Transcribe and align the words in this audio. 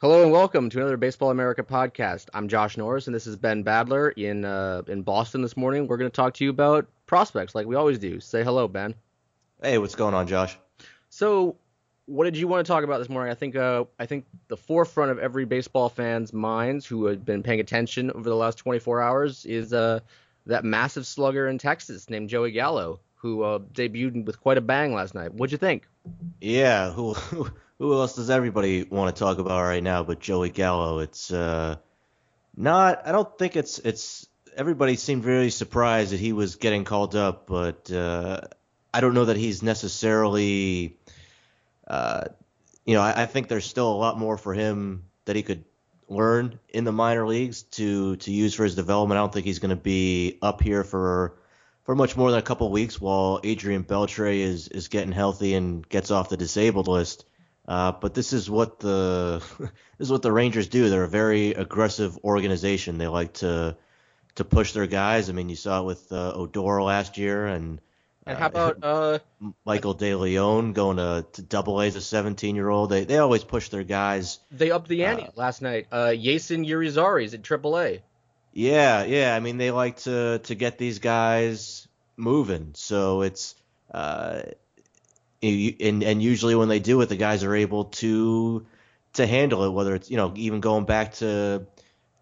Hello 0.00 0.22
and 0.22 0.30
welcome 0.30 0.70
to 0.70 0.78
another 0.78 0.96
Baseball 0.96 1.32
America 1.32 1.64
podcast. 1.64 2.28
I'm 2.32 2.46
Josh 2.46 2.76
Norris 2.76 3.08
and 3.08 3.16
this 3.16 3.26
is 3.26 3.34
Ben 3.34 3.64
Badler 3.64 4.12
in 4.16 4.44
uh, 4.44 4.82
in 4.86 5.02
Boston 5.02 5.42
this 5.42 5.56
morning. 5.56 5.88
We're 5.88 5.96
going 5.96 6.08
to 6.08 6.14
talk 6.14 6.34
to 6.34 6.44
you 6.44 6.50
about 6.50 6.86
prospects 7.06 7.52
like 7.52 7.66
we 7.66 7.74
always 7.74 7.98
do. 7.98 8.20
Say 8.20 8.44
hello, 8.44 8.68
Ben. 8.68 8.94
Hey, 9.60 9.76
what's 9.78 9.96
going 9.96 10.14
on, 10.14 10.28
Josh? 10.28 10.56
So, 11.08 11.56
what 12.06 12.26
did 12.26 12.36
you 12.36 12.46
want 12.46 12.64
to 12.64 12.72
talk 12.72 12.84
about 12.84 12.98
this 12.98 13.08
morning? 13.08 13.32
I 13.32 13.34
think 13.34 13.56
uh, 13.56 13.86
I 13.98 14.06
think 14.06 14.26
the 14.46 14.56
forefront 14.56 15.10
of 15.10 15.18
every 15.18 15.46
baseball 15.46 15.88
fan's 15.88 16.32
minds 16.32 16.86
who 16.86 17.06
had 17.06 17.24
been 17.24 17.42
paying 17.42 17.58
attention 17.58 18.12
over 18.12 18.28
the 18.28 18.36
last 18.36 18.58
24 18.58 19.02
hours 19.02 19.44
is 19.46 19.72
uh, 19.72 19.98
that 20.46 20.64
massive 20.64 21.08
slugger 21.08 21.48
in 21.48 21.58
Texas 21.58 22.08
named 22.08 22.28
Joey 22.28 22.52
Gallo, 22.52 23.00
who 23.16 23.42
uh, 23.42 23.58
debuted 23.58 24.26
with 24.26 24.40
quite 24.40 24.58
a 24.58 24.60
bang 24.60 24.94
last 24.94 25.16
night. 25.16 25.34
What'd 25.34 25.50
you 25.50 25.58
think? 25.58 25.88
Yeah, 26.40 26.92
who 26.92 27.14
who 27.78 27.92
else 27.92 28.16
does 28.16 28.30
everybody 28.30 28.82
want 28.82 29.14
to 29.14 29.18
talk 29.18 29.38
about 29.38 29.62
right 29.62 29.82
now 29.82 30.02
but 30.02 30.20
Joey 30.20 30.50
Gallo? 30.50 30.98
It's 30.98 31.32
uh, 31.32 31.76
not. 32.56 33.06
I 33.06 33.12
don't 33.12 33.38
think 33.38 33.56
it's 33.56 33.78
it's. 33.78 34.26
Everybody 34.56 34.96
seemed 34.96 35.24
really 35.24 35.50
surprised 35.50 36.12
that 36.12 36.18
he 36.18 36.32
was 36.32 36.56
getting 36.56 36.84
called 36.84 37.14
up, 37.14 37.46
but 37.46 37.90
uh, 37.92 38.40
I 38.92 39.00
don't 39.00 39.14
know 39.14 39.26
that 39.26 39.36
he's 39.36 39.62
necessarily. 39.62 40.96
Uh, 41.86 42.24
you 42.84 42.94
know, 42.94 43.02
I, 43.02 43.22
I 43.22 43.26
think 43.26 43.48
there's 43.48 43.64
still 43.64 43.92
a 43.92 43.94
lot 43.94 44.18
more 44.18 44.36
for 44.36 44.52
him 44.54 45.04
that 45.26 45.36
he 45.36 45.42
could 45.42 45.64
learn 46.08 46.58
in 46.70 46.84
the 46.84 46.92
minor 46.92 47.26
leagues 47.26 47.62
to 47.62 48.16
to 48.16 48.32
use 48.32 48.54
for 48.54 48.64
his 48.64 48.74
development. 48.74 49.18
I 49.18 49.22
don't 49.22 49.32
think 49.32 49.46
he's 49.46 49.60
going 49.60 49.70
to 49.70 49.76
be 49.76 50.38
up 50.42 50.60
here 50.62 50.82
for 50.82 51.38
for 51.84 51.94
much 51.94 52.16
more 52.16 52.30
than 52.30 52.40
a 52.40 52.42
couple 52.42 52.70
weeks 52.72 53.00
while 53.00 53.40
Adrian 53.44 53.84
Beltre 53.84 54.36
is 54.40 54.66
is 54.68 54.88
getting 54.88 55.12
healthy 55.12 55.54
and 55.54 55.88
gets 55.88 56.10
off 56.10 56.28
the 56.28 56.36
disabled 56.36 56.88
list. 56.88 57.24
Uh, 57.68 57.92
but 57.92 58.14
this 58.14 58.32
is 58.32 58.48
what 58.48 58.80
the 58.80 59.42
this 59.98 60.06
is 60.06 60.10
what 60.10 60.22
the 60.22 60.32
Rangers 60.32 60.68
do. 60.68 60.88
They're 60.88 61.04
a 61.04 61.08
very 61.08 61.50
aggressive 61.52 62.16
organization. 62.24 62.96
They 62.96 63.08
like 63.08 63.34
to 63.34 63.76
to 64.36 64.44
push 64.44 64.72
their 64.72 64.86
guys. 64.86 65.28
I 65.28 65.34
mean, 65.34 65.50
you 65.50 65.56
saw 65.56 65.82
it 65.82 65.84
with 65.84 66.10
uh, 66.10 66.32
Odor 66.32 66.82
last 66.82 67.18
year, 67.18 67.46
and 67.46 67.78
and 68.26 68.38
how 68.38 68.46
about 68.46 68.78
uh, 68.82 69.18
Michael 69.66 69.92
De 69.92 70.14
Leon 70.14 70.72
going 70.72 70.96
to, 70.96 71.26
to 71.32 71.42
Double 71.42 71.78
A 71.82 71.86
as 71.86 71.96
a 71.96 72.00
17 72.00 72.56
year 72.56 72.70
old? 72.70 72.88
They 72.88 73.04
they 73.04 73.18
always 73.18 73.44
push 73.44 73.68
their 73.68 73.84
guys. 73.84 74.38
They 74.50 74.70
upped 74.70 74.88
the 74.88 75.04
ante 75.04 75.24
uh, 75.24 75.30
last 75.36 75.60
night. 75.60 75.88
Uh, 75.92 76.12
Jeison 76.12 76.66
Urizares 76.66 77.34
at 77.34 77.42
Triple 77.42 77.78
A. 77.78 78.02
Yeah, 78.54 79.04
yeah. 79.04 79.36
I 79.36 79.40
mean, 79.40 79.58
they 79.58 79.72
like 79.72 79.98
to 79.98 80.38
to 80.44 80.54
get 80.54 80.78
these 80.78 81.00
guys 81.00 81.86
moving. 82.16 82.70
So 82.74 83.20
it's 83.20 83.54
uh, 83.92 84.40
and 85.42 86.02
and 86.02 86.22
usually 86.22 86.54
when 86.54 86.68
they 86.68 86.80
do 86.80 87.00
it, 87.00 87.08
the 87.08 87.16
guys 87.16 87.44
are 87.44 87.54
able 87.54 87.84
to 87.84 88.66
to 89.14 89.26
handle 89.26 89.64
it. 89.64 89.70
Whether 89.70 89.94
it's 89.94 90.10
you 90.10 90.16
know 90.16 90.32
even 90.36 90.60
going 90.60 90.84
back 90.84 91.14
to 91.14 91.66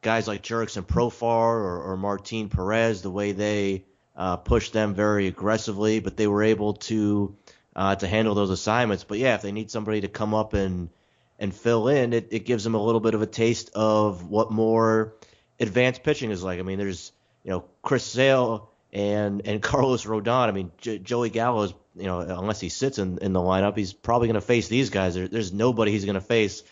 guys 0.03 0.29
like 0.29 0.43
Jurickson 0.43 0.87
Profar 0.87 1.23
or, 1.25 1.83
or 1.83 1.97
Martin 1.97 2.49
Perez, 2.49 3.03
the 3.03 3.11
way 3.11 3.33
they 3.33 3.85
uh, 4.17 4.37
them 4.37 4.95
very 4.95 5.27
aggressively, 5.27 6.01
but 6.01 6.17
they 6.17 6.27
were 6.27 6.43
able 6.43 6.75
to 6.75 7.37
uh, 7.75 7.95
to 7.97 8.07
handle 8.07 8.35
those 8.35 8.51
assignments. 8.51 9.05
But 9.05 9.19
yeah, 9.19 9.35
if 9.35 9.43
they 9.43 9.53
need 9.53 9.71
somebody 9.71 10.03
to 10.03 10.09
come 10.09 10.35
up 10.35 10.55
and 10.55 10.91
and 11.39 11.55
fill 11.55 11.89
in, 11.89 12.13
it, 12.13 12.29
it 12.31 12.47
gives 12.47 12.65
them 12.65 12.75
a 12.75 12.83
little 12.83 13.01
bit 13.01 13.15
of 13.15 13.23
a 13.23 13.27
taste 13.27 13.71
of 13.75 14.29
what 14.29 14.51
more 14.51 15.15
advanced 15.61 16.03
pitching 16.03 16.31
is 16.31 16.43
like. 16.43 16.59
I 16.59 16.63
mean, 16.63 16.79
there's 16.79 17.13
you 17.45 17.51
know 17.51 17.65
Chris 17.83 18.05
Sale 18.05 18.71
and 18.93 19.47
and 19.47 19.63
Carlos 19.63 20.05
Rodon. 20.05 20.49
I 20.49 20.53
mean, 20.53 20.73
J- 20.79 20.99
Joey 20.99 21.31
Gallo's 21.31 21.75
you 21.97 22.05
know, 22.05 22.21
unless 22.21 22.61
he 22.61 22.69
sits 22.69 22.99
in, 22.99 23.19
in 23.19 23.33
the 23.33 23.41
lineup, 23.41 23.77
he's 23.77 23.93
probably 23.93 24.29
going 24.29 24.35
to 24.35 24.41
face 24.41 24.69
these 24.69 24.91
guys. 24.91 25.15
There, 25.15 25.29
there's 25.29 25.53
nobody 25.53 25.93
he's 25.93 26.05
going 26.05 26.17
to 26.17 26.21
face, 26.21 26.63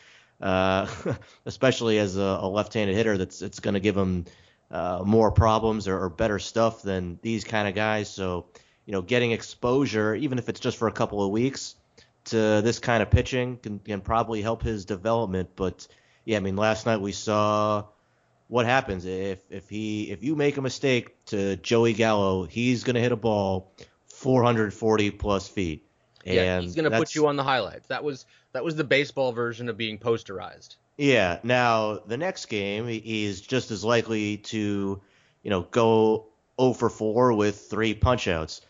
uh, 0.41 0.87
especially 1.47 1.99
as 1.99 2.17
a, 2.17 2.21
a, 2.21 2.49
left-handed 2.49 2.95
hitter. 2.95 3.17
That's 3.17 3.41
it's 3.41 3.61
going 3.61 3.75
to 3.75 3.81
give 3.81 3.97
him 3.97 4.27
uh, 4.71 5.03
more 5.05 5.33
problems 5.33 5.89
or, 5.89 5.99
or, 5.99 6.09
better 6.11 6.39
stuff 6.39 6.83
than 6.83 7.19
these 7.23 7.45
kind 7.45 7.69
of 7.69 7.75
guys. 7.75 8.09
So, 8.09 8.47
you 8.85 8.93
know, 8.93 9.03
getting 9.03 9.33
exposure, 9.33 10.15
even 10.15 10.39
if 10.39 10.49
it's 10.49 10.61
just 10.61 10.77
for 10.77 10.89
a 10.89 10.93
couple 10.93 11.23
of 11.23 11.31
weeks, 11.31 11.75
to 12.27 12.61
this 12.63 12.79
kind 12.79 13.03
of 13.03 13.11
pitching 13.11 13.59
can, 13.59 13.79
can 13.79 14.01
probably 14.01 14.43
help 14.43 14.63
his 14.63 14.85
development. 14.85 15.51
But 15.57 15.87
yeah, 16.25 16.37
I 16.37 16.41
mean, 16.41 16.57
last 16.57 16.87
night 16.87 17.01
we 17.01 17.13
saw 17.13 17.85
what 18.49 18.67
happens 18.67 19.05
if 19.05 19.41
if 19.51 19.69
he 19.69 20.11
if 20.11 20.23
you 20.23 20.37
make 20.37 20.57
a 20.57 20.63
mistake 20.63 21.25
to 21.27 21.57
Joey 21.57 21.93
Gallo, 21.93 22.45
he's 22.45 22.85
going 22.85 22.95
to 22.95 23.01
hit 23.01 23.13
a 23.13 23.17
ball 23.17 23.73
440 24.09 25.11
plus 25.13 25.49
feet. 25.49 25.87
And 26.25 26.35
yeah, 26.35 26.61
he's 26.61 26.75
going 26.75 26.91
to 26.91 26.97
put 26.97 27.15
you 27.15 27.27
on 27.27 27.37
the 27.37 27.43
highlights. 27.43 27.89
That 27.89 28.05
was 28.05 28.27
that 28.53 28.65
was 28.65 28.77
the 28.77 28.85
baseball 28.85 29.33
version 29.33 29.69
of 29.69 29.77
being 29.77 29.99
posterized. 29.99 30.77
Yeah. 30.97 31.39
Now 31.43 31.99
the 32.07 32.17
next 32.17 32.47
game, 32.47 32.87
he's 32.87 33.41
just 33.41 33.71
as 33.71 33.85
likely 33.85 34.39
to, 34.39 35.01
you 35.43 35.51
know, 35.51 35.63
go 35.63 36.27
0 36.61 36.75
for 36.75 36.89
4 36.89 37.35
with 37.35 37.67
three 37.69 37.95
punchouts. 37.95 38.61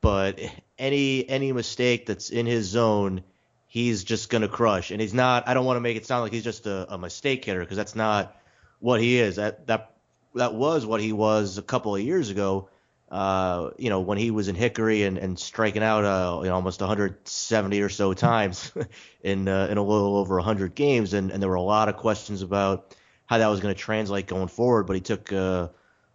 But 0.00 0.40
any 0.78 1.28
any 1.28 1.52
mistake 1.52 2.06
that's 2.06 2.30
in 2.30 2.46
his 2.46 2.66
zone, 2.66 3.22
he's 3.66 4.04
just 4.04 4.30
going 4.30 4.42
to 4.42 4.48
crush. 4.48 4.90
And 4.90 5.00
he's 5.00 5.14
not. 5.14 5.48
I 5.48 5.54
don't 5.54 5.64
want 5.64 5.76
to 5.76 5.80
make 5.80 5.96
it 5.96 6.06
sound 6.06 6.22
like 6.22 6.32
he's 6.32 6.44
just 6.44 6.66
a, 6.66 6.92
a 6.92 6.98
mistake 6.98 7.44
hitter 7.44 7.60
because 7.60 7.76
that's 7.76 7.96
not 7.96 8.36
what 8.80 9.00
he 9.00 9.18
is. 9.18 9.36
That 9.36 9.66
that 9.66 9.94
that 10.34 10.54
was 10.54 10.86
what 10.86 11.00
he 11.00 11.12
was 11.12 11.58
a 11.58 11.62
couple 11.62 11.94
of 11.94 12.02
years 12.02 12.30
ago 12.30 12.68
uh, 13.10 13.70
you 13.78 13.88
know, 13.88 14.00
when 14.00 14.18
he 14.18 14.30
was 14.30 14.48
in 14.48 14.54
Hickory 14.54 15.04
and, 15.04 15.16
and 15.16 15.38
striking 15.38 15.82
out, 15.82 16.04
uh, 16.04 16.40
you 16.42 16.48
know, 16.48 16.54
almost 16.54 16.80
170 16.80 17.80
or 17.80 17.88
so 17.88 18.12
times 18.12 18.70
in 19.22 19.48
uh, 19.48 19.68
in 19.70 19.78
a 19.78 19.82
little 19.82 20.16
over 20.16 20.36
100 20.36 20.74
games, 20.74 21.14
and, 21.14 21.30
and 21.30 21.42
there 21.42 21.48
were 21.48 21.54
a 21.54 21.62
lot 21.62 21.88
of 21.88 21.96
questions 21.96 22.42
about 22.42 22.94
how 23.26 23.38
that 23.38 23.48
was 23.48 23.60
going 23.60 23.74
to 23.74 23.80
translate 23.80 24.26
going 24.26 24.48
forward. 24.48 24.84
But 24.84 24.96
he 24.96 25.00
took 25.00 25.32
uh, 25.32 25.68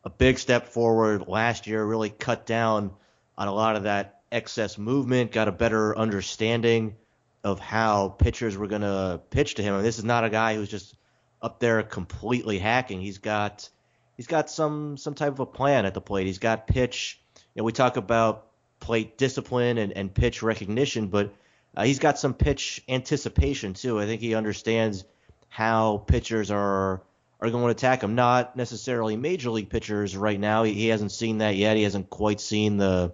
a 0.03 0.09
big 0.09 0.37
step 0.37 0.67
forward 0.67 1.27
last 1.27 1.65
year, 1.65 1.83
really 1.83 2.11
cut 2.11 2.45
down 2.45 2.91
on 3.37 3.47
a 3.47 3.53
lot 3.53 3.75
of 3.75 3.83
that 3.83 4.21
excess 4.31 4.77
movement, 4.77 5.31
got 5.31 5.47
a 5.47 5.51
better 5.51 5.97
understanding 5.97 6.95
of 7.43 7.59
how 7.59 8.09
pitchers 8.09 8.55
were 8.55 8.67
going 8.67 8.81
to 8.81 9.19
pitch 9.31 9.55
to 9.55 9.63
him. 9.63 9.73
I 9.73 9.77
mean, 9.77 9.83
this 9.83 9.97
is 9.97 10.05
not 10.05 10.23
a 10.25 10.29
guy 10.29 10.55
who's 10.55 10.69
just 10.69 10.95
up 11.43 11.59
there 11.59 11.83
completely 11.83 12.57
hacking. 12.57 13.01
He's 13.01 13.19
got 13.19 13.69
he's 14.17 14.27
got 14.27 14.49
some 14.49 14.97
some 14.97 15.13
type 15.13 15.33
of 15.33 15.41
a 15.41 15.45
plan 15.45 15.85
at 15.85 15.93
the 15.93 16.01
plate. 16.01 16.25
He's 16.25 16.39
got 16.39 16.65
pitch. 16.65 17.19
You 17.53 17.59
know, 17.59 17.65
we 17.65 17.73
talk 17.73 17.97
about 17.97 18.47
plate 18.79 19.17
discipline 19.17 19.77
and, 19.77 19.91
and 19.91 20.13
pitch 20.13 20.41
recognition, 20.41 21.07
but 21.07 21.33
uh, 21.75 21.83
he's 21.83 21.99
got 21.99 22.17
some 22.17 22.33
pitch 22.33 22.83
anticipation 22.87 23.73
too. 23.73 23.99
I 23.99 24.05
think 24.05 24.21
he 24.21 24.33
understands 24.33 25.03
how 25.49 25.97
pitchers 26.07 26.49
are 26.49 27.03
are 27.41 27.49
going 27.51 27.65
to 27.65 27.69
attack 27.69 28.01
him. 28.01 28.15
Not 28.15 28.55
necessarily 28.55 29.17
major 29.17 29.49
league 29.49 29.69
pitchers 29.69 30.15
right 30.15 30.39
now. 30.39 30.63
He, 30.63 30.73
he 30.73 30.87
hasn't 30.87 31.11
seen 31.11 31.39
that 31.39 31.57
yet. 31.57 31.75
He 31.75 31.83
hasn't 31.83 32.09
quite 32.09 32.39
seen 32.39 32.77
the 32.77 33.13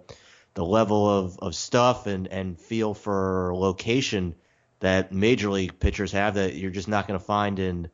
the 0.54 0.64
level 0.64 1.08
of, 1.08 1.38
of 1.40 1.54
stuff 1.54 2.06
and, 2.06 2.26
and 2.28 2.58
feel 2.58 2.94
for 2.94 3.52
location 3.54 4.34
that 4.80 5.12
major 5.12 5.50
league 5.50 5.78
pitchers 5.78 6.12
have 6.12 6.34
that 6.34 6.54
you're 6.54 6.70
just 6.70 6.88
not 6.88 7.06
going 7.06 7.18
to 7.18 7.24
find 7.24 7.58
in 7.58 7.88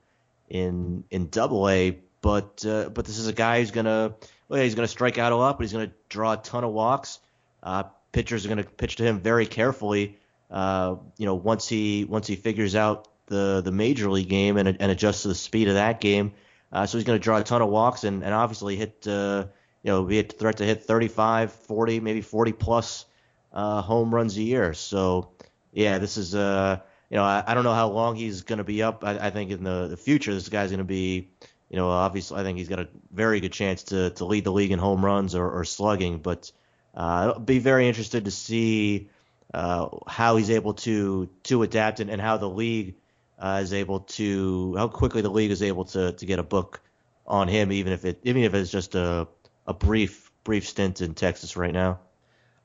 in 0.48 1.04
in 1.10 1.28
double 1.28 1.68
A 1.68 1.98
but 2.26 2.66
uh, 2.66 2.88
but 2.88 3.04
this 3.04 3.18
is 3.18 3.28
a 3.28 3.32
guy 3.32 3.60
who's 3.60 3.70
gonna 3.70 4.14
well, 4.48 4.60
he's 4.60 4.74
gonna 4.74 4.88
strike 4.88 5.16
out 5.16 5.30
a 5.30 5.36
lot, 5.36 5.56
but 5.56 5.62
he's 5.62 5.72
gonna 5.72 5.92
draw 6.08 6.32
a 6.32 6.36
ton 6.36 6.64
of 6.64 6.72
walks. 6.72 7.20
Uh, 7.62 7.84
pitchers 8.10 8.44
are 8.44 8.48
gonna 8.48 8.64
pitch 8.64 8.96
to 8.96 9.04
him 9.04 9.20
very 9.20 9.46
carefully. 9.46 10.18
Uh, 10.50 10.96
you 11.18 11.26
know, 11.26 11.36
once 11.36 11.68
he 11.68 12.04
once 12.04 12.26
he 12.26 12.34
figures 12.34 12.74
out 12.74 13.06
the 13.26 13.60
the 13.64 13.70
major 13.70 14.10
league 14.10 14.28
game 14.28 14.56
and, 14.56 14.68
and 14.68 14.90
adjusts 14.90 15.22
to 15.22 15.28
the 15.28 15.36
speed 15.36 15.68
of 15.68 15.74
that 15.74 16.00
game, 16.00 16.32
uh, 16.72 16.84
so 16.84 16.98
he's 16.98 17.04
gonna 17.04 17.20
draw 17.20 17.38
a 17.38 17.44
ton 17.44 17.62
of 17.62 17.68
walks 17.68 18.02
and, 18.02 18.24
and 18.24 18.34
obviously 18.34 18.74
hit 18.74 19.06
uh, 19.06 19.46
you 19.84 19.92
know 19.92 20.02
be 20.02 20.18
a 20.18 20.24
threat 20.24 20.56
to 20.56 20.64
hit 20.64 20.82
35, 20.82 21.52
40, 21.52 22.00
maybe 22.00 22.22
40 22.22 22.52
plus 22.54 23.04
uh, 23.52 23.82
home 23.82 24.12
runs 24.12 24.36
a 24.36 24.42
year. 24.42 24.74
So 24.74 25.30
yeah, 25.72 25.98
this 25.98 26.16
is 26.16 26.34
uh 26.34 26.80
you 27.10 27.16
know 27.16 27.24
I, 27.24 27.44
I 27.46 27.54
don't 27.54 27.64
know 27.64 27.74
how 27.74 27.88
long 27.88 28.16
he's 28.16 28.42
gonna 28.42 28.64
be 28.64 28.82
up. 28.82 29.04
I, 29.04 29.18
I 29.18 29.30
think 29.30 29.50
in 29.50 29.64
the, 29.64 29.88
the 29.88 29.96
future 29.96 30.32
this 30.34 30.48
guy's 30.48 30.70
gonna 30.70 30.84
be 30.84 31.30
you 31.68 31.76
know, 31.76 31.90
obviously, 31.90 32.38
I 32.38 32.42
think 32.42 32.58
he's 32.58 32.68
got 32.68 32.78
a 32.78 32.88
very 33.10 33.40
good 33.40 33.52
chance 33.52 33.84
to, 33.84 34.10
to 34.10 34.24
lead 34.24 34.44
the 34.44 34.52
league 34.52 34.70
in 34.70 34.78
home 34.78 35.04
runs 35.04 35.34
or, 35.34 35.50
or 35.50 35.64
slugging. 35.64 36.18
But 36.18 36.52
uh, 36.96 37.32
I'll 37.34 37.40
be 37.40 37.58
very 37.58 37.88
interested 37.88 38.26
to 38.26 38.30
see 38.30 39.10
uh, 39.52 39.88
how 40.06 40.36
he's 40.36 40.50
able 40.50 40.74
to 40.74 41.28
to 41.44 41.62
adapt 41.62 42.00
and, 42.00 42.10
and 42.10 42.20
how 42.20 42.36
the 42.36 42.48
league 42.48 42.94
uh, 43.38 43.60
is 43.62 43.72
able 43.72 44.00
to 44.00 44.74
how 44.76 44.88
quickly 44.88 45.22
the 45.22 45.30
league 45.30 45.50
is 45.50 45.62
able 45.62 45.84
to 45.86 46.12
to 46.12 46.26
get 46.26 46.38
a 46.38 46.44
book 46.44 46.80
on 47.26 47.48
him, 47.48 47.72
even 47.72 47.92
if 47.92 48.04
it 48.04 48.20
even 48.22 48.42
if 48.42 48.54
it's 48.54 48.70
just 48.70 48.94
a 48.94 49.26
a 49.66 49.74
brief 49.74 50.30
brief 50.44 50.68
stint 50.68 51.00
in 51.00 51.14
Texas 51.14 51.56
right 51.56 51.72
now. 51.72 51.98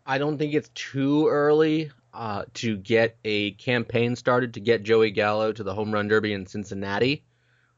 I 0.05 0.19
don't 0.19 0.37
think 0.37 0.53
it's 0.53 0.69
too 0.69 1.27
early 1.27 1.91
uh, 2.13 2.45
to 2.55 2.77
get 2.77 3.17
a 3.23 3.51
campaign 3.51 4.15
started 4.15 4.55
to 4.55 4.59
get 4.59 4.83
Joey 4.83 5.11
Gallo 5.11 5.51
to 5.51 5.63
the 5.63 5.73
home 5.73 5.91
run 5.93 6.07
derby 6.07 6.33
in 6.33 6.45
Cincinnati 6.45 7.23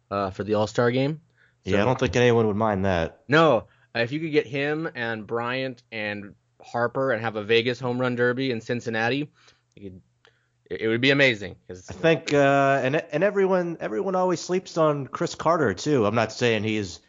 uh, 0.09 0.31
for 0.31 0.43
the 0.43 0.55
All 0.55 0.67
Star 0.67 0.91
game. 0.91 1.21
So, 1.65 1.71
yeah, 1.71 1.81
I 1.81 1.85
don't 1.85 1.99
think 1.99 2.15
anyone 2.15 2.47
would 2.47 2.55
mind 2.55 2.85
that. 2.85 3.21
No, 3.27 3.67
if 3.95 4.11
you 4.11 4.19
could 4.19 4.31
get 4.31 4.47
him 4.47 4.89
and 4.95 5.25
Bryant 5.25 5.81
and 5.91 6.35
Harper 6.61 7.11
and 7.11 7.21
have 7.21 7.35
a 7.35 7.43
Vegas 7.43 7.79
home 7.79 7.99
run 7.99 8.15
derby 8.15 8.51
in 8.51 8.59
Cincinnati, 8.59 9.29
could, 9.79 10.01
it 10.69 10.87
would 10.87 11.01
be 11.01 11.11
amazing. 11.11 11.55
I 11.69 11.73
think, 11.75 12.33
uh, 12.33 12.81
and 12.83 12.95
and 12.95 13.23
everyone 13.23 13.77
everyone 13.79 14.15
always 14.15 14.39
sleeps 14.39 14.77
on 14.77 15.07
Chris 15.07 15.35
Carter 15.35 15.73
too. 15.73 16.05
I'm 16.05 16.15
not 16.15 16.31
saying 16.31 16.63
he's 16.63 16.99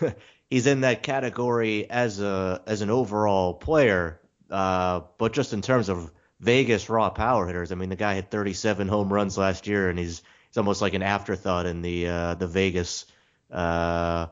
he's 0.50 0.66
in 0.66 0.82
that 0.82 1.02
category 1.02 1.88
as 1.88 2.20
a 2.20 2.62
as 2.66 2.82
an 2.82 2.90
overall 2.90 3.54
player, 3.54 4.20
uh, 4.50 5.02
but 5.18 5.32
just 5.32 5.52
in 5.52 5.62
terms 5.62 5.88
of 5.88 6.10
Vegas 6.42 6.90
raw 6.90 7.08
power 7.08 7.46
hitters, 7.46 7.70
I 7.70 7.76
mean 7.76 7.88
the 7.88 7.96
guy 7.96 8.14
had 8.14 8.30
37 8.30 8.88
home 8.88 9.12
runs 9.12 9.38
last 9.38 9.68
year, 9.68 9.88
and 9.88 9.98
he's 9.98 10.22
he's 10.48 10.58
almost 10.58 10.82
like 10.82 10.94
an 10.94 11.02
afterthought 11.02 11.66
in 11.66 11.82
the 11.82 12.08
uh, 12.08 12.34
the 12.34 12.48
Vegas 12.48 13.06
uh, 13.50 14.26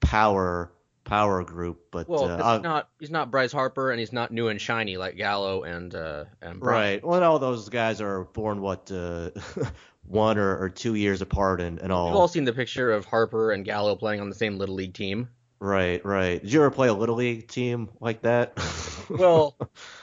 power 0.00 0.72
power 1.04 1.44
group. 1.44 1.86
But 1.92 2.08
well, 2.08 2.24
uh, 2.24 2.54
he's 2.54 2.62
not 2.62 2.88
he's 2.98 3.10
not 3.10 3.30
Bryce 3.30 3.52
Harper, 3.52 3.92
and 3.92 4.00
he's 4.00 4.12
not 4.12 4.32
new 4.32 4.48
and 4.48 4.60
shiny 4.60 4.96
like 4.96 5.16
Gallo 5.16 5.62
and 5.62 5.94
uh, 5.94 6.24
and 6.42 6.58
Bryant. 6.58 7.04
right. 7.04 7.08
Well, 7.08 7.22
all 7.22 7.38
those 7.38 7.68
guys 7.68 8.00
are 8.00 8.24
born 8.24 8.60
what 8.60 8.90
uh, 8.90 9.30
one 10.08 10.38
or, 10.38 10.58
or 10.58 10.70
two 10.70 10.96
years 10.96 11.22
apart, 11.22 11.60
and, 11.60 11.78
and 11.78 11.92
all. 11.92 12.06
We've 12.06 12.16
all 12.16 12.28
seen 12.28 12.44
the 12.44 12.52
picture 12.52 12.90
of 12.90 13.04
Harper 13.04 13.52
and 13.52 13.64
Gallo 13.64 13.94
playing 13.94 14.20
on 14.20 14.28
the 14.28 14.34
same 14.34 14.58
little 14.58 14.74
league 14.74 14.94
team. 14.94 15.28
Right, 15.60 16.04
right. 16.04 16.42
Did 16.42 16.52
you 16.52 16.60
ever 16.60 16.70
play 16.70 16.88
a 16.88 16.92
little 16.92 17.14
league 17.14 17.48
team 17.48 17.88
like 18.00 18.22
that? 18.22 18.58
well, 19.08 19.56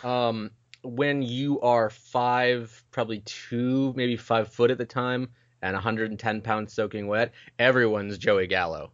um, 0.04 0.50
when 0.84 1.22
you 1.22 1.60
are 1.62 1.90
five, 1.90 2.84
probably 2.92 3.20
two, 3.20 3.94
maybe 3.96 4.18
five 4.18 4.50
foot 4.50 4.72
at 4.72 4.78
the 4.78 4.86
time, 4.86 5.30
and 5.62 5.74
110 5.74 6.42
pounds 6.42 6.74
soaking 6.74 7.08
wet, 7.08 7.34
everyone's 7.60 8.18
Joey 8.18 8.48
Gallo. 8.48 8.92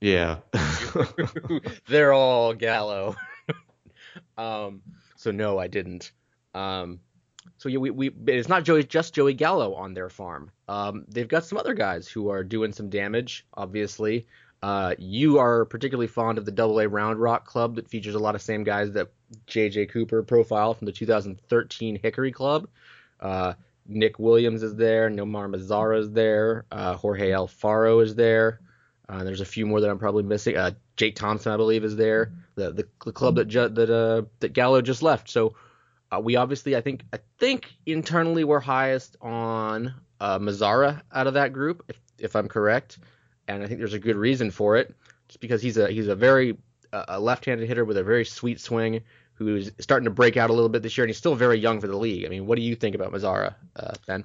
Yeah. 0.00 0.38
They're 1.88 2.12
all 2.12 2.54
Gallo. 2.54 3.16
um, 4.38 4.82
so 5.16 5.30
no, 5.30 5.58
I 5.58 5.66
didn't. 5.66 6.12
Um, 6.54 7.00
so 7.58 7.68
yeah, 7.68 7.78
we, 7.78 7.90
we 7.90 8.10
it's 8.26 8.48
not 8.48 8.64
Joey 8.64 8.84
just 8.84 9.14
Joey 9.14 9.34
Gallo 9.34 9.74
on 9.74 9.94
their 9.94 10.08
farm. 10.08 10.50
Um, 10.68 11.04
they've 11.08 11.28
got 11.28 11.44
some 11.44 11.58
other 11.58 11.74
guys 11.74 12.08
who 12.08 12.28
are 12.30 12.44
doing 12.44 12.72
some 12.72 12.90
damage. 12.90 13.46
Obviously, 13.54 14.26
uh, 14.64 14.94
you 14.96 15.38
are 15.40 15.66
particularly 15.66 16.06
fond 16.06 16.38
of 16.38 16.46
the 16.46 16.50
Double 16.50 16.80
A 16.80 16.88
Round 16.88 17.18
Rock 17.18 17.44
Club 17.44 17.74
that 17.74 17.86
features 17.86 18.14
a 18.14 18.18
lot 18.18 18.34
of 18.34 18.40
same 18.40 18.64
guys 18.64 18.92
that 18.92 19.08
J.J. 19.46 19.84
Cooper 19.88 20.22
profile 20.22 20.72
from 20.72 20.86
the 20.86 20.92
2013 20.92 21.98
Hickory 22.02 22.32
Club. 22.32 22.66
Uh, 23.20 23.52
Nick 23.86 24.18
Williams 24.18 24.62
is 24.62 24.74
there, 24.74 25.10
Nomar 25.10 25.54
Mazara 25.54 25.98
is 26.00 26.12
there, 26.12 26.64
uh, 26.72 26.94
Jorge 26.94 27.28
Alfaro 27.32 28.02
is 28.02 28.14
there. 28.14 28.62
Uh, 29.06 29.22
there's 29.22 29.42
a 29.42 29.44
few 29.44 29.66
more 29.66 29.82
that 29.82 29.90
I'm 29.90 29.98
probably 29.98 30.22
missing. 30.22 30.56
Uh, 30.56 30.70
Jake 30.96 31.14
Thompson, 31.14 31.52
I 31.52 31.58
believe, 31.58 31.84
is 31.84 31.96
there. 31.96 32.32
The 32.54 32.72
the, 32.72 32.88
the 33.04 33.12
club 33.12 33.34
that 33.34 33.48
ju- 33.48 33.68
that 33.68 33.90
uh, 33.90 34.22
that 34.40 34.54
Gallo 34.54 34.80
just 34.80 35.02
left. 35.02 35.28
So 35.28 35.56
we 36.22 36.36
obviously, 36.36 36.74
I 36.74 36.80
think, 36.80 37.02
I 37.12 37.18
think 37.38 37.70
internally 37.84 38.44
we're 38.44 38.60
highest 38.60 39.18
on 39.20 39.92
Mazara 40.22 41.02
out 41.12 41.26
of 41.26 41.34
that 41.34 41.52
group, 41.52 41.84
if 41.88 42.00
if 42.18 42.34
I'm 42.34 42.48
correct, 42.48 42.96
and 43.48 43.62
I 43.62 43.66
think 43.66 43.78
there's 43.78 43.94
a 43.94 43.98
good 43.98 44.16
reason 44.16 44.50
for 44.50 44.76
it, 44.76 44.94
just 45.28 45.40
because 45.40 45.62
he's 45.62 45.76
a 45.76 45.90
he's 45.90 46.08
a 46.08 46.14
very 46.14 46.56
uh, 46.92 47.04
a 47.08 47.20
left-handed 47.20 47.66
hitter 47.66 47.84
with 47.84 47.96
a 47.96 48.04
very 48.04 48.24
sweet 48.24 48.60
swing 48.60 49.02
who's 49.34 49.70
starting 49.80 50.04
to 50.04 50.10
break 50.10 50.36
out 50.36 50.50
a 50.50 50.52
little 50.52 50.68
bit 50.68 50.82
this 50.82 50.96
year, 50.96 51.04
and 51.04 51.10
he's 51.10 51.18
still 51.18 51.34
very 51.34 51.58
young 51.58 51.80
for 51.80 51.88
the 51.88 51.96
league. 51.96 52.24
I 52.24 52.28
mean, 52.28 52.46
what 52.46 52.56
do 52.56 52.62
you 52.62 52.76
think 52.76 52.94
about 52.94 53.12
Mazara, 53.12 53.54
uh, 53.76 53.94
Ben? 54.06 54.24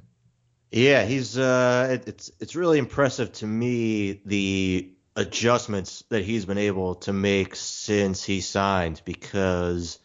Yeah, 0.72 1.04
he's 1.04 1.38
uh, 1.38 1.90
it, 1.92 2.08
it's 2.08 2.32
it's 2.40 2.56
really 2.56 2.78
impressive 2.78 3.32
to 3.34 3.48
me 3.48 4.22
the 4.26 4.94
adjustments 5.16 6.04
that 6.10 6.24
he's 6.24 6.46
been 6.46 6.58
able 6.58 6.96
to 6.96 7.12
make 7.14 7.56
since 7.56 8.24
he 8.24 8.42
signed 8.42 9.02
because 9.04 10.00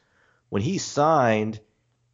when 0.48 0.62
he 0.62 0.78
signed, 0.78 1.60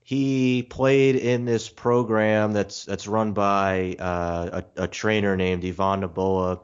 he 0.03 0.63
played 0.65 1.15
in 1.15 1.45
this 1.45 1.69
program 1.69 2.53
that's 2.53 2.85
that's 2.85 3.07
run 3.07 3.33
by 3.33 3.95
uh, 3.99 4.63
a, 4.77 4.83
a, 4.83 4.89
trainer 4.89 5.37
named 5.37 5.65
Ivan 5.65 6.03
Noboa, 6.03 6.61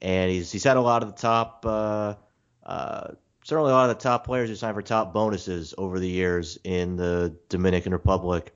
and 0.00 0.30
he's 0.30 0.50
he's 0.50 0.64
had 0.64 0.76
a 0.76 0.80
lot 0.80 1.02
of 1.02 1.14
the 1.14 1.20
top 1.20 1.64
uh, 1.66 2.14
uh, 2.64 3.08
certainly 3.44 3.70
a 3.70 3.74
lot 3.74 3.90
of 3.90 3.96
the 3.96 4.02
top 4.02 4.24
players 4.24 4.48
who 4.48 4.54
signed 4.54 4.74
for 4.74 4.82
top 4.82 5.12
bonuses 5.12 5.74
over 5.78 5.98
the 5.98 6.08
years 6.08 6.58
in 6.64 6.96
the 6.96 7.36
Dominican 7.48 7.92
Republic 7.92 8.54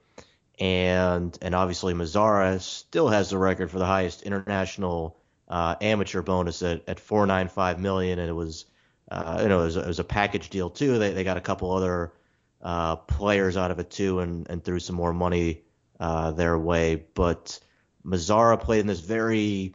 and 0.59 1.37
and 1.43 1.55
obviously 1.55 1.95
Mazara 1.95 2.61
still 2.61 3.09
has 3.09 3.31
the 3.31 3.39
record 3.39 3.71
for 3.71 3.79
the 3.79 3.87
highest 3.87 4.23
international 4.23 5.17
uh, 5.49 5.75
amateur 5.81 6.23
bonus 6.23 6.63
at, 6.63 6.83
at 6.89 7.01
495 7.01 7.81
million, 7.81 8.19
and 8.19 8.29
it 8.29 8.35
was 8.35 8.67
uh, 9.11 9.41
you 9.43 9.49
know 9.49 9.61
it 9.61 9.65
was, 9.65 9.77
it 9.77 9.87
was, 9.87 9.99
a 9.99 10.05
package 10.05 10.51
deal 10.51 10.71
too. 10.71 10.99
They 10.99 11.13
they 11.13 11.25
got 11.25 11.37
a 11.37 11.43
couple 11.43 11.73
other 11.73 12.13
uh, 12.63 12.97
players 12.97 13.57
out 13.57 13.71
of 13.71 13.79
it 13.79 13.91
too, 13.91 14.21
and 14.21 14.49
and 14.49 14.65
threw 14.65 14.79
some 14.79 14.97
more 14.97 15.13
money 15.13 15.63
uh, 15.99 16.31
their 16.31 16.59
way. 16.59 17.05
But 17.15 17.59
Mazara 18.05 18.61
played 18.61 18.81
in 18.81 18.87
this 18.87 19.01
very 19.01 19.75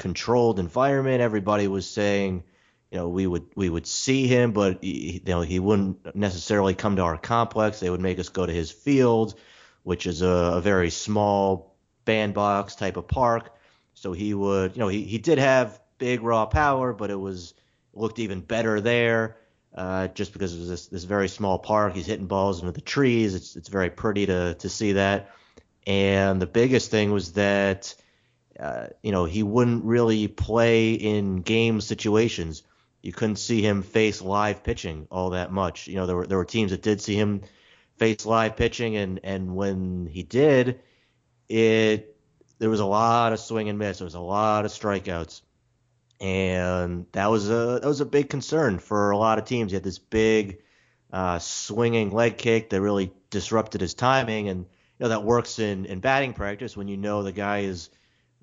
controlled 0.00 0.58
environment. 0.58 1.20
Everybody 1.20 1.68
was 1.68 1.88
saying. 1.88 2.42
You 2.90 2.98
know, 2.98 3.08
we 3.08 3.24
would 3.24 3.46
we 3.54 3.70
would 3.70 3.86
see 3.86 4.26
him, 4.26 4.50
but 4.50 4.82
he, 4.82 5.22
you 5.24 5.32
know 5.32 5.42
he 5.42 5.60
wouldn't 5.60 6.16
necessarily 6.16 6.74
come 6.74 6.96
to 6.96 7.02
our 7.02 7.16
complex. 7.16 7.78
They 7.78 7.88
would 7.88 8.00
make 8.00 8.18
us 8.18 8.30
go 8.30 8.44
to 8.44 8.52
his 8.52 8.72
field 8.72 9.38
which 9.82 10.06
is 10.06 10.22
a, 10.22 10.28
a 10.28 10.60
very 10.60 10.90
small 10.90 11.74
bandbox 12.04 12.74
type 12.76 12.96
of 12.96 13.08
park. 13.08 13.54
So 13.94 14.12
he 14.12 14.34
would, 14.34 14.76
you 14.76 14.80
know, 14.80 14.88
he, 14.88 15.04
he 15.04 15.18
did 15.18 15.38
have 15.38 15.80
big 15.98 16.22
raw 16.22 16.46
power, 16.46 16.92
but 16.92 17.10
it 17.10 17.18
was 17.18 17.54
looked 17.92 18.18
even 18.18 18.40
better 18.40 18.80
there. 18.80 19.36
Uh, 19.74 20.08
just 20.08 20.32
because 20.32 20.54
it 20.54 20.58
was 20.58 20.68
this, 20.68 20.86
this 20.86 21.04
very 21.04 21.28
small 21.28 21.58
park, 21.58 21.94
he's 21.94 22.06
hitting 22.06 22.26
balls 22.26 22.60
into 22.60 22.72
the 22.72 22.80
trees. 22.80 23.36
It's 23.36 23.54
it's 23.54 23.68
very 23.68 23.88
pretty 23.88 24.26
to 24.26 24.54
to 24.54 24.68
see 24.68 24.92
that. 24.92 25.30
And 25.86 26.42
the 26.42 26.46
biggest 26.46 26.90
thing 26.90 27.12
was 27.12 27.34
that, 27.34 27.94
uh, 28.60 28.88
you 29.02 29.12
know, 29.12 29.24
he 29.24 29.42
wouldn't 29.42 29.84
really 29.84 30.28
play 30.28 30.92
in 30.92 31.42
game 31.42 31.80
situations. 31.80 32.62
You 33.02 33.12
couldn't 33.12 33.36
see 33.36 33.62
him 33.62 33.82
face 33.82 34.20
live 34.20 34.62
pitching 34.62 35.08
all 35.10 35.30
that 35.30 35.50
much. 35.50 35.86
You 35.86 35.96
know, 35.96 36.06
there 36.06 36.16
were 36.16 36.26
there 36.26 36.38
were 36.38 36.44
teams 36.44 36.70
that 36.70 36.82
did 36.82 37.00
see 37.00 37.14
him 37.14 37.42
face 37.96 38.26
live 38.26 38.56
pitching, 38.56 38.96
and 38.96 39.20
and 39.24 39.56
when 39.56 40.06
he 40.06 40.22
did, 40.22 40.80
it 41.48 42.16
there 42.58 42.70
was 42.70 42.80
a 42.80 42.86
lot 42.86 43.32
of 43.32 43.40
swing 43.40 43.68
and 43.68 43.78
miss. 43.78 43.98
There 43.98 44.04
was 44.04 44.14
a 44.14 44.20
lot 44.20 44.66
of 44.66 44.70
strikeouts, 44.70 45.40
and 46.20 47.06
that 47.12 47.30
was 47.30 47.48
a 47.48 47.80
that 47.80 47.84
was 47.84 48.00
a 48.00 48.06
big 48.06 48.28
concern 48.28 48.78
for 48.78 49.10
a 49.10 49.16
lot 49.16 49.38
of 49.38 49.46
teams. 49.46 49.72
He 49.72 49.76
had 49.76 49.82
this 49.82 49.98
big 49.98 50.60
uh, 51.10 51.38
swinging 51.38 52.10
leg 52.10 52.36
kick 52.36 52.70
that 52.70 52.80
really 52.80 53.12
disrupted 53.30 53.80
his 53.80 53.94
timing, 53.94 54.48
and 54.48 54.60
you 54.60 55.04
know 55.04 55.08
that 55.08 55.24
works 55.24 55.58
in 55.58 55.86
in 55.86 56.00
batting 56.00 56.34
practice 56.34 56.76
when 56.76 56.88
you 56.88 56.98
know 56.98 57.22
the 57.22 57.32
guy 57.32 57.60
is. 57.60 57.88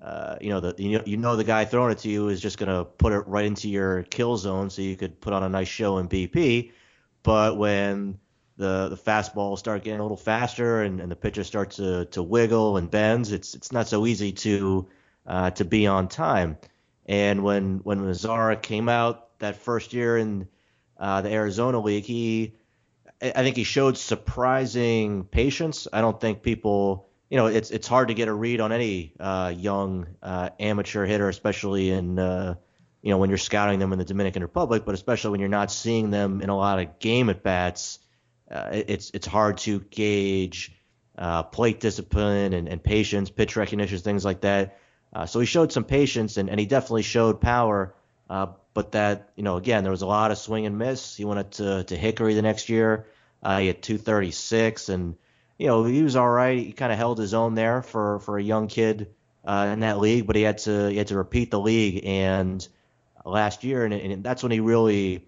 Uh, 0.00 0.36
you 0.40 0.48
know 0.50 0.60
the 0.60 0.74
you 0.78 0.98
know, 0.98 1.04
you 1.06 1.16
know 1.16 1.36
the 1.36 1.44
guy 1.44 1.64
throwing 1.64 1.90
it 1.90 1.98
to 1.98 2.08
you 2.08 2.28
is 2.28 2.40
just 2.40 2.58
gonna 2.58 2.84
put 2.84 3.12
it 3.12 3.26
right 3.26 3.44
into 3.44 3.68
your 3.68 4.04
kill 4.04 4.36
zone, 4.36 4.70
so 4.70 4.82
you 4.82 4.96
could 4.96 5.20
put 5.20 5.32
on 5.32 5.42
a 5.42 5.48
nice 5.48 5.68
show 5.68 5.98
in 5.98 6.08
BP. 6.08 6.72
But 7.22 7.56
when 7.56 8.18
the 8.56 8.88
the 8.88 8.96
fastballs 8.96 9.58
start 9.58 9.82
getting 9.84 10.00
a 10.00 10.02
little 10.02 10.16
faster 10.16 10.82
and, 10.82 11.00
and 11.00 11.10
the 11.10 11.16
pitcher 11.16 11.44
starts 11.44 11.76
to, 11.76 12.04
to 12.06 12.22
wiggle 12.22 12.76
and 12.76 12.90
bends, 12.90 13.32
it's 13.32 13.54
it's 13.54 13.72
not 13.72 13.88
so 13.88 14.06
easy 14.06 14.32
to 14.32 14.88
uh, 15.26 15.50
to 15.50 15.64
be 15.64 15.86
on 15.86 16.08
time. 16.08 16.58
And 17.06 17.42
when 17.42 17.78
when 17.78 18.00
Mazara 18.00 18.60
came 18.60 18.88
out 18.88 19.38
that 19.40 19.56
first 19.56 19.92
year 19.92 20.16
in 20.16 20.48
uh, 20.96 21.22
the 21.22 21.32
Arizona 21.32 21.80
League, 21.80 22.04
he 22.04 22.54
I 23.20 23.42
think 23.42 23.56
he 23.56 23.64
showed 23.64 23.98
surprising 23.98 25.24
patience. 25.24 25.88
I 25.92 26.00
don't 26.00 26.20
think 26.20 26.42
people, 26.42 27.07
you 27.30 27.36
know, 27.36 27.46
it's 27.46 27.70
it's 27.70 27.86
hard 27.86 28.08
to 28.08 28.14
get 28.14 28.28
a 28.28 28.32
read 28.32 28.60
on 28.60 28.72
any 28.72 29.12
uh, 29.20 29.52
young 29.56 30.06
uh, 30.22 30.50
amateur 30.58 31.04
hitter, 31.06 31.28
especially 31.28 31.90
in 31.90 32.18
uh, 32.18 32.54
you 33.02 33.10
know 33.10 33.18
when 33.18 33.28
you're 33.30 33.38
scouting 33.38 33.78
them 33.78 33.92
in 33.92 33.98
the 33.98 34.04
Dominican 34.04 34.42
Republic, 34.42 34.84
but 34.84 34.94
especially 34.94 35.32
when 35.32 35.40
you're 35.40 35.48
not 35.48 35.70
seeing 35.70 36.10
them 36.10 36.40
in 36.40 36.48
a 36.48 36.56
lot 36.56 36.78
of 36.78 36.98
game 36.98 37.30
at 37.30 37.42
bats 37.42 37.98
uh, 38.50 38.68
it's 38.72 39.10
it's 39.12 39.26
hard 39.26 39.58
to 39.58 39.80
gauge 39.80 40.72
uh, 41.16 41.42
plate 41.42 41.80
discipline 41.80 42.52
and, 42.54 42.68
and 42.68 42.82
patience, 42.82 43.30
pitch 43.30 43.56
recognition, 43.56 43.98
things 43.98 44.24
like 44.24 44.40
that. 44.42 44.78
Uh, 45.12 45.26
so 45.26 45.40
he 45.40 45.46
showed 45.46 45.72
some 45.72 45.84
patience 45.84 46.36
and, 46.36 46.48
and 46.48 46.58
he 46.60 46.66
definitely 46.66 47.02
showed 47.02 47.40
power. 47.40 47.94
But 48.74 48.92
that 48.92 49.30
you 49.34 49.42
know 49.42 49.56
again 49.56 49.82
there 49.82 49.90
was 49.90 50.02
a 50.02 50.06
lot 50.06 50.30
of 50.30 50.38
swing 50.38 50.64
and 50.64 50.78
miss. 50.78 51.16
He 51.16 51.24
went 51.24 51.52
to 51.52 51.84
to 51.84 51.96
Hickory 51.96 52.34
the 52.34 52.42
next 52.42 52.68
year. 52.68 53.06
He 53.42 53.66
had 53.66 53.82
236 53.82 54.88
and 54.88 55.16
you 55.58 55.66
know 55.66 55.84
he 55.84 56.02
was 56.02 56.16
all 56.16 56.28
right. 56.28 56.58
He 56.58 56.72
kind 56.72 56.92
of 56.92 56.98
held 56.98 57.18
his 57.18 57.34
own 57.34 57.54
there 57.54 57.82
for 57.82 58.20
for 58.20 58.38
a 58.38 58.42
young 58.42 58.68
kid 58.68 59.14
uh, 59.44 59.70
in 59.72 59.80
that 59.80 59.98
league, 59.98 60.26
but 60.26 60.36
he 60.36 60.42
had 60.42 60.58
to 60.58 60.88
he 60.88 60.96
had 60.96 61.08
to 61.08 61.16
repeat 61.16 61.50
the 61.50 61.60
league 61.60 62.04
and 62.04 62.66
last 63.28 63.64
year, 63.64 63.84
and, 63.84 63.94
and 63.94 64.24
that's 64.24 64.42
when 64.42 64.52
he 64.52 64.60
really, 64.60 65.24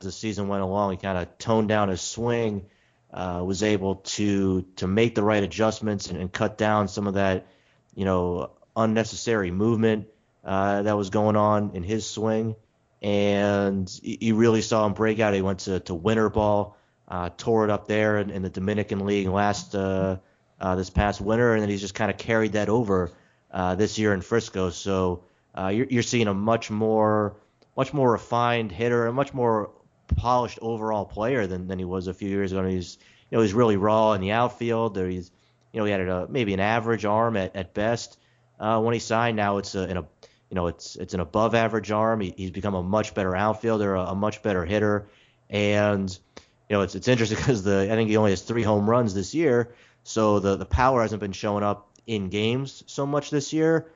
the 0.00 0.12
season 0.12 0.48
went 0.48 0.62
along, 0.62 0.92
he 0.92 0.96
kind 0.96 1.18
of 1.18 1.38
toned 1.38 1.68
down 1.68 1.88
his 1.88 2.00
swing, 2.00 2.66
uh, 3.12 3.42
was 3.44 3.62
able 3.62 3.96
to 3.96 4.62
to 4.76 4.86
make 4.86 5.14
the 5.14 5.22
right 5.22 5.42
adjustments 5.42 6.10
and, 6.10 6.18
and, 6.18 6.32
cut 6.32 6.58
down 6.58 6.88
some 6.88 7.06
of 7.06 7.14
that, 7.14 7.46
you 7.94 8.04
know, 8.04 8.50
unnecessary 8.74 9.50
movement 9.50 10.08
uh, 10.44 10.82
that 10.82 10.96
was 10.96 11.10
going 11.10 11.36
on 11.36 11.70
in 11.74 11.82
his 11.82 12.06
swing, 12.06 12.56
and 13.00 13.88
you 14.02 14.34
really 14.34 14.62
saw 14.62 14.84
him 14.86 14.92
break 14.92 15.20
out. 15.20 15.34
He 15.34 15.42
went 15.42 15.60
to 15.60 15.80
to 15.80 15.94
winter 15.94 16.28
ball, 16.28 16.76
uh, 17.08 17.30
tore 17.36 17.64
it 17.64 17.70
up 17.70 17.86
there 17.86 18.18
in, 18.18 18.30
in 18.30 18.42
the 18.42 18.50
Dominican 18.50 19.06
League 19.06 19.28
last 19.28 19.74
uh, 19.74 20.16
uh, 20.60 20.74
this 20.74 20.90
past 20.90 21.20
winter, 21.20 21.52
and 21.52 21.62
then 21.62 21.68
he's 21.68 21.80
just 21.80 21.94
kind 21.94 22.10
of 22.10 22.16
carried 22.16 22.52
that 22.52 22.68
over 22.68 23.12
uh, 23.50 23.74
this 23.74 23.98
year 23.98 24.12
in 24.14 24.20
Frisco. 24.20 24.70
So 24.70 25.24
uh, 25.56 25.68
you're, 25.68 25.86
you're 25.86 26.02
seeing 26.02 26.28
a 26.28 26.34
much 26.34 26.70
more 26.70 27.36
much 27.76 27.92
more 27.92 28.12
refined 28.12 28.72
hitter, 28.72 29.06
a 29.06 29.12
much 29.12 29.34
more 29.34 29.70
polished 30.16 30.58
overall 30.62 31.04
player 31.04 31.46
than, 31.46 31.68
than 31.68 31.78
he 31.78 31.84
was 31.84 32.06
a 32.06 32.14
few 32.14 32.28
years 32.28 32.52
ago. 32.52 32.62
And 32.62 32.72
he's 32.72 32.98
you 33.30 33.36
know 33.36 33.42
he's 33.42 33.54
really 33.54 33.76
raw 33.76 34.12
in 34.12 34.20
the 34.20 34.32
outfield. 34.32 34.96
He's 34.96 35.30
you 35.72 35.80
know 35.80 35.84
he 35.84 35.92
had 35.92 36.00
a, 36.00 36.26
maybe 36.28 36.54
an 36.54 36.60
average 36.60 37.04
arm 37.04 37.36
at, 37.36 37.54
at 37.54 37.74
best 37.74 38.18
uh, 38.58 38.80
when 38.80 38.94
he 38.94 39.00
signed. 39.00 39.36
Now 39.36 39.58
it's 39.58 39.74
a, 39.74 39.88
in 39.88 39.96
a 39.98 40.02
you 40.50 40.54
know 40.54 40.68
it's 40.68 40.96
it's 40.96 41.14
an 41.14 41.20
above 41.20 41.54
average 41.54 41.90
arm. 41.90 42.20
He, 42.20 42.34
he's 42.36 42.50
become 42.50 42.74
a 42.74 42.82
much 42.82 43.14
better 43.14 43.36
outfielder, 43.36 43.94
a, 43.94 44.06
a 44.06 44.14
much 44.14 44.42
better 44.42 44.64
hitter, 44.64 45.08
and 45.50 46.18
you 46.68 46.76
know 46.76 46.82
it's 46.82 46.94
it's 46.94 47.08
interesting 47.08 47.38
because 47.42 47.62
the 47.62 47.88
I 47.90 47.94
think 47.94 48.10
he 48.10 48.16
only 48.16 48.30
has 48.30 48.42
three 48.42 48.62
home 48.62 48.88
runs 48.88 49.14
this 49.14 49.34
year, 49.34 49.74
so 50.02 50.40
the 50.40 50.56
the 50.56 50.66
power 50.66 51.02
hasn't 51.02 51.20
been 51.20 51.32
showing 51.32 51.64
up 51.64 51.90
in 52.06 52.28
games 52.28 52.84
so 52.86 53.06
much 53.06 53.30
this 53.30 53.52
year. 53.52 53.90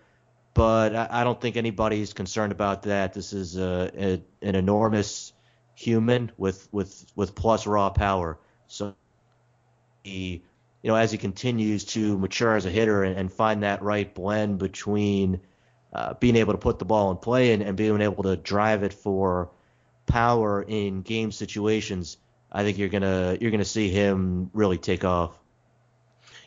But 0.52 0.96
I, 0.96 1.08
I 1.10 1.24
don't 1.24 1.40
think 1.40 1.56
anybody's 1.56 2.12
concerned 2.12 2.50
about 2.50 2.82
that. 2.82 3.12
This 3.12 3.32
is 3.32 3.56
a, 3.56 3.90
a, 3.96 4.22
an 4.42 4.56
enormous 4.56 5.32
human 5.74 6.32
with 6.36 6.68
with 6.72 7.06
with 7.14 7.34
plus 7.34 7.66
raw 7.66 7.90
power. 7.90 8.38
So 8.66 8.94
he, 10.02 10.42
you 10.82 10.88
know, 10.90 10.96
as 10.96 11.12
he 11.12 11.18
continues 11.18 11.84
to 11.86 12.18
mature 12.18 12.56
as 12.56 12.66
a 12.66 12.70
hitter 12.70 13.04
and, 13.04 13.16
and 13.16 13.32
find 13.32 13.62
that 13.62 13.82
right 13.82 14.12
blend 14.12 14.58
between 14.58 15.40
uh, 15.92 16.14
being 16.14 16.36
able 16.36 16.52
to 16.52 16.58
put 16.58 16.78
the 16.78 16.84
ball 16.84 17.10
in 17.10 17.16
play 17.16 17.52
and, 17.52 17.62
and 17.62 17.76
being 17.76 18.00
able 18.00 18.22
to 18.24 18.36
drive 18.36 18.82
it 18.82 18.92
for 18.92 19.50
power 20.06 20.62
in 20.62 21.02
game 21.02 21.32
situations, 21.32 22.16
I 22.52 22.62
think 22.62 22.78
you're 22.78 22.88
gonna 22.88 23.38
you're 23.40 23.50
gonna 23.50 23.64
see 23.64 23.90
him 23.90 24.50
really 24.52 24.78
take 24.78 25.04
off. 25.04 25.32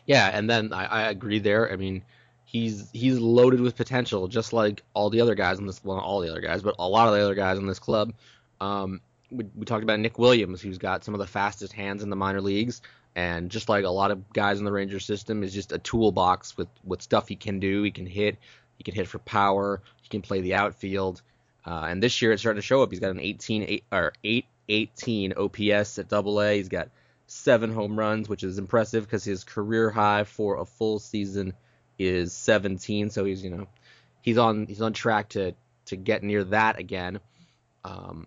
Yeah, 0.06 0.30
and 0.32 0.48
then 0.48 0.72
I, 0.72 0.84
I 0.84 1.02
agree 1.10 1.38
there. 1.38 1.72
I 1.72 1.76
mean, 1.76 2.02
he's 2.44 2.90
he's 2.92 3.18
loaded 3.18 3.60
with 3.60 3.76
potential, 3.76 4.28
just 4.28 4.52
like 4.52 4.82
all 4.92 5.10
the 5.10 5.20
other 5.20 5.34
guys 5.34 5.58
in 5.58 5.66
this. 5.66 5.82
Well, 5.82 5.98
all 5.98 6.20
the 6.20 6.30
other 6.30 6.40
guys, 6.40 6.62
but 6.62 6.76
a 6.78 6.88
lot 6.88 7.08
of 7.08 7.14
the 7.14 7.22
other 7.22 7.34
guys 7.34 7.58
in 7.58 7.66
this 7.66 7.78
club. 7.78 8.12
Um, 8.60 9.00
we, 9.30 9.44
we 9.54 9.64
talked 9.64 9.82
about 9.82 9.98
Nick 9.98 10.18
Williams, 10.18 10.60
who's 10.60 10.78
got 10.78 11.04
some 11.04 11.14
of 11.14 11.20
the 11.20 11.26
fastest 11.26 11.72
hands 11.72 12.02
in 12.02 12.10
the 12.10 12.16
minor 12.16 12.40
leagues, 12.40 12.82
and 13.16 13.50
just 13.50 13.68
like 13.68 13.84
a 13.84 13.90
lot 13.90 14.10
of 14.10 14.32
guys 14.32 14.58
in 14.58 14.64
the 14.64 14.72
Rangers 14.72 15.06
system, 15.06 15.42
is 15.42 15.54
just 15.54 15.72
a 15.72 15.78
toolbox 15.78 16.56
with 16.56 16.68
with 16.84 17.00
stuff 17.00 17.28
he 17.28 17.36
can 17.36 17.60
do. 17.60 17.82
He 17.82 17.90
can 17.90 18.06
hit, 18.06 18.36
he 18.76 18.84
can 18.84 18.94
hit 18.94 19.08
for 19.08 19.20
power, 19.20 19.80
he 20.02 20.08
can 20.08 20.20
play 20.20 20.42
the 20.42 20.54
outfield. 20.54 21.22
Uh, 21.66 21.86
and 21.88 22.02
this 22.02 22.20
year 22.20 22.30
it's 22.30 22.42
starting 22.42 22.60
to 22.60 22.66
show 22.66 22.82
up. 22.82 22.90
He's 22.90 23.00
got 23.00 23.10
an 23.10 23.20
18 23.20 23.62
8, 23.62 23.84
or 23.90 24.12
8 24.22 24.44
18 24.68 25.34
OPS 25.36 25.98
at 25.98 26.08
Double 26.08 26.40
A. 26.40 26.56
He's 26.56 26.68
got 26.68 26.88
seven 27.26 27.72
home 27.72 27.98
runs, 27.98 28.28
which 28.28 28.44
is 28.44 28.58
impressive 28.58 29.04
because 29.04 29.24
his 29.24 29.44
career 29.44 29.90
high 29.90 30.24
for 30.24 30.58
a 30.58 30.64
full 30.64 30.98
season 30.98 31.54
is 31.98 32.32
17. 32.32 33.10
So 33.10 33.24
he's 33.24 33.42
you 33.42 33.50
know 33.50 33.66
he's 34.22 34.38
on 34.38 34.66
he's 34.66 34.82
on 34.82 34.92
track 34.92 35.30
to 35.30 35.54
to 35.86 35.96
get 35.96 36.22
near 36.22 36.44
that 36.44 36.78
again. 36.78 37.20
Um, 37.84 38.26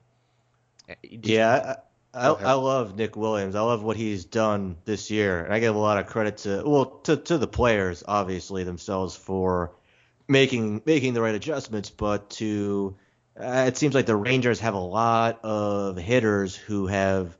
yeah, 1.03 1.75
I, 2.13 2.27
I, 2.27 2.32
I, 2.32 2.53
love 2.53 2.96
Nick 2.96 3.15
Williams. 3.15 3.56
I 3.56 3.62
love 3.62 3.84
what 3.84 3.98
he's 3.98 4.25
done 4.25 4.77
this 4.86 5.10
year, 5.10 5.44
and 5.44 5.53
I 5.53 5.60
give 5.60 5.75
a 5.75 5.79
lot 5.79 5.98
of 5.98 6.08
credit 6.08 6.38
to 6.39 6.63
well 6.65 6.86
to 7.03 7.17
to 7.17 7.38
the 7.38 7.48
players 7.48 8.03
obviously 8.08 8.63
themselves 8.63 9.15
for 9.15 9.74
making 10.27 10.82
making 10.86 11.13
the 11.13 11.22
right 11.22 11.36
adjustments, 11.36 11.89
but 11.89 12.29
to 12.32 12.96
uh, 13.39 13.65
it 13.67 13.77
seems 13.77 13.94
like 13.94 14.06
the 14.06 14.15
Rangers 14.15 14.60
have 14.62 14.74
a 14.74 14.79
lot 14.79 15.39
of 15.44 15.98
hitters 15.98 16.56
who 16.56 16.88
have 16.88 17.38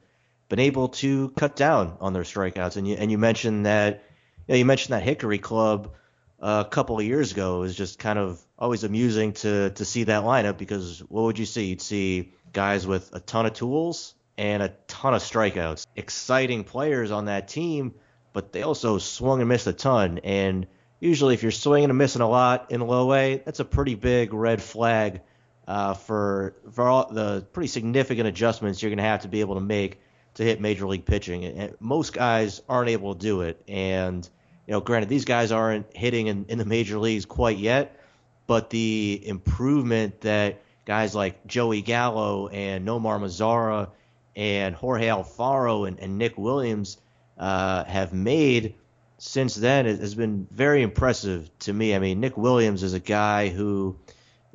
been 0.50 0.60
able 0.60 0.89
to 0.89 1.30
cut 1.30 1.56
down 1.56 1.98
on 2.00 2.13
their 2.13 2.24
strikeouts. 2.24 2.77
And 2.77 2.88
you 2.88 2.96
and 2.96 3.12
you 3.12 3.18
mentioned 3.18 3.66
that 3.66 4.04
you, 4.48 4.54
know, 4.54 4.58
you 4.58 4.66
mentioned 4.66 4.94
that 4.94 5.04
Hickory 5.04 5.39
Club 5.39 5.94
uh, 6.39 6.63
a 6.66 6.70
couple 6.70 7.00
of 7.00 7.06
years 7.06 7.32
ago. 7.32 7.60
Was 7.60 7.75
just 7.75 8.00
kind 8.00 8.20
of 8.20 8.42
always 8.58 8.84
amusing 8.84 9.34
to 9.34 9.72
to 9.72 9.86
see 9.86 10.04
that 10.06 10.24
lineup 10.24 10.58
because 10.58 11.00
what 11.10 11.24
would 11.24 11.39
you 11.39 11.46
see? 11.46 11.66
You'd 11.66 11.82
see 11.82 12.34
guys 12.54 12.86
with 12.86 13.13
a 13.13 13.20
ton 13.20 13.46
of 13.46 13.54
tools 13.54 14.13
and 14.38 14.62
a 14.62 14.74
ton 14.88 15.13
of 15.13 15.22
strikeouts. 15.22 15.88
Exciting 15.96 16.63
players 16.63 17.12
on 17.12 17.25
that 17.25 17.48
team, 17.48 17.96
but 18.34 18.51
they 18.54 18.62
also 18.62 19.00
swung 19.00 19.39
and 19.39 19.50
missed 19.50 19.68
a 19.68 19.74
ton. 19.74 20.20
And 20.20 20.68
usually, 21.00 21.34
if 21.34 21.42
you're 21.42 21.51
swinging 21.51 21.89
and 21.89 21.98
missing 21.98 22.22
a 22.22 22.30
lot 22.30 22.72
in 22.72 22.82
low 22.82 23.12
A, 23.13 23.42
that's 23.44 23.60
a 23.60 23.66
pretty 23.66 23.96
big 23.96 24.34
red 24.34 24.62
flag 24.62 25.22
uh, 25.67 25.93
for 25.93 26.55
for 26.71 26.88
all 26.88 27.12
the 27.12 27.45
pretty 27.51 27.67
significant 27.67 28.27
adjustments 28.27 28.81
you're 28.81 28.89
going 28.89 28.97
to 28.97 29.03
have 29.03 29.21
to 29.21 29.27
be 29.27 29.41
able 29.41 29.55
to 29.55 29.62
make 29.62 30.00
to 30.38 30.43
hit 30.43 30.62
major 30.62 30.88
league 30.88 31.05
pitching. 31.05 31.45
And 31.45 31.75
most 31.79 32.13
guys 32.13 32.62
aren't 32.69 32.89
able 32.89 33.15
to 33.15 33.19
do 33.19 33.41
it. 33.41 33.62
And, 33.67 34.27
you 34.67 34.71
know, 34.71 34.81
granted, 34.81 35.09
these 35.09 35.25
guys 35.25 35.51
aren't 35.51 35.95
hitting 35.97 36.27
in, 36.27 36.45
in 36.47 36.59
the 36.59 36.65
major 36.65 37.00
leagues 37.00 37.25
quite 37.25 37.57
yet, 37.57 38.00
but 38.45 38.69
the 38.69 39.19
improvement 39.25 40.21
that 40.21 40.62
guys 40.86 41.15
like 41.15 41.47
Joey 41.47 41.81
Gallo 41.81 42.50
and 42.50 42.88
Nomar 42.88 43.19
Mazara 43.19 43.89
and 44.36 44.75
Jorge 44.75 45.07
Alfaro 45.07 45.88
and, 45.88 46.00
and 46.00 46.19
Nick 46.19 46.38
Williams 46.38 46.97
uh, 47.39 47.83
have 47.86 48.13
made 48.13 48.75
since 49.17 49.55
then 49.55 49.86
has 49.86 50.13
been 50.13 50.47
very 50.51 50.83
impressive 50.83 51.50
to 51.59 51.74
me. 51.74 51.95
I 51.95 52.00
mean, 52.00 52.19
Nick 52.19 52.38
Williams 52.38 52.83
is 52.83 52.93
a 52.93 53.00
guy 53.00 53.50
who 53.50 53.97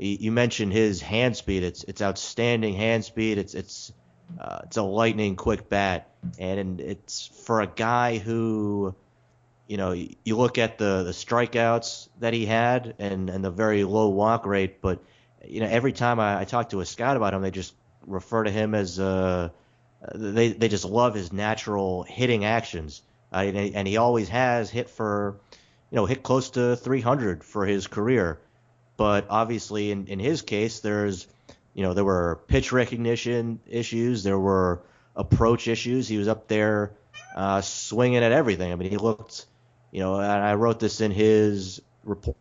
you 0.03 0.33
mentioned 0.33 0.73
his 0.73 1.01
hand 1.01 1.37
speed. 1.37 1.63
It's 1.63 1.85
it's 1.85 2.03
outstanding 2.03 2.75
hand 2.75 3.05
speed. 3.05 3.39
It's 3.39 3.55
it's 3.55 3.93
uh, 4.39 4.61
it's 4.65 4.77
a 4.77 4.83
lightning 4.83 5.37
quick 5.37 5.69
bat, 5.69 6.11
and 6.39 6.81
it's 6.81 7.27
for 7.45 7.61
a 7.61 7.67
guy 7.67 8.19
who, 8.19 8.95
you 9.67 9.77
know, 9.77 9.93
you 9.93 10.37
look 10.37 10.59
at 10.59 10.79
the 10.79 11.03
the 11.05 11.13
strikeouts 11.13 12.09
that 12.21 12.33
he 12.33 12.47
had 12.47 12.95
and 12.99 13.31
and 13.31 13.45
the 13.45 13.51
very 13.51 13.85
low 13.85 14.09
walk 14.09 14.47
rate, 14.47 14.81
but 14.81 15.03
you 15.47 15.61
know, 15.61 15.67
every 15.67 15.93
time 15.93 16.21
I, 16.21 16.41
I 16.41 16.45
talk 16.45 16.71
to 16.71 16.81
a 16.81 16.87
scout 16.87 17.17
about 17.17 17.35
him, 17.35 17.43
they 17.43 17.51
just 17.51 17.75
refer 18.07 18.45
to 18.45 18.51
him 18.51 18.75
as 18.75 18.99
uh, 18.99 19.51
they 20.15 20.53
they 20.53 20.69
just 20.69 20.85
love 20.85 21.15
his 21.15 21.33
natural 21.33 22.03
hitting 22.03 22.45
actions, 22.45 23.03
uh, 23.33 23.37
and, 23.37 23.57
and 23.57 23.89
he 23.89 23.97
always 23.97 24.29
has 24.29 24.71
hit 24.71 24.91
for, 24.91 25.39
you 25.91 25.97
know, 25.97 26.07
hit 26.07 26.23
close 26.23 26.51
to 26.51 26.77
300 26.77 27.45
for 27.45 27.67
his 27.67 27.87
career, 27.87 28.41
but 28.97 29.27
obviously 29.31 29.91
in 29.91 30.07
in 30.07 30.19
his 30.19 30.43
case, 30.43 30.81
there's 30.81 31.27
you 31.75 31.83
know, 31.83 31.95
there 31.95 32.05
were 32.05 32.41
pitch 32.49 32.73
recognition 32.73 33.61
issues, 33.67 34.23
there 34.23 34.39
were 34.39 34.83
approach 35.17 35.69
issues. 35.69 36.09
He 36.09 36.19
was 36.19 36.29
up 36.29 36.49
there 36.49 36.93
uh, 37.35 37.61
swinging 37.61 38.23
at 38.23 38.33
everything. 38.33 38.73
I 38.73 38.75
mean, 38.75 38.91
he 38.91 38.97
looked, 38.97 39.47
you 39.91 40.01
know, 40.01 40.17
and 40.17 40.31
I 40.31 40.55
wrote 40.55 40.81
this 40.81 41.01
in 41.01 41.11
his 41.11 41.81
report. 42.05 42.37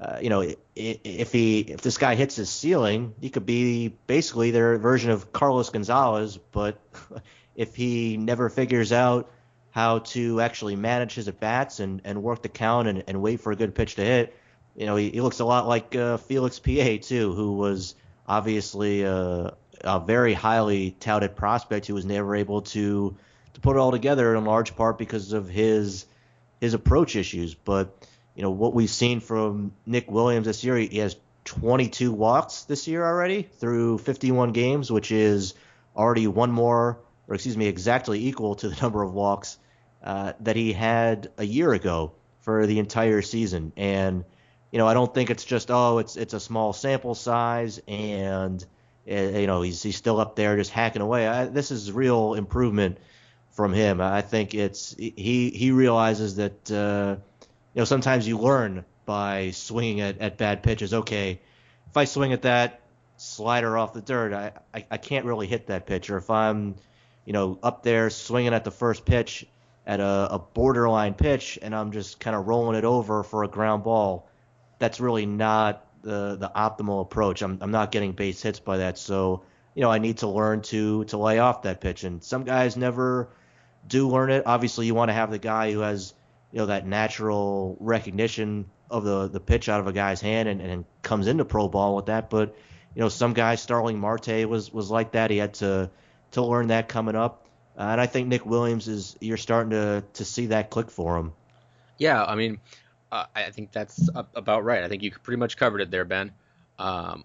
Uh, 0.00 0.18
you 0.20 0.28
know, 0.28 0.52
if 0.74 1.32
he 1.32 1.60
if 1.60 1.80
this 1.80 1.96
guy 1.98 2.14
hits 2.16 2.36
his 2.36 2.50
ceiling, 2.50 3.14
he 3.20 3.30
could 3.30 3.46
be 3.46 3.88
basically 4.06 4.50
their 4.50 4.76
version 4.76 5.10
of 5.10 5.32
Carlos 5.32 5.70
Gonzalez. 5.70 6.36
But 6.36 6.78
if 7.54 7.76
he 7.76 8.16
never 8.16 8.48
figures 8.48 8.92
out 8.92 9.30
how 9.70 10.00
to 10.00 10.40
actually 10.40 10.76
manage 10.76 11.14
his 11.14 11.28
at 11.28 11.40
bats 11.40 11.80
and, 11.80 12.02
and 12.04 12.22
work 12.22 12.42
the 12.42 12.48
count 12.48 12.88
and, 12.88 13.04
and 13.06 13.22
wait 13.22 13.40
for 13.40 13.52
a 13.52 13.56
good 13.56 13.74
pitch 13.74 13.94
to 13.94 14.04
hit, 14.04 14.36
you 14.76 14.86
know, 14.86 14.96
he, 14.96 15.10
he 15.10 15.20
looks 15.20 15.40
a 15.40 15.44
lot 15.44 15.66
like 15.66 15.94
uh, 15.94 16.16
Felix 16.16 16.58
Pie 16.58 16.98
too, 16.98 17.32
who 17.34 17.52
was 17.52 17.94
obviously 18.26 19.02
a, 19.02 19.54
a, 19.82 20.00
very 20.00 20.34
highly 20.34 20.92
touted 20.92 21.36
prospect 21.36 21.86
who 21.86 21.94
was 21.94 22.04
never 22.04 22.34
able 22.34 22.62
to 22.62 23.16
to 23.52 23.60
put 23.60 23.76
it 23.76 23.78
all 23.78 23.92
together 23.92 24.34
in 24.34 24.44
large 24.44 24.74
part 24.74 24.98
because 24.98 25.32
of 25.32 25.48
his 25.48 26.06
his 26.60 26.74
approach 26.74 27.14
issues. 27.14 27.54
But 27.54 27.94
you 28.34 28.42
know 28.42 28.50
what 28.50 28.74
we've 28.74 28.90
seen 28.90 29.20
from 29.20 29.72
Nick 29.86 30.10
Williams 30.10 30.46
this 30.46 30.64
year, 30.64 30.76
he 30.76 30.98
has 30.98 31.16
22 31.44 32.12
walks 32.12 32.64
this 32.64 32.88
year 32.88 33.04
already 33.04 33.42
through 33.42 33.98
51 33.98 34.52
games, 34.52 34.90
which 34.90 35.12
is 35.12 35.54
already 35.94 36.26
one 36.26 36.50
more, 36.50 36.98
or 37.28 37.34
excuse 37.34 37.56
me, 37.56 37.66
exactly 37.66 38.26
equal 38.26 38.54
to 38.56 38.68
the 38.68 38.76
number 38.82 39.02
of 39.02 39.12
walks 39.12 39.58
uh, 40.02 40.32
that 40.40 40.56
he 40.56 40.72
had 40.72 41.30
a 41.38 41.44
year 41.44 41.72
ago 41.72 42.12
for 42.40 42.66
the 42.66 42.78
entire 42.78 43.22
season. 43.22 43.72
And 43.76 44.24
you 44.74 44.78
know, 44.78 44.88
I 44.88 44.94
don't 44.94 45.14
think 45.14 45.30
it's 45.30 45.44
just 45.44 45.70
oh, 45.70 45.98
it's 45.98 46.16
it's 46.16 46.34
a 46.34 46.40
small 46.40 46.72
sample 46.72 47.14
size 47.14 47.80
and 47.86 48.66
eh, 49.06 49.38
you 49.38 49.46
know 49.46 49.62
he's 49.62 49.80
he's 49.80 49.94
still 49.94 50.18
up 50.18 50.34
there 50.34 50.56
just 50.56 50.72
hacking 50.72 51.00
away. 51.00 51.28
I, 51.28 51.44
this 51.44 51.70
is 51.70 51.92
real 51.92 52.34
improvement 52.34 52.98
from 53.52 53.72
him. 53.72 54.00
I 54.00 54.20
think 54.20 54.52
it's 54.52 54.92
he 54.98 55.52
he 55.54 55.70
realizes 55.70 56.34
that 56.34 56.72
uh, 56.72 57.14
you 57.72 57.80
know, 57.80 57.84
sometimes 57.84 58.26
you 58.26 58.36
learn 58.36 58.84
by 59.06 59.52
swinging 59.52 60.00
at, 60.00 60.18
at 60.18 60.38
bad 60.38 60.64
pitches. 60.64 60.92
Okay, 60.92 61.40
if 61.88 61.96
I 61.96 62.04
swing 62.04 62.32
at 62.32 62.42
that 62.42 62.80
slider 63.16 63.78
off 63.78 63.92
the 63.92 64.02
dirt, 64.02 64.32
I, 64.32 64.54
I, 64.74 64.86
I 64.90 64.96
can't 64.96 65.24
really 65.24 65.46
hit 65.46 65.68
that 65.68 65.86
pitch. 65.86 66.10
Or 66.10 66.16
if 66.16 66.30
I'm, 66.30 66.74
you 67.24 67.32
know, 67.32 67.60
up 67.62 67.84
there 67.84 68.10
swinging 68.10 68.52
at 68.52 68.64
the 68.64 68.72
first 68.72 69.04
pitch 69.04 69.46
at 69.86 70.00
a, 70.00 70.28
a 70.32 70.40
borderline 70.40 71.14
pitch 71.14 71.60
and 71.62 71.76
I'm 71.76 71.92
just 71.92 72.18
kind 72.18 72.34
of 72.34 72.48
rolling 72.48 72.76
it 72.76 72.84
over 72.84 73.22
for 73.22 73.44
a 73.44 73.48
ground 73.48 73.84
ball, 73.84 74.28
that's 74.78 75.00
really 75.00 75.26
not 75.26 75.86
the 76.02 76.36
the 76.36 76.50
optimal 76.54 77.02
approach. 77.02 77.42
I'm 77.42 77.58
I'm 77.60 77.70
not 77.70 77.90
getting 77.90 78.12
base 78.12 78.42
hits 78.42 78.60
by 78.60 78.78
that. 78.78 78.98
So, 78.98 79.42
you 79.74 79.82
know, 79.82 79.90
I 79.90 79.98
need 79.98 80.18
to 80.18 80.28
learn 80.28 80.62
to 80.62 81.04
to 81.04 81.18
lay 81.18 81.38
off 81.38 81.62
that 81.62 81.80
pitch. 81.80 82.04
And 82.04 82.22
some 82.22 82.44
guys 82.44 82.76
never 82.76 83.30
do 83.86 84.08
learn 84.08 84.30
it. 84.30 84.44
Obviously, 84.46 84.86
you 84.86 84.94
want 84.94 85.08
to 85.08 85.14
have 85.14 85.30
the 85.30 85.38
guy 85.38 85.72
who 85.72 85.80
has 85.80 86.14
you 86.52 86.58
know 86.58 86.66
that 86.66 86.86
natural 86.86 87.76
recognition 87.80 88.66
of 88.90 89.04
the 89.04 89.28
the 89.28 89.40
pitch 89.40 89.68
out 89.68 89.80
of 89.80 89.86
a 89.86 89.92
guy's 89.92 90.20
hand 90.20 90.48
and, 90.48 90.60
and 90.60 90.84
comes 91.02 91.26
into 91.26 91.44
pro 91.44 91.68
ball 91.68 91.96
with 91.96 92.06
that. 92.06 92.30
But 92.30 92.54
you 92.94 93.00
know, 93.00 93.08
some 93.08 93.32
guys, 93.32 93.60
Starling 93.60 93.98
Marte 93.98 94.48
was 94.48 94.72
was 94.72 94.90
like 94.90 95.12
that. 95.12 95.30
He 95.30 95.38
had 95.38 95.54
to 95.54 95.90
to 96.32 96.42
learn 96.42 96.68
that 96.68 96.88
coming 96.88 97.16
up. 97.16 97.48
Uh, 97.76 97.82
and 97.82 98.00
I 98.00 98.06
think 98.06 98.28
Nick 98.28 98.46
Williams 98.46 98.86
is 98.86 99.16
you're 99.20 99.36
starting 99.36 99.70
to 99.70 100.04
to 100.14 100.24
see 100.24 100.46
that 100.46 100.70
click 100.70 100.90
for 100.90 101.16
him. 101.16 101.32
Yeah, 101.98 102.24
I 102.24 102.34
mean, 102.34 102.58
uh, 103.14 103.26
I 103.34 103.50
think 103.50 103.70
that's 103.70 104.10
about 104.14 104.64
right. 104.64 104.82
I 104.82 104.88
think 104.88 105.04
you 105.04 105.12
pretty 105.12 105.38
much 105.38 105.56
covered 105.56 105.80
it 105.80 105.90
there, 105.90 106.04
Ben. 106.04 106.32
Um, 106.80 107.24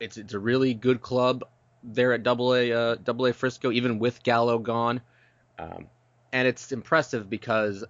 it's 0.00 0.16
it's 0.16 0.34
a 0.34 0.38
really 0.38 0.74
good 0.74 1.00
club 1.00 1.44
there 1.84 2.12
at 2.12 2.24
Double 2.24 2.54
A 2.54 2.72
uh, 2.72 2.94
Double 2.96 3.26
A 3.26 3.32
Frisco, 3.32 3.70
even 3.70 4.00
with 4.00 4.24
Gallo 4.24 4.58
gone. 4.58 5.00
Um, 5.56 5.86
and 6.32 6.48
it's 6.48 6.72
impressive 6.72 7.30
because 7.30 7.84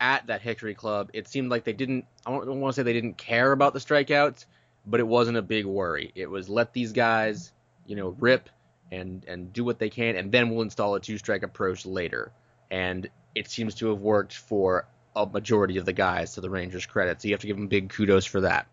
at 0.00 0.26
that 0.28 0.40
Hickory 0.40 0.74
Club, 0.74 1.10
it 1.12 1.28
seemed 1.28 1.50
like 1.50 1.64
they 1.64 1.74
didn't. 1.74 2.06
I 2.24 2.30
don't 2.30 2.60
want 2.60 2.74
to 2.74 2.80
say 2.80 2.82
they 2.82 2.94
didn't 2.94 3.18
care 3.18 3.52
about 3.52 3.74
the 3.74 3.80
strikeouts, 3.80 4.46
but 4.86 4.98
it 4.98 5.06
wasn't 5.06 5.36
a 5.36 5.42
big 5.42 5.66
worry. 5.66 6.12
It 6.14 6.30
was 6.30 6.48
let 6.48 6.72
these 6.72 6.92
guys, 6.92 7.52
you 7.86 7.96
know, 7.96 8.16
rip 8.18 8.48
and 8.90 9.22
and 9.28 9.52
do 9.52 9.64
what 9.64 9.78
they 9.78 9.90
can, 9.90 10.16
and 10.16 10.32
then 10.32 10.48
we'll 10.48 10.62
install 10.62 10.94
a 10.94 11.00
two 11.00 11.18
strike 11.18 11.42
approach 11.42 11.84
later. 11.84 12.32
And 12.70 13.10
it 13.34 13.50
seems 13.50 13.74
to 13.76 13.88
have 13.88 14.00
worked 14.00 14.34
for 14.34 14.86
a 15.16 15.26
majority 15.26 15.78
of 15.78 15.84
the 15.86 15.92
guys 15.92 16.34
to 16.34 16.40
the 16.40 16.50
Rangers' 16.50 16.86
credit. 16.86 17.20
So 17.20 17.28
you 17.28 17.34
have 17.34 17.40
to 17.40 17.46
give 17.46 17.56
them 17.56 17.68
big 17.68 17.88
kudos 17.90 18.26
for 18.26 18.42
that. 18.42 18.68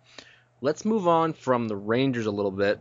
Let's 0.62 0.85
move 0.85 1.07
on 1.07 1.33
from 1.33 1.67
the 1.67 1.75
Rangers 1.75 2.25
a 2.25 2.31
little 2.31 2.51
bit 2.51 2.79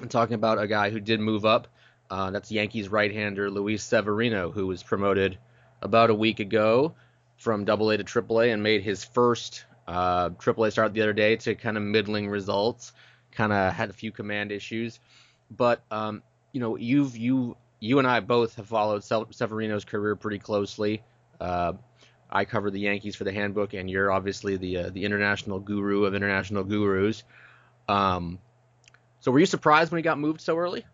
and 0.00 0.10
talking 0.10 0.34
about 0.34 0.60
a 0.60 0.66
guy 0.66 0.90
who 0.90 0.98
did 0.98 1.20
move 1.20 1.44
up. 1.44 1.68
Uh, 2.10 2.30
that's 2.30 2.50
Yankees 2.50 2.88
right-hander 2.88 3.50
Luis 3.50 3.82
Severino, 3.82 4.50
who 4.50 4.66
was 4.66 4.82
promoted 4.82 5.38
about 5.82 6.10
a 6.10 6.14
week 6.14 6.40
ago 6.40 6.94
from 7.36 7.64
Double 7.64 7.90
A 7.90 7.96
to 7.96 8.04
Triple 8.04 8.40
A 8.40 8.50
and 8.50 8.62
made 8.62 8.82
his 8.82 9.04
first 9.04 9.64
uh, 9.86 10.30
Triple 10.38 10.64
A 10.64 10.70
start 10.70 10.94
the 10.94 11.02
other 11.02 11.12
day 11.12 11.36
to 11.36 11.54
kind 11.54 11.76
of 11.76 11.82
middling 11.82 12.28
results. 12.28 12.92
Kind 13.32 13.52
of 13.52 13.72
had 13.72 13.90
a 13.90 13.92
few 13.92 14.12
command 14.12 14.50
issues, 14.50 14.98
but 15.50 15.82
um, 15.90 16.22
you 16.52 16.60
know 16.60 16.76
you've 16.76 17.16
you 17.16 17.56
you 17.80 17.98
and 17.98 18.08
I 18.08 18.20
both 18.20 18.54
have 18.54 18.66
followed 18.66 19.04
Severino's 19.04 19.84
career 19.84 20.16
pretty 20.16 20.38
closely. 20.38 21.02
Uh, 21.38 21.74
I 22.30 22.44
cover 22.44 22.70
the 22.70 22.80
Yankees 22.80 23.16
for 23.16 23.24
the 23.24 23.32
Handbook, 23.32 23.74
and 23.74 23.88
you're 23.90 24.10
obviously 24.10 24.56
the 24.56 24.76
uh, 24.78 24.90
the 24.90 25.04
international 25.04 25.60
guru 25.60 26.04
of 26.04 26.14
international 26.14 26.64
gurus. 26.64 27.22
Um, 27.88 28.38
so 29.20 29.30
were 29.30 29.38
you 29.38 29.46
surprised 29.46 29.92
when 29.92 29.98
he 29.98 30.02
got 30.02 30.18
moved 30.18 30.40
so 30.40 30.56
early? 30.56 30.84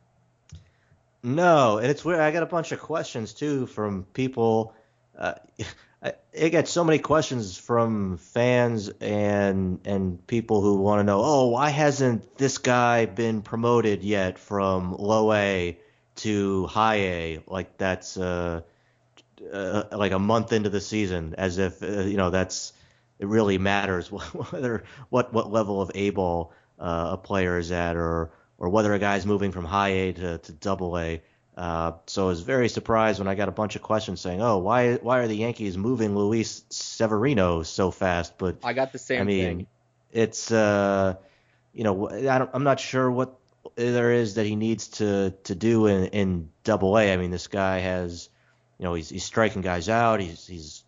No, 1.22 1.78
and 1.78 1.86
it's 1.86 2.04
weird. 2.04 2.20
I 2.20 2.32
got 2.32 2.42
a 2.42 2.46
bunch 2.46 2.72
of 2.72 2.80
questions 2.80 3.32
too 3.32 3.66
from 3.66 4.04
people. 4.12 4.74
Uh, 5.16 5.34
I 6.04 6.48
get 6.48 6.66
so 6.66 6.82
many 6.82 6.98
questions 6.98 7.56
from 7.56 8.16
fans 8.16 8.88
and 9.00 9.78
and 9.84 10.26
people 10.26 10.60
who 10.60 10.78
want 10.78 10.98
to 10.98 11.04
know, 11.04 11.22
oh, 11.22 11.46
why 11.48 11.68
hasn't 11.68 12.36
this 12.38 12.58
guy 12.58 13.06
been 13.06 13.42
promoted 13.42 14.02
yet 14.02 14.38
from 14.38 14.96
low 14.96 15.32
A 15.32 15.78
to 16.16 16.66
high 16.66 16.96
A? 16.96 17.40
Like 17.46 17.78
that's 17.78 18.16
uh, 18.16 18.62
uh 19.52 19.84
like 19.92 20.12
a 20.12 20.18
month 20.18 20.52
into 20.52 20.70
the 20.70 20.80
season, 20.80 21.34
as 21.38 21.58
if 21.58 21.82
uh, 21.82 22.02
you 22.02 22.16
know 22.16 22.30
that's 22.30 22.72
it 23.18 23.26
really 23.26 23.58
matters 23.58 24.10
whether 24.50 24.84
what 25.08 25.32
what 25.32 25.50
level 25.50 25.80
of 25.80 25.90
A 25.94 26.10
ball 26.10 26.52
uh, 26.78 27.10
a 27.12 27.16
player 27.16 27.58
is 27.58 27.72
at, 27.72 27.96
or 27.96 28.32
or 28.58 28.68
whether 28.68 28.92
a 28.92 28.98
guy's 28.98 29.26
moving 29.26 29.52
from 29.52 29.64
high 29.64 29.88
A 29.88 30.12
to, 30.12 30.38
to 30.38 30.52
double 30.52 30.98
A. 30.98 31.22
Uh, 31.56 31.92
so 32.06 32.24
I 32.24 32.28
was 32.28 32.40
very 32.40 32.68
surprised 32.68 33.18
when 33.18 33.28
I 33.28 33.34
got 33.34 33.48
a 33.48 33.52
bunch 33.52 33.76
of 33.76 33.82
questions 33.82 34.20
saying, 34.20 34.40
"Oh, 34.40 34.58
why 34.58 34.94
why 34.94 35.18
are 35.18 35.28
the 35.28 35.36
Yankees 35.36 35.76
moving 35.76 36.16
Luis 36.16 36.64
Severino 36.70 37.62
so 37.62 37.90
fast?" 37.90 38.38
But 38.38 38.56
I 38.64 38.72
got 38.72 38.92
the 38.92 38.98
same 38.98 39.20
I 39.20 39.24
mean, 39.24 39.44
thing. 39.44 39.66
It's 40.10 40.50
uh, 40.50 41.16
you 41.74 41.84
know, 41.84 42.08
I 42.08 42.38
don't, 42.38 42.50
I'm 42.54 42.64
not 42.64 42.80
sure 42.80 43.10
what 43.10 43.38
there 43.76 44.12
is 44.12 44.34
that 44.34 44.46
he 44.46 44.56
needs 44.56 44.88
to 44.88 45.34
to 45.44 45.54
do 45.54 45.86
in 45.86 46.06
in 46.06 46.50
Double 46.64 46.96
A. 46.96 47.12
I 47.12 47.16
mean, 47.16 47.30
this 47.30 47.48
guy 47.48 47.80
has, 47.80 48.30
you 48.82 48.88
know, 48.88 48.94
he's 48.94 49.10
he's 49.10 49.22
striking 49.22 49.62
guys 49.62 49.88
out. 49.88 50.20
He's 50.20 50.44
he's 50.44 50.82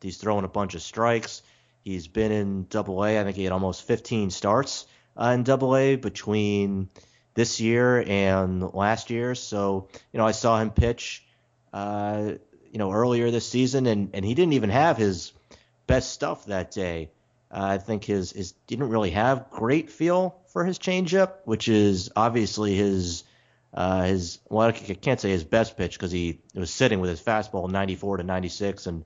he's 0.00 0.18
throwing 0.18 0.44
a 0.44 0.48
bunch 0.48 0.76
of 0.76 0.82
strikes. 0.82 1.42
He's 1.82 2.06
been 2.06 2.30
in 2.30 2.66
Double 2.70 3.04
A. 3.04 3.18
I 3.18 3.24
think 3.24 3.34
he 3.36 3.42
had 3.42 3.52
almost 3.52 3.88
15 3.88 4.30
starts 4.30 4.86
uh, 5.20 5.32
in 5.34 5.42
Double 5.42 5.76
A 5.76 5.96
between 5.96 6.90
this 7.34 7.60
year 7.60 8.04
and 8.06 8.62
last 8.72 9.10
year. 9.10 9.34
So, 9.34 9.88
you 10.12 10.18
know, 10.18 10.24
I 10.24 10.30
saw 10.30 10.60
him 10.60 10.70
pitch, 10.70 11.26
uh, 11.72 12.34
you 12.70 12.78
know, 12.78 12.92
earlier 12.92 13.32
this 13.32 13.48
season, 13.48 13.86
and, 13.86 14.10
and 14.14 14.24
he 14.24 14.34
didn't 14.34 14.52
even 14.52 14.70
have 14.70 14.96
his 14.96 15.32
best 15.88 16.12
stuff 16.12 16.44
that 16.44 16.70
day. 16.70 17.10
Uh, 17.50 17.64
I 17.64 17.78
think 17.78 18.04
his 18.04 18.30
his 18.30 18.52
didn't 18.68 18.90
really 18.90 19.10
have 19.10 19.50
great 19.50 19.90
feel 19.90 20.36
for 20.52 20.64
his 20.64 20.78
changeup, 20.78 21.32
which 21.46 21.66
is 21.66 22.12
obviously 22.14 22.76
his 22.76 23.24
uh, 23.74 24.04
his 24.04 24.38
well, 24.48 24.68
I 24.68 24.72
can't 24.72 25.20
say 25.20 25.30
his 25.30 25.42
best 25.42 25.76
pitch 25.76 25.98
because 25.98 26.12
he 26.12 26.38
was 26.54 26.70
sitting 26.70 27.00
with 27.00 27.10
his 27.10 27.20
fastball 27.20 27.68
94 27.68 28.18
to 28.18 28.22
96 28.22 28.86
and 28.86 29.04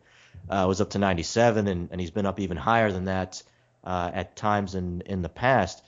uh, 0.50 0.66
was 0.68 0.80
up 0.82 0.90
to 0.90 0.98
97, 0.98 1.66
and, 1.66 1.88
and 1.90 2.00
he's 2.00 2.10
been 2.10 2.26
up 2.26 2.38
even 2.38 2.58
higher 2.58 2.92
than 2.92 3.06
that 3.06 3.42
uh, 3.82 4.10
at 4.12 4.36
times 4.36 4.74
in 4.74 5.00
in 5.06 5.22
the 5.22 5.28
past. 5.30 5.82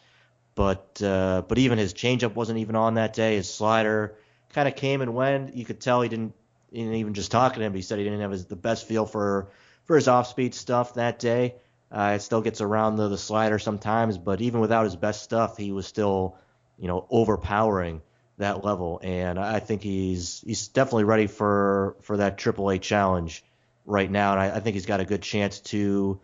But 0.54 1.00
uh, 1.02 1.42
but 1.46 1.58
even 1.58 1.76
his 1.76 1.92
changeup 1.92 2.34
wasn't 2.34 2.58
even 2.58 2.74
on 2.74 2.94
that 2.94 3.12
day. 3.12 3.36
His 3.36 3.52
slider 3.52 4.16
kind 4.54 4.66
of 4.66 4.76
came 4.76 5.02
and 5.02 5.14
went. 5.14 5.54
You 5.54 5.66
could 5.66 5.80
tell 5.80 6.00
he 6.00 6.08
didn't, 6.08 6.34
he 6.72 6.78
didn't 6.78 6.94
even 6.94 7.12
just 7.12 7.30
talking 7.30 7.60
to 7.60 7.66
him. 7.66 7.74
He 7.74 7.82
said 7.82 7.98
he 7.98 8.04
didn't 8.04 8.20
have 8.20 8.30
his, 8.30 8.46
the 8.46 8.56
best 8.56 8.88
feel 8.88 9.04
for 9.04 9.50
for 9.84 9.96
his 9.96 10.08
off 10.08 10.26
speed 10.26 10.54
stuff 10.54 10.94
that 10.94 11.18
day. 11.18 11.56
Uh, 11.92 12.12
it 12.16 12.22
still 12.22 12.40
gets 12.40 12.62
around 12.62 12.96
the, 12.96 13.08
the 13.08 13.18
slider 13.18 13.58
sometimes, 13.58 14.16
but 14.16 14.40
even 14.40 14.60
without 14.60 14.84
his 14.84 14.96
best 14.96 15.22
stuff, 15.22 15.56
he 15.56 15.72
was 15.72 15.86
still, 15.86 16.36
you 16.78 16.86
know, 16.86 17.04
overpowering 17.10 18.00
that 18.40 18.64
level. 18.64 19.00
And 19.02 19.38
I 19.38 19.60
think 19.60 19.82
he's 19.82 20.42
he's 20.46 20.68
definitely 20.68 21.04
ready 21.04 21.26
for 21.26 21.96
for 22.02 22.18
that 22.18 22.36
Triple 22.36 22.70
A 22.70 22.78
challenge 22.78 23.44
right 23.86 24.10
now. 24.10 24.32
And 24.32 24.40
I, 24.40 24.56
I 24.56 24.60
think 24.60 24.74
he's 24.74 24.86
got 24.86 25.00
a 25.00 25.04
good 25.04 25.22
chance 25.22 25.60
to 25.60 26.20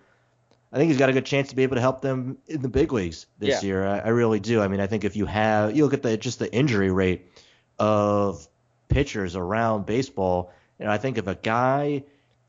I 0.72 0.78
think 0.78 0.88
he's 0.88 0.98
got 0.98 1.08
a 1.08 1.12
good 1.12 1.24
chance 1.24 1.50
to 1.50 1.56
be 1.56 1.62
able 1.62 1.76
to 1.76 1.80
help 1.80 2.00
them 2.00 2.38
in 2.48 2.60
the 2.60 2.68
big 2.68 2.92
leagues 2.92 3.26
this 3.38 3.62
yeah. 3.62 3.66
year. 3.66 3.86
I, 3.86 3.98
I, 4.00 4.08
really 4.08 4.40
do. 4.40 4.60
I 4.60 4.68
mean, 4.68 4.80
I 4.80 4.86
think 4.86 5.04
if 5.04 5.16
you 5.16 5.24
have 5.26 5.76
you 5.76 5.84
look 5.84 5.94
at 5.94 6.02
the 6.02 6.16
just 6.16 6.38
the 6.38 6.52
injury 6.52 6.90
rate 6.90 7.30
of 7.78 8.46
pitchers 8.88 9.36
around 9.36 9.86
baseball, 9.86 10.52
you 10.78 10.84
know, 10.84 10.90
I 10.90 10.98
think 10.98 11.18
if 11.18 11.28
a 11.28 11.34
guy 11.34 12.04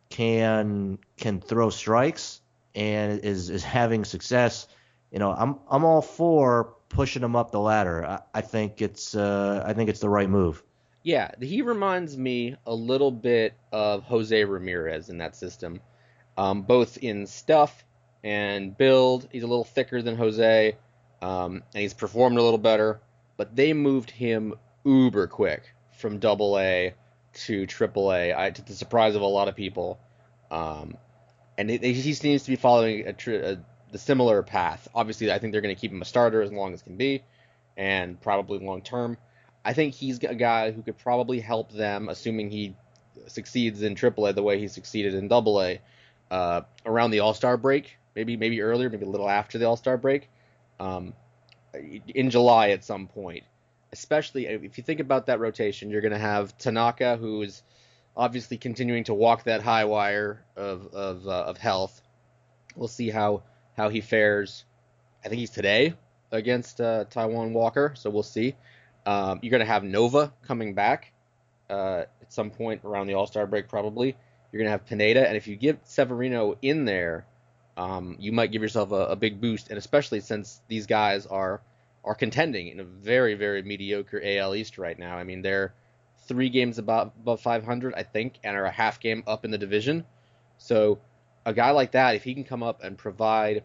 can 0.10 0.98
can 1.18 1.42
throw 1.42 1.70
strikes 1.70 2.42
and 2.74 3.20
is 3.22 3.50
is 3.50 3.64
having 3.64 4.04
success, 4.04 4.68
you 5.12 5.20
know, 5.20 5.32
I'm 5.32 5.58
I'm 5.70 5.86
all 5.86 6.02
for 6.02 6.74
pushing 6.90 7.24
him 7.24 7.36
up 7.36 7.52
the 7.52 7.60
ladder. 7.60 8.06
I, 8.06 8.20
I 8.34 8.42
think 8.42 8.82
it's 8.82 9.16
uh, 9.16 9.64
I 9.66 9.74
think 9.74 9.90
it's 9.90 10.00
the 10.00 10.10
right 10.10 10.30
move. 10.30 10.64
Yeah, 11.04 11.32
he 11.40 11.62
reminds 11.62 12.18
me 12.18 12.58
a 12.66 12.74
little 12.74 13.12
bit 13.12 13.54
of 13.72 14.04
Jose 14.04 14.44
Ramirez 14.44 15.10
in 15.10 15.20
that 15.20 15.36
system, 15.36 15.80
um, 16.38 16.64
both 16.64 16.98
in 16.98 17.28
stuff 17.28 17.86
and 18.24 18.78
build. 18.78 19.30
He's 19.32 19.44
a 19.44 19.48
little 19.48 19.64
thicker 19.64 20.02
than 20.02 20.18
Jose, 20.18 20.76
um, 21.22 21.64
and 21.74 21.82
he's 21.82 21.94
performed 21.94 22.38
a 22.38 22.44
little 22.44 22.58
better. 22.58 23.00
But 23.38 23.56
they 23.56 23.74
moved 23.74 24.12
him 24.12 24.56
uber 24.84 25.28
quick 25.28 25.64
from 25.98 26.20
Double 26.20 26.60
A 26.60 26.94
to 27.34 27.66
Triple 27.66 28.12
A, 28.12 28.52
to 28.52 28.62
the 28.66 28.74
surprise 28.74 29.16
of 29.16 29.22
a 29.22 29.26
lot 29.26 29.48
of 29.48 29.56
people. 29.56 30.00
Um, 30.50 30.98
and 31.58 31.72
it, 31.72 31.84
he 31.84 32.14
seems 32.14 32.44
to 32.44 32.50
be 32.50 32.56
following 32.56 33.08
a, 33.08 33.32
a, 33.32 33.58
the 33.92 33.98
similar 33.98 34.44
path. 34.44 34.88
Obviously, 34.94 35.32
I 35.32 35.40
think 35.40 35.52
they're 35.52 35.62
going 35.62 35.76
to 35.76 35.80
keep 35.80 35.92
him 35.92 36.02
a 36.02 36.06
starter 36.06 36.42
as 36.42 36.52
long 36.52 36.74
as 36.74 36.82
can 36.82 36.98
be, 36.98 37.24
and 37.76 38.20
probably 38.20 38.60
long 38.60 38.82
term. 38.82 39.18
I 39.64 39.74
think 39.74 39.94
he's 39.94 40.20
a 40.24 40.36
guy 40.36 40.72
who 40.72 40.82
could 40.82 40.98
probably 40.98 41.40
help 41.40 41.72
them, 41.72 42.10
assuming 42.10 42.50
he 42.50 42.76
succeeds 43.28 43.82
in 43.82 43.96
AAA 43.96 44.36
the 44.36 44.44
way 44.44 44.60
he 44.60 44.68
succeeded 44.68 45.14
in 45.14 45.32
AA, 45.32 45.76
uh, 46.32 46.62
around 46.86 47.12
the 47.12 47.20
All 47.20 47.34
Star 47.34 47.58
break 47.58 47.98
maybe 48.18 48.36
maybe 48.36 48.62
earlier, 48.62 48.90
maybe 48.90 49.06
a 49.06 49.10
little 49.10 49.30
after 49.30 49.60
the 49.60 49.66
All 49.66 49.78
Star 49.78 49.96
break, 49.96 50.28
um, 50.80 51.14
in 52.08 52.32
July 52.32 52.70
at 52.70 52.84
some 52.84 53.08
point. 53.08 53.44
Especially 53.94 54.48
if 54.48 54.78
you 54.78 54.84
think 54.84 55.00
about 55.00 55.28
that 55.28 55.40
rotation, 55.40 55.90
you're 55.90 56.02
going 56.02 56.12
to 56.12 56.20
have 56.20 56.58
Tanaka, 56.58 57.16
who's 57.16 57.62
obviously 58.18 58.58
continuing 58.58 59.04
to 59.06 59.14
walk 59.14 59.44
that 59.44 59.62
high 59.62 59.86
wire 59.86 60.44
of 60.58 60.94
of, 60.94 61.28
uh, 61.28 61.44
of 61.44 61.58
health. 61.58 62.02
We'll 62.76 62.90
see 62.90 63.10
how 63.10 63.44
how 63.78 63.90
he 63.90 64.02
fares. 64.02 64.66
I 65.24 65.30
think 65.30 65.40
he's 65.40 65.52
today 65.52 65.94
against 66.32 66.82
uh, 66.82 67.06
Taijuan 67.06 67.54
Walker, 67.54 67.94
so 67.96 68.10
we'll 68.10 68.24
see. 68.24 68.56
Um, 69.06 69.40
you're 69.42 69.52
going 69.52 69.62
to 69.62 69.66
have 69.66 69.84
Nova 69.84 70.34
coming 70.46 70.74
back 70.74 71.14
uh, 71.70 72.04
at 72.22 72.34
some 72.34 72.50
point 72.50 72.82
around 72.84 73.08
the 73.08 73.14
All 73.14 73.28
Star 73.28 73.46
break, 73.46 73.70
probably. 73.70 74.18
You're 74.52 74.60
going 74.60 74.68
to 74.68 74.72
have 74.72 74.86
Pineda, 74.86 75.28
and 75.28 75.38
if 75.38 75.48
you 75.48 75.56
give 75.56 75.78
Severino 75.84 76.58
in 76.62 76.86
there, 76.86 77.26
um, 77.78 78.16
you 78.20 78.32
might 78.32 78.52
give 78.52 78.62
yourself 78.62 78.92
a, 78.92 79.08
a, 79.08 79.16
big 79.16 79.40
boost, 79.40 79.70
and 79.70 79.78
especially 79.78 80.20
since 80.20 80.62
these 80.68 80.88
guys 80.88 81.28
are 81.28 81.62
are 82.04 82.16
contending 82.16 82.70
in 82.70 82.80
a 82.80 82.84
very 82.84 83.36
very 83.36 83.62
mediocre 83.62 84.20
AL 84.24 84.56
East 84.56 84.78
right 84.78 84.98
now. 84.98 85.16
I 85.16 85.24
mean, 85.24 85.42
they're 85.44 85.74
three 86.28 86.50
games 86.50 86.80
above 86.80 87.12
above 87.20 87.42
500, 87.42 87.94
I 87.94 88.04
think, 88.04 88.40
and 88.44 88.58
are 88.58 88.66
a 88.66 88.72
half 88.72 89.00
game 89.00 89.24
up 89.28 89.46
in 89.46 89.52
the 89.52 89.58
division. 89.58 90.06
So 90.58 91.00
a 91.48 91.54
guy 91.54 91.72
like 91.72 91.94
that, 91.94 92.16
if 92.16 92.26
he 92.26 92.34
can 92.34 92.44
come 92.44 92.62
up 92.62 92.84
and 92.84 92.98
provide 92.98 93.64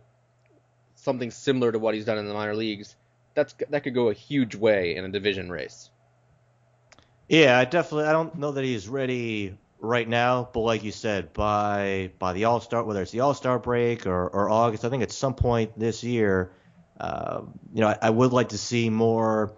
something 0.95 1.33
similar 1.33 1.73
to 1.73 1.81
what 1.81 1.95
he's 1.95 2.05
done 2.05 2.17
in 2.17 2.29
the 2.29 2.33
minor 2.33 2.55
leagues, 2.55 2.95
that's 3.35 3.55
that 3.71 3.83
could 3.83 3.93
go 3.93 4.09
a 4.09 4.15
huge 4.15 4.55
way 4.55 4.95
in 4.95 5.05
a 5.05 5.09
division 5.09 5.51
race. 5.51 5.91
Yeah, 7.29 7.59
I 7.59 7.65
definitely. 7.65 8.05
I 8.05 8.13
don't 8.13 8.37
know 8.37 8.53
that 8.53 8.63
he's 8.63 8.89
ready 8.89 9.59
right 9.81 10.09
now, 10.09 10.49
but 10.53 10.61
like 10.61 10.85
you 10.85 10.93
said, 10.93 11.33
by 11.33 12.13
by 12.21 12.35
the 12.35 12.45
All 12.45 12.61
Star, 12.61 12.85
whether 12.85 13.03
it's 13.03 13.11
the 13.11 13.21
All 13.21 13.35
Star 13.35 13.59
break 13.59 14.07
or, 14.07 14.29
or 14.29 14.49
August, 14.49 14.85
I 14.85 14.89
think 14.89 15.03
at 15.03 15.11
some 15.11 15.35
point 15.35 15.77
this 15.77 16.05
year, 16.05 16.53
uh, 17.01 17.41
you 17.75 17.81
know, 17.81 17.89
I, 17.89 17.99
I, 18.01 18.11
would 18.11 18.33
like 18.33 18.51
to 18.51 18.59
see 18.59 18.91
more 18.91 19.55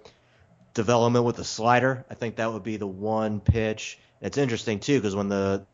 development 0.73 1.27
with 1.27 1.37
the 1.37 1.45
slider. 1.45 2.07
I 2.09 2.15
think 2.15 2.37
that 2.37 2.51
would 2.51 2.63
be 2.63 2.79
the 2.79 2.87
one 2.87 3.41
pitch. 3.41 3.99
It's 4.23 4.39
interesting 4.39 4.81
too 4.81 4.99
because 4.99 5.15
when 5.15 5.29
the 5.29 5.67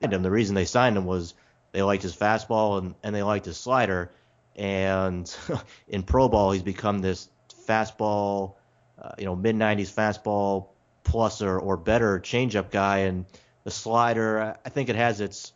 the 0.00 0.30
reason 0.30 0.54
they 0.54 0.64
signed 0.64 0.96
him 0.96 1.04
was 1.04 1.34
they 1.72 1.82
liked 1.82 2.02
his 2.02 2.14
fastball 2.14 2.78
and, 2.78 2.94
and 3.02 3.14
they 3.14 3.22
liked 3.22 3.46
his 3.46 3.56
slider. 3.56 4.12
And 4.54 5.34
in 5.88 6.02
pro 6.02 6.28
ball, 6.28 6.52
he's 6.52 6.62
become 6.62 6.98
this 6.98 7.28
fastball, 7.66 8.54
uh, 9.00 9.12
you 9.18 9.24
know, 9.24 9.34
mid 9.34 9.56
90s 9.56 9.92
fastball 9.92 10.68
plus 11.02 11.42
or, 11.42 11.58
or 11.58 11.76
better 11.76 12.20
changeup 12.20 12.70
guy. 12.70 12.98
And 12.98 13.24
the 13.64 13.70
slider, 13.70 14.56
I 14.64 14.68
think 14.68 14.90
it 14.90 14.96
has 14.96 15.20
its 15.20 15.52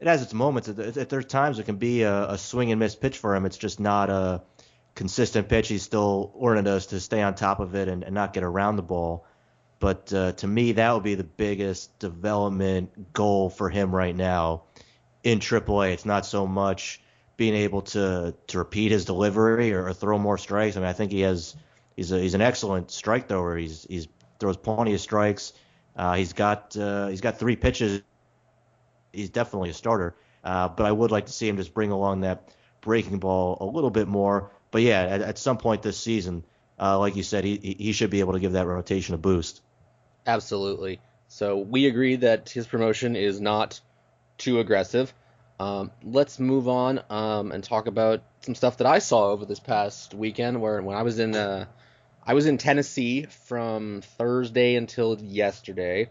it 0.00 0.06
has 0.08 0.22
its 0.22 0.34
moments. 0.34 0.68
If 0.68 1.08
there's 1.08 1.24
times 1.24 1.58
it 1.58 1.64
can 1.64 1.76
be 1.76 2.02
a, 2.02 2.30
a, 2.32 2.38
swing 2.38 2.70
and 2.72 2.78
miss 2.78 2.94
pitch 2.94 3.16
for 3.16 3.34
him, 3.34 3.46
it's 3.46 3.56
just 3.56 3.80
not 3.80 4.10
a 4.10 4.42
consistent 4.94 5.48
pitch. 5.48 5.68
He's 5.68 5.82
still 5.82 6.32
learning 6.34 6.66
us 6.66 6.86
to 6.86 7.00
stay 7.00 7.22
on 7.22 7.34
top 7.34 7.60
of 7.60 7.74
it 7.74 7.88
and, 7.88 8.02
and 8.02 8.14
not 8.14 8.32
get 8.32 8.42
around 8.42 8.76
the 8.76 8.82
ball. 8.82 9.24
But 9.78 10.12
uh, 10.12 10.32
to 10.32 10.46
me, 10.46 10.72
that 10.72 10.92
would 10.92 11.04
be 11.04 11.14
the 11.14 11.24
biggest 11.24 11.98
development 12.00 13.12
goal 13.14 13.48
for 13.48 13.70
him 13.70 13.94
right 13.94 14.14
now 14.14 14.64
in 15.24 15.40
AAA. 15.40 15.92
It's 15.92 16.04
not 16.04 16.24
so 16.24 16.46
much 16.46 17.00
being 17.36 17.54
able 17.54 17.82
to 17.82 18.34
to 18.46 18.58
repeat 18.58 18.92
his 18.92 19.04
delivery 19.04 19.72
or, 19.72 19.88
or 19.88 19.92
throw 19.92 20.18
more 20.18 20.38
strikes. 20.38 20.76
I 20.76 20.80
mean, 20.80 20.88
I 20.88 20.92
think 20.92 21.10
he 21.10 21.22
has 21.22 21.56
he's 21.96 22.12
a, 22.12 22.20
he's 22.20 22.34
an 22.34 22.42
excellent 22.42 22.90
strike 22.90 23.28
thrower. 23.28 23.56
He's 23.56 23.86
he's 23.88 24.06
throws 24.38 24.56
plenty 24.56 24.94
of 24.94 25.00
strikes. 25.00 25.52
Uh, 25.96 26.14
he's 26.14 26.32
got 26.32 26.76
uh, 26.76 27.08
he's 27.08 27.20
got 27.20 27.38
three 27.38 27.56
pitches. 27.56 28.02
He's 29.12 29.30
definitely 29.30 29.70
a 29.70 29.74
starter. 29.74 30.14
Uh, 30.42 30.68
but 30.68 30.84
I 30.86 30.92
would 30.92 31.10
like 31.10 31.26
to 31.26 31.32
see 31.32 31.48
him 31.48 31.56
just 31.56 31.72
bring 31.72 31.90
along 31.90 32.20
that 32.20 32.54
breaking 32.82 33.18
ball 33.18 33.56
a 33.60 33.64
little 33.64 33.90
bit 33.90 34.06
more. 34.06 34.50
But 34.70 34.82
yeah, 34.82 35.02
at, 35.02 35.22
at 35.22 35.38
some 35.38 35.56
point 35.56 35.82
this 35.82 35.96
season, 35.96 36.44
uh, 36.78 36.98
like 36.98 37.16
you 37.16 37.22
said, 37.22 37.44
he 37.44 37.76
he 37.78 37.92
should 37.92 38.10
be 38.10 38.20
able 38.20 38.34
to 38.34 38.40
give 38.40 38.52
that 38.52 38.66
rotation 38.66 39.14
a 39.14 39.18
boost. 39.18 39.62
Absolutely. 40.26 41.00
So 41.28 41.58
we 41.58 41.86
agree 41.86 42.16
that 42.16 42.50
his 42.50 42.66
promotion 42.66 43.16
is 43.16 43.40
not 43.40 43.80
too 44.38 44.60
aggressive. 44.60 45.12
Um, 45.60 45.92
let's 46.02 46.40
move 46.40 46.68
on 46.68 47.00
um, 47.10 47.52
and 47.52 47.62
talk 47.62 47.86
about 47.86 48.22
some 48.40 48.54
stuff 48.54 48.78
that 48.78 48.86
I 48.86 48.98
saw 48.98 49.30
over 49.30 49.44
this 49.44 49.60
past 49.60 50.12
weekend. 50.12 50.60
Where 50.60 50.82
when 50.82 50.96
I 50.96 51.02
was 51.02 51.18
in 51.18 51.34
uh, 51.34 51.66
I 52.26 52.34
was 52.34 52.46
in 52.46 52.58
Tennessee 52.58 53.26
from 53.26 54.02
Thursday 54.18 54.74
until 54.74 55.20
yesterday, 55.20 56.10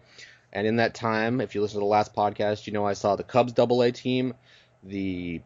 and 0.51 0.65
in 0.65 0.77
that 0.77 0.93
time, 0.93 1.41
if 1.41 1.55
you 1.55 1.61
listen 1.61 1.75
to 1.75 1.79
the 1.79 1.85
last 1.85 2.15
podcast, 2.15 2.67
you 2.67 2.73
know 2.73 2.85
I 2.85 2.93
saw 2.93 3.15
the 3.15 3.23
Cubs 3.23 3.53
Double 3.53 3.81
A 3.81 3.91
team, 3.91 4.33
the 4.83 5.41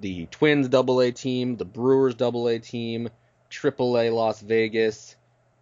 the 0.00 0.26
Twins 0.26 0.68
Double 0.68 1.00
A 1.00 1.12
team, 1.12 1.56
the 1.56 1.64
Brewers 1.64 2.16
Double 2.16 2.48
A 2.48 2.58
team, 2.58 3.08
Triple 3.50 3.98
A 3.98 4.10
Las 4.10 4.40
Vegas, 4.40 5.14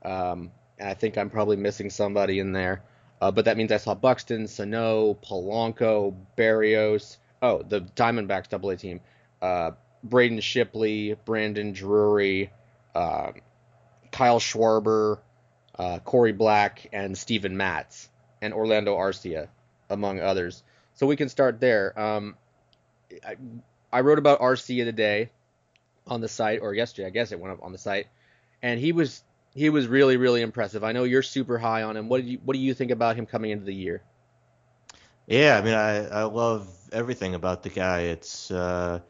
um, 0.02 0.50
and 0.78 0.88
I 0.88 0.94
think 0.94 1.18
I'm 1.18 1.28
probably 1.28 1.56
missing 1.56 1.90
somebody 1.90 2.38
in 2.38 2.52
there. 2.52 2.82
Uh, 3.20 3.30
but 3.30 3.46
that 3.46 3.56
means 3.56 3.72
I 3.72 3.78
saw 3.78 3.94
Buxton, 3.94 4.46
Sano, 4.46 5.14
Polanco, 5.14 6.14
Berrios. 6.36 7.16
Oh, 7.42 7.62
the 7.62 7.80
Diamondbacks 7.80 8.48
Double 8.48 8.70
A 8.70 8.76
team. 8.76 9.00
Uh, 9.42 9.72
Braden 10.04 10.40
Shipley, 10.40 11.16
Brandon 11.24 11.72
Drury, 11.72 12.50
uh, 12.94 13.32
Kyle 14.12 14.38
Schwarber, 14.40 15.18
uh, 15.78 15.98
Corey 16.00 16.32
Black, 16.32 16.88
and 16.92 17.16
Steven 17.16 17.56
Matz, 17.56 18.08
and 18.40 18.54
Orlando 18.54 18.96
Arcia, 18.96 19.48
among 19.90 20.20
others. 20.20 20.62
So 20.94 21.06
we 21.06 21.16
can 21.16 21.28
start 21.28 21.60
there. 21.60 21.98
Um, 21.98 22.36
I, 23.26 23.36
I 23.92 24.00
wrote 24.00 24.18
about 24.18 24.40
Arcia 24.40 24.84
today 24.84 25.30
on 26.06 26.20
the 26.20 26.28
site, 26.28 26.60
or 26.62 26.74
yesterday, 26.74 27.06
I 27.06 27.10
guess 27.10 27.32
it 27.32 27.40
went 27.40 27.54
up 27.54 27.62
on 27.62 27.72
the 27.72 27.78
site, 27.78 28.06
and 28.62 28.80
he 28.80 28.92
was 28.92 29.22
he 29.54 29.70
was 29.70 29.86
really 29.86 30.16
really 30.16 30.42
impressive. 30.42 30.84
I 30.84 30.92
know 30.92 31.04
you're 31.04 31.22
super 31.22 31.58
high 31.58 31.82
on 31.82 31.96
him. 31.96 32.08
What 32.08 32.22
do 32.22 32.28
you 32.28 32.38
what 32.44 32.54
do 32.54 32.60
you 32.60 32.74
think 32.74 32.90
about 32.90 33.16
him 33.16 33.26
coming 33.26 33.50
into 33.50 33.64
the 33.64 33.74
year? 33.74 34.02
Yeah, 35.26 35.58
I 35.58 35.62
mean 35.62 35.74
I 35.74 36.06
I 36.08 36.22
love 36.24 36.68
everything 36.92 37.34
about 37.34 37.62
the 37.62 37.70
guy. 37.70 38.00
It's 38.02 38.50
uh 38.50 39.00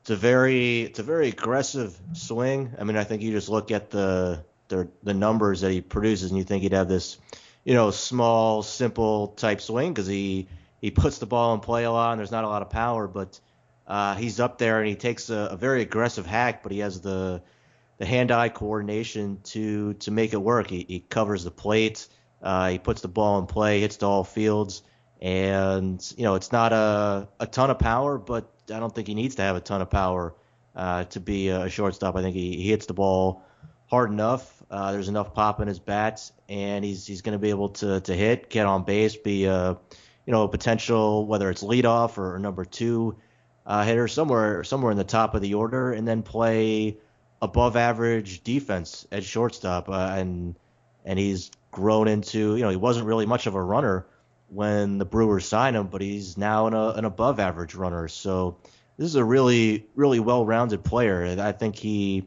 it's 0.00 0.10
a 0.10 0.16
very 0.16 0.82
it's 0.82 0.98
a 0.98 1.02
very 1.04 1.28
aggressive 1.28 1.98
swing. 2.12 2.74
I 2.78 2.84
mean 2.84 2.96
I 2.96 3.04
think 3.04 3.22
you 3.22 3.30
just 3.32 3.48
look 3.48 3.70
at 3.70 3.90
the 3.90 4.44
the 4.68 4.88
the 5.02 5.14
numbers 5.14 5.60
that 5.62 5.72
he 5.72 5.80
produces 5.80 6.30
and 6.30 6.38
you 6.38 6.44
think 6.44 6.62
he'd 6.62 6.72
have 6.72 6.88
this 6.88 7.18
you 7.64 7.74
know 7.74 7.90
small 7.90 8.62
simple 8.62 9.28
type 9.28 9.60
swing 9.60 9.92
because 9.92 10.06
he 10.06 10.48
he 10.80 10.90
puts 10.90 11.18
the 11.18 11.26
ball 11.26 11.54
in 11.54 11.60
play 11.60 11.84
a 11.84 11.90
lot 11.90 12.12
and 12.12 12.20
there's 12.20 12.30
not 12.30 12.44
a 12.44 12.48
lot 12.48 12.62
of 12.62 12.70
power, 12.70 13.06
but 13.06 13.38
uh, 13.86 14.14
he's 14.14 14.38
up 14.38 14.58
there 14.58 14.78
and 14.78 14.88
he 14.88 14.94
takes 14.94 15.30
a, 15.30 15.48
a 15.52 15.56
very 15.56 15.82
aggressive 15.82 16.26
hack, 16.26 16.62
but 16.62 16.70
he 16.72 16.80
has 16.80 17.00
the 17.00 17.42
the 17.98 18.06
hand-eye 18.06 18.48
coordination 18.48 19.40
to 19.42 19.94
to 19.94 20.10
make 20.10 20.32
it 20.32 20.40
work. 20.40 20.70
He, 20.70 20.84
he 20.88 21.00
covers 21.00 21.44
the 21.44 21.50
plate, 21.50 22.08
uh, 22.42 22.70
he 22.70 22.78
puts 22.78 23.00
the 23.00 23.08
ball 23.08 23.38
in 23.38 23.46
play, 23.46 23.80
hits 23.80 23.96
to 23.98 24.06
all 24.06 24.24
fields, 24.24 24.82
and 25.20 26.00
you 26.16 26.24
know 26.24 26.36
it's 26.36 26.52
not 26.52 26.72
a 26.72 27.28
a 27.40 27.46
ton 27.46 27.70
of 27.70 27.78
power, 27.78 28.18
but 28.18 28.50
I 28.72 28.78
don't 28.78 28.94
think 28.94 29.08
he 29.08 29.14
needs 29.14 29.34
to 29.36 29.42
have 29.42 29.56
a 29.56 29.60
ton 29.60 29.82
of 29.82 29.90
power 29.90 30.34
uh, 30.76 31.04
to 31.04 31.20
be 31.20 31.48
a 31.48 31.68
shortstop. 31.68 32.16
I 32.16 32.22
think 32.22 32.36
he, 32.36 32.56
he 32.56 32.70
hits 32.70 32.86
the 32.86 32.94
ball 32.94 33.42
hard 33.86 34.10
enough. 34.12 34.62
Uh, 34.70 34.92
there's 34.92 35.08
enough 35.08 35.34
pop 35.34 35.60
in 35.60 35.68
his 35.68 35.78
bats, 35.80 36.32
and 36.48 36.84
he's 36.84 37.06
he's 37.06 37.22
going 37.22 37.32
to 37.32 37.38
be 37.38 37.50
able 37.50 37.70
to 37.70 38.00
to 38.02 38.14
hit, 38.14 38.48
get 38.48 38.66
on 38.66 38.84
base, 38.84 39.16
be 39.16 39.46
a 39.46 39.76
you 40.24 40.32
know 40.32 40.44
a 40.44 40.48
potential 40.48 41.26
whether 41.26 41.50
it's 41.50 41.64
leadoff 41.64 42.18
or, 42.18 42.36
or 42.36 42.38
number 42.38 42.64
two 42.64 43.16
uh, 43.66 43.82
hitter 43.82 44.06
somewhere 44.06 44.62
somewhere 44.62 44.92
in 44.92 44.98
the 44.98 45.04
top 45.04 45.34
of 45.34 45.42
the 45.42 45.54
order, 45.54 45.92
and 45.92 46.06
then 46.06 46.22
play 46.22 46.98
above 47.40 47.76
average 47.76 48.42
defense 48.42 49.06
at 49.12 49.24
shortstop, 49.24 49.88
uh, 49.88 50.14
and 50.16 50.56
and 51.04 51.18
he's 51.18 51.50
grown 51.70 52.08
into 52.08 52.56
you 52.56 52.62
know 52.62 52.70
he 52.70 52.76
wasn't 52.76 53.06
really 53.06 53.26
much 53.26 53.46
of 53.46 53.54
a 53.54 53.62
runner 53.62 54.06
when 54.48 54.98
the 54.98 55.04
Brewers 55.04 55.46
signed 55.46 55.76
him, 55.76 55.88
but 55.88 56.00
he's 56.00 56.38
now 56.38 56.66
an, 56.66 56.74
an 56.74 57.04
above 57.04 57.38
average 57.38 57.74
runner. 57.74 58.08
So 58.08 58.58
this 58.96 59.06
is 59.06 59.14
a 59.14 59.24
really 59.24 59.86
really 59.94 60.20
well 60.20 60.44
rounded 60.44 60.84
player. 60.84 61.36
I 61.40 61.52
think 61.52 61.76
he 61.76 62.26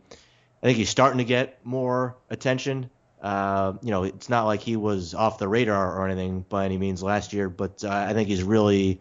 I 0.62 0.68
think 0.68 0.78
he's 0.78 0.90
starting 0.90 1.18
to 1.18 1.24
get 1.24 1.66
more 1.66 2.18
attention. 2.30 2.90
Uh, 3.22 3.74
you 3.84 3.92
know, 3.92 4.04
it's 4.04 4.30
not 4.30 4.46
like 4.46 4.62
he 4.62 4.76
was 4.76 5.14
off 5.14 5.38
the 5.38 5.48
radar 5.48 5.98
or 5.98 6.08
anything 6.08 6.46
by 6.50 6.66
any 6.66 6.78
means 6.78 7.04
last 7.04 7.34
year, 7.34 7.50
but 7.50 7.84
uh, 7.84 7.90
I 7.90 8.14
think 8.14 8.30
he's 8.30 8.44
really, 8.44 9.00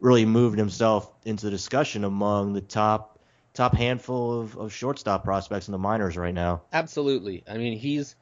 really 0.00 0.24
moved 0.24 0.58
himself 0.58 1.10
into 1.24 1.46
the 1.46 1.50
discussion 1.50 2.04
among 2.04 2.54
the 2.54 2.62
top 2.62 3.17
top 3.58 3.74
handful 3.74 4.40
of, 4.40 4.56
of 4.56 4.72
shortstop 4.72 5.24
prospects 5.24 5.68
in 5.68 5.72
the 5.72 5.78
minors 5.78 6.16
right 6.16 6.32
now. 6.32 6.62
Absolutely. 6.72 7.42
I 7.46 7.58
mean, 7.58 7.76
he's 7.76 8.14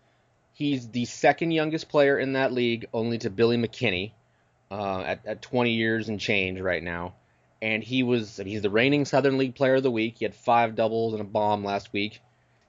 he's 0.55 0.89
the 0.89 1.05
second 1.05 1.51
youngest 1.51 1.89
player 1.91 2.19
in 2.19 2.33
that 2.33 2.53
league, 2.53 2.87
only 2.93 3.19
to 3.19 3.31
Billy 3.31 3.59
McKinney, 3.59 4.13
uh, 4.71 5.01
at, 5.01 5.27
at 5.27 5.43
20 5.43 5.73
years 5.73 6.09
and 6.09 6.19
change 6.19 6.59
right 6.61 6.83
now. 6.83 7.15
And 7.61 7.85
he 7.85 8.03
was 8.03 8.41
he's 8.43 8.63
the 8.63 8.71
reigning 8.71 9.05
Southern 9.05 9.37
League 9.37 9.55
Player 9.55 9.75
of 9.75 9.83
the 9.83 9.91
Week. 9.91 10.17
He 10.19 10.25
had 10.25 10.35
five 10.35 10.75
doubles 10.75 11.13
and 11.13 11.21
a 11.21 11.25
bomb 11.25 11.63
last 11.65 11.93
week. 11.93 12.21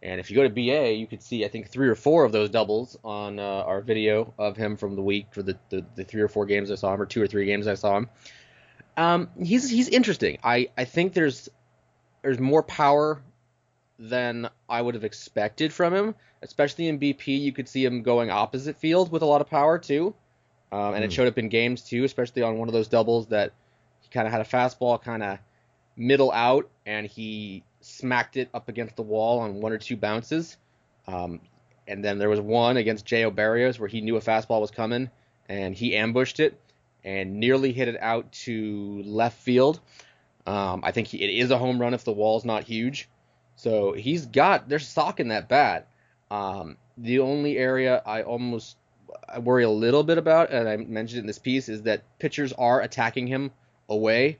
And 0.04 0.20
if 0.20 0.30
you 0.30 0.36
go 0.36 0.44
to 0.44 0.50
BA, 0.50 0.94
you 0.94 1.08
could 1.08 1.24
see 1.24 1.46
I 1.46 1.48
think 1.48 1.70
three 1.70 1.88
or 1.88 1.96
four 1.96 2.26
of 2.26 2.34
those 2.34 2.50
doubles 2.50 2.98
on 3.04 3.40
uh, 3.40 3.44
our 3.44 3.80
video 3.80 4.34
of 4.38 4.58
him 4.58 4.76
from 4.76 4.96
the 4.96 5.02
week 5.02 5.28
for 5.32 5.42
the, 5.42 5.58
the, 5.70 5.86
the 5.96 6.04
three 6.04 6.22
or 6.22 6.28
four 6.28 6.46
games 6.46 6.70
I 6.70 6.76
saw 6.76 6.94
him, 6.94 7.02
or 7.02 7.06
two 7.06 7.22
or 7.22 7.28
three 7.28 7.46
games 7.46 7.66
I 7.66 7.76
saw 7.76 7.98
him. 7.98 8.10
Um, 8.98 9.30
he's 9.42 9.70
he's 9.70 9.90
interesting. 9.90 10.40
I, 10.44 10.70
I 10.78 10.86
think 10.86 11.14
there's 11.14 11.50
there's 12.28 12.42
more 12.42 12.62
power 12.62 13.22
than 13.98 14.50
I 14.68 14.82
would 14.82 14.96
have 14.96 15.06
expected 15.06 15.72
from 15.72 15.94
him, 15.94 16.16
especially 16.42 16.90
in 16.90 17.00
BP. 17.00 17.40
You 17.40 17.54
could 17.54 17.70
see 17.70 17.86
him 17.86 18.04
going 18.04 18.30
opposite 18.30 18.76
field 18.76 19.14
with 19.14 19.22
a 19.22 19.26
lot 19.26 19.40
of 19.40 19.50
power 19.50 19.80
too, 19.80 20.14
um, 20.74 20.94
and 20.94 20.96
mm. 20.96 21.04
it 21.04 21.06
hmm. 21.06 21.12
showed 21.12 21.28
up 21.30 21.38
in 21.38 21.48
games 21.48 21.84
too, 21.84 22.04
especially 22.04 22.42
on 22.42 22.58
one 22.58 22.68
of 22.68 22.74
those 22.74 22.90
doubles 22.90 23.28
that 23.28 23.54
he 24.02 24.10
kind 24.10 24.28
of 24.28 24.34
had 24.34 24.42
a 24.42 24.44
fastball 24.44 25.02
kind 25.02 25.24
of 25.24 25.40
middle 25.96 26.30
out, 26.34 26.70
and 26.86 27.08
he 27.08 27.64
smacked 27.80 28.36
it 28.36 28.50
up 28.54 28.68
against 28.68 28.98
the 28.98 29.04
wall 29.04 29.40
on 29.40 29.62
one 29.62 29.72
or 29.72 29.78
two 29.78 29.96
bounces. 29.96 30.58
Um, 31.08 31.40
and 31.88 32.04
then 32.04 32.20
there 32.20 32.28
was 32.28 32.42
one 32.42 32.76
against 32.76 33.06
J.O. 33.06 33.32
Berrios 33.32 33.80
where 33.80 33.88
he 33.88 34.02
knew 34.02 34.18
a 34.18 34.22
fastball 34.22 34.60
was 34.60 34.72
coming, 34.72 35.10
and 35.48 35.74
he 35.74 35.96
ambushed 35.96 36.42
it 36.42 36.60
and 37.06 37.40
nearly 37.40 37.72
hit 37.72 37.88
it 37.88 37.96
out 38.02 38.30
to 38.34 39.02
left 39.06 39.40
field. 39.40 39.80
Um, 40.48 40.82
I 40.84 40.92
think 40.92 41.08
he, 41.10 41.22
it 41.22 41.44
is 41.44 41.52
a 41.52 41.58
home 41.58 41.80
run 41.80 41.94
if 41.94 42.06
the 42.06 42.14
wall's 42.14 42.46
not 42.46 42.64
huge. 42.64 43.10
So 43.58 43.92
he's 43.92 44.26
got 44.26 44.70
there's 44.70 44.88
stock 44.88 45.20
in 45.20 45.28
that 45.28 45.50
bat. 45.50 45.88
Um, 46.32 46.78
the 46.98 47.20
only 47.20 47.58
area 47.58 48.02
I 48.06 48.24
almost 48.24 48.78
I 49.28 49.40
worry 49.40 49.64
a 49.64 49.70
little 49.70 50.04
bit 50.04 50.18
about, 50.18 50.52
and 50.52 50.68
I 50.68 50.78
mentioned 50.78 51.20
it 51.20 51.22
in 51.22 51.28
this 51.28 51.40
piece, 51.40 51.70
is 51.70 51.84
that 51.84 52.04
pitchers 52.20 52.54
are 52.54 52.82
attacking 52.82 53.28
him 53.28 53.52
away, 53.90 54.40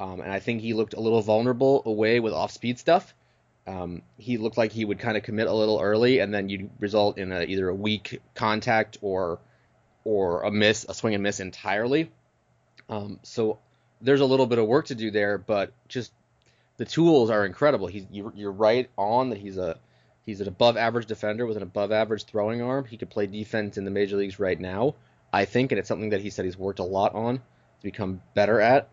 um, 0.00 0.20
and 0.20 0.30
I 0.30 0.40
think 0.40 0.60
he 0.60 0.74
looked 0.74 0.94
a 0.94 1.00
little 1.00 1.22
vulnerable 1.22 1.82
away 1.86 2.20
with 2.20 2.32
off-speed 2.32 2.78
stuff. 2.78 3.14
Um, 3.66 4.02
he 4.18 4.36
looked 4.38 4.58
like 4.58 4.72
he 4.72 4.84
would 4.84 4.98
kind 4.98 5.16
of 5.16 5.22
commit 5.22 5.46
a 5.46 5.52
little 5.52 5.80
early, 5.80 6.18
and 6.18 6.34
then 6.34 6.48
you'd 6.48 6.70
result 6.80 7.18
in 7.18 7.32
a, 7.32 7.42
either 7.42 7.68
a 7.68 7.74
weak 7.74 8.20
contact 8.34 8.98
or 9.02 9.40
or 10.04 10.42
a 10.42 10.50
miss, 10.50 10.84
a 10.88 10.94
swing 10.94 11.14
and 11.14 11.22
miss 11.22 11.40
entirely. 11.40 12.10
Um, 12.88 13.18
so 13.22 13.58
there's 14.04 14.20
a 14.20 14.26
little 14.26 14.46
bit 14.46 14.58
of 14.58 14.66
work 14.66 14.86
to 14.86 14.94
do 14.94 15.10
there, 15.10 15.38
but 15.38 15.72
just 15.88 16.12
the 16.76 16.84
tools 16.84 17.30
are 17.30 17.44
incredible. 17.44 17.86
He's 17.86 18.04
you're, 18.10 18.32
you're 18.36 18.52
right 18.52 18.88
on 18.96 19.30
that 19.30 19.38
he's 19.38 19.56
a 19.56 19.78
he's 20.24 20.40
an 20.40 20.48
above 20.48 20.76
average 20.76 21.06
defender 21.06 21.46
with 21.46 21.56
an 21.56 21.62
above 21.62 21.90
average 21.90 22.24
throwing 22.24 22.62
arm. 22.62 22.84
He 22.84 22.96
could 22.96 23.10
play 23.10 23.26
defense 23.26 23.78
in 23.78 23.84
the 23.84 23.90
major 23.90 24.16
leagues 24.16 24.38
right 24.38 24.58
now, 24.58 24.94
I 25.32 25.46
think, 25.46 25.72
and 25.72 25.78
it's 25.78 25.88
something 25.88 26.10
that 26.10 26.20
he 26.20 26.30
said 26.30 26.44
he's 26.44 26.58
worked 26.58 26.78
a 26.78 26.84
lot 26.84 27.14
on 27.14 27.38
to 27.38 27.42
become 27.82 28.20
better 28.34 28.60
at. 28.60 28.90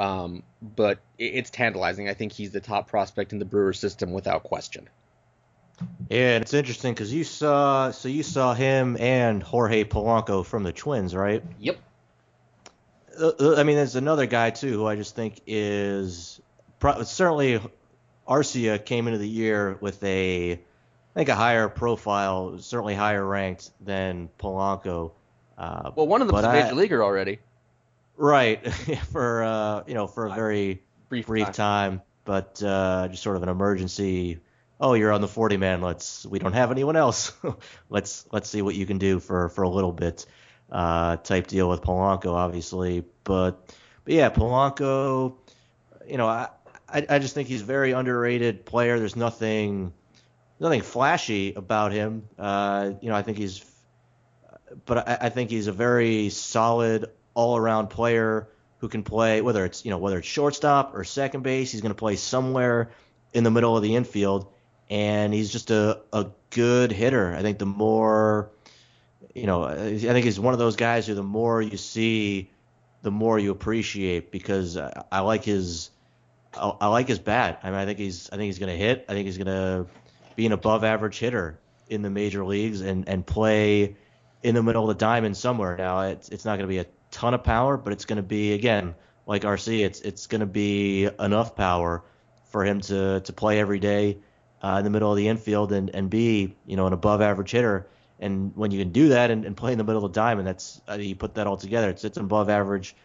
Um, 0.00 0.44
but 0.62 1.00
it's 1.18 1.50
tantalizing. 1.50 2.08
I 2.08 2.14
think 2.14 2.32
he's 2.32 2.52
the 2.52 2.60
top 2.60 2.88
prospect 2.88 3.32
in 3.32 3.40
the 3.40 3.44
Brewer 3.44 3.72
system 3.72 4.12
without 4.12 4.44
question. 4.44 4.88
Yeah, 6.08 6.34
and 6.34 6.42
it's 6.42 6.54
interesting 6.54 6.94
because 6.94 7.12
you 7.12 7.24
saw 7.24 7.90
so 7.90 8.08
you 8.08 8.22
saw 8.22 8.54
him 8.54 8.96
and 8.98 9.42
Jorge 9.42 9.84
Polanco 9.84 10.44
from 10.44 10.62
the 10.62 10.72
Twins, 10.72 11.14
right? 11.14 11.42
Yep. 11.58 11.78
Uh, 13.20 13.56
I 13.56 13.62
mean, 13.62 13.76
there's 13.76 13.96
another 13.96 14.26
guy 14.26 14.50
too 14.50 14.72
who 14.72 14.86
I 14.86 14.96
just 14.96 15.14
think 15.14 15.40
is 15.46 16.40
certainly 16.80 17.60
Arcia 18.26 18.84
came 18.84 19.06
into 19.06 19.18
the 19.18 19.28
year 19.28 19.76
with 19.80 20.02
a 20.04 20.52
I 20.52 20.60
think 21.14 21.28
a 21.30 21.34
higher 21.34 21.68
profile, 21.68 22.58
certainly 22.58 22.94
higher 22.94 23.24
ranked 23.24 23.70
than 23.80 24.28
Polanco. 24.38 25.12
Uh, 25.56 25.90
well, 25.96 26.06
one 26.06 26.22
of 26.22 26.28
them's 26.28 26.44
a 26.44 26.52
major 26.52 26.74
leaguer 26.74 27.02
already. 27.02 27.40
Right, 28.16 28.72
for 29.12 29.42
uh, 29.42 29.82
you 29.86 29.94
know 29.94 30.06
for 30.06 30.26
a 30.26 30.34
very 30.34 30.82
brief, 31.08 31.26
brief 31.26 31.46
time. 31.46 31.52
time, 31.54 32.02
but 32.24 32.62
uh, 32.62 33.08
just 33.08 33.22
sort 33.22 33.36
of 33.36 33.42
an 33.42 33.48
emergency. 33.48 34.40
Oh, 34.80 34.94
you're 34.94 35.10
on 35.10 35.20
the 35.20 35.28
40 35.28 35.56
man. 35.56 35.80
Let's 35.80 36.24
we 36.24 36.38
don't 36.38 36.52
have 36.52 36.70
anyone 36.70 36.94
else. 36.94 37.32
let's 37.90 38.26
let's 38.30 38.48
see 38.48 38.62
what 38.62 38.76
you 38.76 38.86
can 38.86 38.98
do 38.98 39.18
for 39.18 39.48
for 39.48 39.62
a 39.62 39.68
little 39.68 39.92
bit. 39.92 40.26
Uh, 40.70 41.16
type 41.16 41.46
deal 41.46 41.68
with 41.68 41.80
Polanco, 41.80 42.32
obviously, 42.32 43.04
but 43.24 43.74
but 44.04 44.14
yeah, 44.14 44.28
Polanco. 44.30 45.34
You 46.06 46.16
know, 46.16 46.26
I, 46.26 46.48
I, 46.88 47.06
I 47.08 47.18
just 47.18 47.34
think 47.34 47.48
he's 47.48 47.62
a 47.62 47.66
very 47.66 47.92
underrated 47.92 48.64
player. 48.64 48.98
There's 48.98 49.16
nothing 49.16 49.92
nothing 50.60 50.82
flashy 50.82 51.54
about 51.54 51.92
him. 51.92 52.28
Uh, 52.38 52.92
you 53.00 53.08
know, 53.08 53.14
I 53.14 53.22
think 53.22 53.38
he's, 53.38 53.64
but 54.86 55.08
I, 55.08 55.18
I 55.22 55.28
think 55.28 55.50
he's 55.50 55.66
a 55.66 55.72
very 55.72 56.30
solid 56.30 57.10
all 57.34 57.56
around 57.56 57.88
player 57.88 58.48
who 58.78 58.88
can 58.88 59.02
play 59.02 59.40
whether 59.40 59.64
it's 59.64 59.84
you 59.84 59.90
know 59.90 59.98
whether 59.98 60.18
it's 60.18 60.28
shortstop 60.28 60.94
or 60.94 61.04
second 61.04 61.42
base. 61.42 61.72
He's 61.72 61.80
going 61.80 61.94
to 61.94 61.98
play 61.98 62.16
somewhere 62.16 62.90
in 63.32 63.44
the 63.44 63.50
middle 63.50 63.76
of 63.76 63.82
the 63.82 63.96
infield, 63.96 64.52
and 64.88 65.32
he's 65.32 65.50
just 65.50 65.70
a 65.70 66.00
a 66.12 66.26
good 66.50 66.92
hitter. 66.92 67.34
I 67.34 67.42
think 67.42 67.58
the 67.58 67.66
more 67.66 68.50
you 69.38 69.46
know, 69.46 69.64
I 69.64 69.98
think 69.98 70.24
he's 70.24 70.40
one 70.40 70.52
of 70.52 70.58
those 70.58 70.76
guys 70.76 71.06
who 71.06 71.14
the 71.14 71.22
more 71.22 71.62
you 71.62 71.76
see, 71.76 72.50
the 73.02 73.10
more 73.10 73.38
you 73.38 73.50
appreciate 73.50 74.30
because 74.30 74.76
I, 74.76 75.04
I 75.10 75.20
like 75.20 75.44
his 75.44 75.90
I, 76.54 76.72
I 76.80 76.86
like 76.88 77.08
his 77.08 77.18
bat. 77.18 77.60
I 77.62 77.70
mean, 77.70 77.78
I 77.78 77.84
think 77.84 77.98
he's 77.98 78.28
I 78.30 78.36
think 78.36 78.46
he's 78.46 78.58
going 78.58 78.72
to 78.72 78.76
hit. 78.76 79.04
I 79.08 79.12
think 79.12 79.26
he's 79.26 79.38
going 79.38 79.46
to 79.46 79.86
be 80.36 80.46
an 80.46 80.52
above 80.52 80.84
average 80.84 81.18
hitter 81.18 81.58
in 81.88 82.02
the 82.02 82.10
major 82.10 82.44
leagues 82.44 82.80
and 82.80 83.08
and 83.08 83.26
play 83.26 83.96
in 84.42 84.54
the 84.54 84.62
middle 84.62 84.88
of 84.88 84.96
the 84.96 85.00
diamond 85.00 85.36
somewhere. 85.36 85.76
Now 85.76 86.00
it's 86.02 86.28
it's 86.28 86.44
not 86.44 86.56
going 86.56 86.68
to 86.68 86.74
be 86.74 86.78
a 86.78 86.86
ton 87.10 87.34
of 87.34 87.44
power, 87.44 87.76
but 87.76 87.92
it's 87.92 88.04
going 88.04 88.18
to 88.18 88.22
be 88.22 88.52
again 88.52 88.94
like 89.26 89.42
Arcia. 89.42 89.84
It's 89.84 90.00
it's 90.00 90.26
going 90.26 90.40
to 90.40 90.46
be 90.46 91.08
enough 91.18 91.56
power 91.56 92.04
for 92.50 92.64
him 92.64 92.80
to 92.82 93.20
to 93.20 93.32
play 93.32 93.60
every 93.60 93.78
day 93.78 94.18
uh, 94.62 94.76
in 94.78 94.84
the 94.84 94.90
middle 94.90 95.10
of 95.10 95.16
the 95.16 95.28
infield 95.28 95.72
and 95.72 95.90
and 95.90 96.10
be 96.10 96.56
you 96.66 96.76
know 96.76 96.86
an 96.86 96.92
above 96.92 97.20
average 97.20 97.50
hitter. 97.50 97.88
And 98.20 98.56
when 98.56 98.70
you 98.70 98.80
can 98.80 98.92
do 98.92 99.10
that 99.10 99.30
and, 99.30 99.44
and 99.44 99.56
play 99.56 99.72
in 99.72 99.78
the 99.78 99.84
middle 99.84 100.04
of 100.04 100.12
the 100.12 100.20
diamond, 100.20 100.48
that's 100.48 100.80
you 100.98 101.14
put 101.14 101.34
that 101.34 101.46
all 101.46 101.56
together. 101.56 101.90
It's 101.90 102.04
it's 102.04 102.16
an 102.16 102.24
above 102.24 102.48
average 102.48 102.96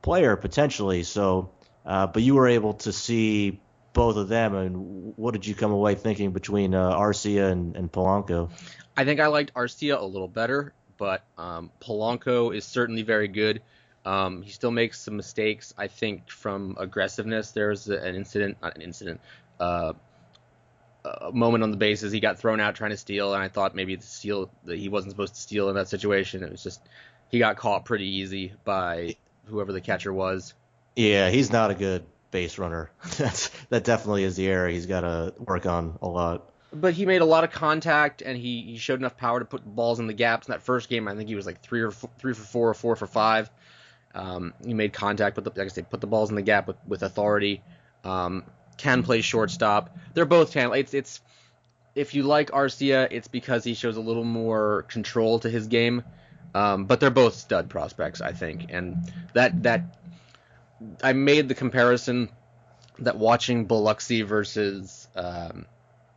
player 0.00 0.36
potentially. 0.36 1.02
So 1.02 1.50
uh, 1.84 2.06
but 2.06 2.22
you 2.22 2.34
were 2.34 2.48
able 2.48 2.74
to 2.74 2.92
see 2.92 3.60
both 3.92 4.16
of 4.16 4.28
them, 4.28 4.54
and 4.54 5.16
what 5.16 5.32
did 5.32 5.46
you 5.46 5.54
come 5.54 5.72
away 5.72 5.94
thinking 5.94 6.32
between 6.32 6.74
uh, 6.74 6.92
Arcia 6.92 7.50
and, 7.50 7.76
and 7.76 7.90
Polanco? 7.90 8.50
I 8.96 9.04
think 9.04 9.20
I 9.20 9.26
liked 9.26 9.52
Arcia 9.54 10.00
a 10.00 10.04
little 10.04 10.28
better, 10.28 10.72
but 10.96 11.24
um, 11.36 11.70
Polanco 11.80 12.54
is 12.54 12.64
certainly 12.64 13.02
very 13.02 13.28
good. 13.28 13.62
Um, 14.04 14.42
he 14.42 14.50
still 14.50 14.70
makes 14.70 15.00
some 15.00 15.16
mistakes. 15.16 15.74
I 15.76 15.88
think 15.88 16.30
from 16.30 16.76
aggressiveness, 16.78 17.50
there's 17.50 17.88
an 17.88 18.14
incident, 18.14 18.58
not 18.62 18.76
an 18.76 18.82
incident, 18.82 19.20
uh, 19.60 19.92
a 21.04 21.32
moment 21.32 21.64
on 21.64 21.70
the 21.70 21.76
bases. 21.76 22.12
He 22.12 22.20
got 22.20 22.38
thrown 22.38 22.60
out 22.60 22.74
trying 22.74 22.90
to 22.90 22.96
steal, 22.96 23.34
and 23.34 23.42
I 23.42 23.48
thought 23.48 23.74
maybe 23.74 23.96
the 23.96 24.06
steal 24.06 24.50
that 24.64 24.78
he 24.78 24.88
wasn't 24.88 25.12
supposed 25.12 25.34
to 25.34 25.40
steal 25.40 25.68
in 25.68 25.74
that 25.74 25.88
situation. 25.88 26.42
It 26.42 26.50
was 26.50 26.62
just 26.62 26.80
he 27.28 27.38
got 27.38 27.56
caught 27.56 27.84
pretty 27.84 28.06
easy 28.06 28.52
by 28.64 29.16
whoever 29.46 29.72
the 29.72 29.80
catcher 29.80 30.12
was. 30.12 30.54
Yeah, 30.94 31.30
he's 31.30 31.50
not 31.50 31.70
a 31.70 31.74
good 31.74 32.04
base 32.30 32.58
runner. 32.58 32.90
That's 33.16 33.50
that 33.70 33.84
definitely 33.84 34.24
is 34.24 34.36
the 34.36 34.46
area 34.46 34.74
he's 34.74 34.86
got 34.86 35.00
to 35.00 35.34
work 35.38 35.66
on 35.66 35.98
a 36.02 36.08
lot. 36.08 36.48
But 36.74 36.94
he 36.94 37.04
made 37.04 37.20
a 37.20 37.26
lot 37.26 37.44
of 37.44 37.50
contact, 37.50 38.22
and 38.22 38.36
he, 38.36 38.62
he 38.62 38.78
showed 38.78 38.98
enough 38.98 39.16
power 39.16 39.38
to 39.38 39.44
put 39.44 39.62
balls 39.62 40.00
in 40.00 40.06
the 40.06 40.14
gaps. 40.14 40.48
In 40.48 40.52
that 40.52 40.62
first 40.62 40.88
game, 40.88 41.06
I 41.06 41.14
think 41.14 41.28
he 41.28 41.34
was 41.34 41.44
like 41.44 41.60
three 41.60 41.82
or 41.82 41.90
four, 41.90 42.08
three 42.18 42.32
for 42.32 42.44
four 42.44 42.68
or 42.70 42.74
four 42.74 42.96
for 42.96 43.06
five. 43.06 43.50
Um, 44.14 44.54
he 44.64 44.72
made 44.72 44.94
contact 44.94 45.36
with 45.36 45.44
the, 45.44 45.50
like 45.50 45.66
I 45.66 45.68
say, 45.68 45.82
put 45.82 46.00
the 46.00 46.06
balls 46.06 46.30
in 46.30 46.36
the 46.36 46.42
gap 46.42 46.66
with, 46.66 46.76
with 46.86 47.02
authority. 47.02 47.62
Um, 48.04 48.44
can 48.82 49.02
play 49.02 49.20
shortstop. 49.20 49.96
They're 50.14 50.26
both 50.26 50.52
talent. 50.52 50.80
It's 50.80 50.94
it's 50.94 51.20
if 51.94 52.14
you 52.14 52.24
like 52.24 52.50
Arcia, 52.50 53.08
it's 53.10 53.28
because 53.28 53.64
he 53.64 53.74
shows 53.74 53.96
a 53.96 54.00
little 54.00 54.24
more 54.24 54.82
control 54.88 55.38
to 55.40 55.48
his 55.48 55.68
game. 55.68 56.02
Um, 56.54 56.84
but 56.84 57.00
they're 57.00 57.10
both 57.10 57.34
stud 57.34 57.70
prospects, 57.70 58.20
I 58.20 58.32
think, 58.32 58.66
and 58.70 59.10
that 59.32 59.62
that 59.62 59.96
I 61.02 61.12
made 61.12 61.48
the 61.48 61.54
comparison 61.54 62.28
that 62.98 63.16
watching 63.16 63.66
Biloxi 63.66 64.22
versus 64.22 65.08
um, 65.16 65.64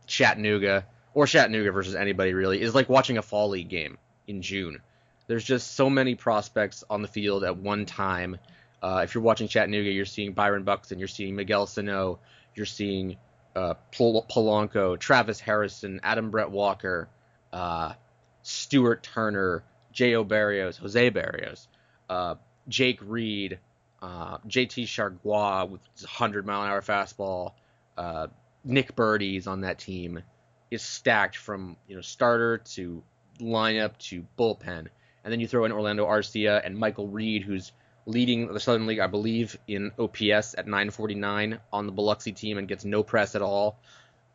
Chattanooga 0.06 0.86
or 1.14 1.26
Chattanooga 1.26 1.72
versus 1.72 1.94
anybody 1.94 2.34
really 2.34 2.60
is 2.60 2.74
like 2.74 2.88
watching 2.88 3.16
a 3.16 3.22
fall 3.22 3.48
league 3.48 3.70
game 3.70 3.96
in 4.26 4.42
June. 4.42 4.80
There's 5.26 5.44
just 5.44 5.74
so 5.74 5.88
many 5.88 6.14
prospects 6.14 6.84
on 6.90 7.02
the 7.02 7.08
field 7.08 7.44
at 7.44 7.56
one 7.56 7.86
time. 7.86 8.36
Uh, 8.82 9.00
if 9.04 9.14
you're 9.14 9.24
watching 9.24 9.48
Chattanooga, 9.48 9.90
you're 9.90 10.04
seeing 10.04 10.32
Byron 10.32 10.64
Buxton, 10.64 10.96
and 10.96 11.00
you're 11.00 11.08
seeing 11.08 11.34
Miguel 11.34 11.66
Sano, 11.66 12.20
you're 12.56 12.66
seeing 12.66 13.16
uh, 13.54 13.74
Polanco, 13.92 14.98
Travis 14.98 15.40
Harrison, 15.40 16.00
Adam 16.02 16.30
Brett 16.30 16.50
Walker, 16.50 17.08
uh, 17.52 17.92
Stuart 18.42 19.02
Turner, 19.02 19.62
J.O. 19.92 20.24
Berrios, 20.24 20.78
Jose 20.78 21.10
Berrios, 21.10 21.66
uh, 22.10 22.34
Jake 22.68 22.98
Reed, 23.02 23.58
uh, 24.02 24.38
JT 24.46 24.84
Chargois 24.84 25.68
with 25.68 25.80
a 25.80 26.04
100 26.04 26.46
mile 26.46 26.62
an 26.62 26.68
hour 26.70 26.82
fastball. 26.82 27.52
Uh, 27.96 28.26
Nick 28.64 28.94
Burdi's 28.94 29.46
on 29.46 29.62
that 29.62 29.78
team 29.78 30.22
is 30.70 30.82
stacked 30.82 31.36
from 31.36 31.76
you 31.86 31.94
know 31.94 32.02
starter 32.02 32.58
to 32.58 33.02
lineup 33.40 33.96
to 33.98 34.26
bullpen, 34.38 34.86
and 35.24 35.32
then 35.32 35.40
you 35.40 35.48
throw 35.48 35.64
in 35.64 35.72
Orlando 35.72 36.06
Arcia 36.06 36.64
and 36.64 36.76
Michael 36.76 37.08
Reed, 37.08 37.42
who's 37.42 37.72
leading 38.06 38.52
the 38.52 38.60
Southern 38.60 38.86
League, 38.86 39.00
I 39.00 39.08
believe, 39.08 39.58
in 39.66 39.90
OPS 39.98 40.54
at 40.56 40.66
949 40.66 41.58
on 41.72 41.86
the 41.86 41.92
Biloxi 41.92 42.32
team 42.32 42.56
and 42.56 42.68
gets 42.68 42.84
no 42.84 43.02
press 43.02 43.34
at 43.34 43.42
all. 43.42 43.78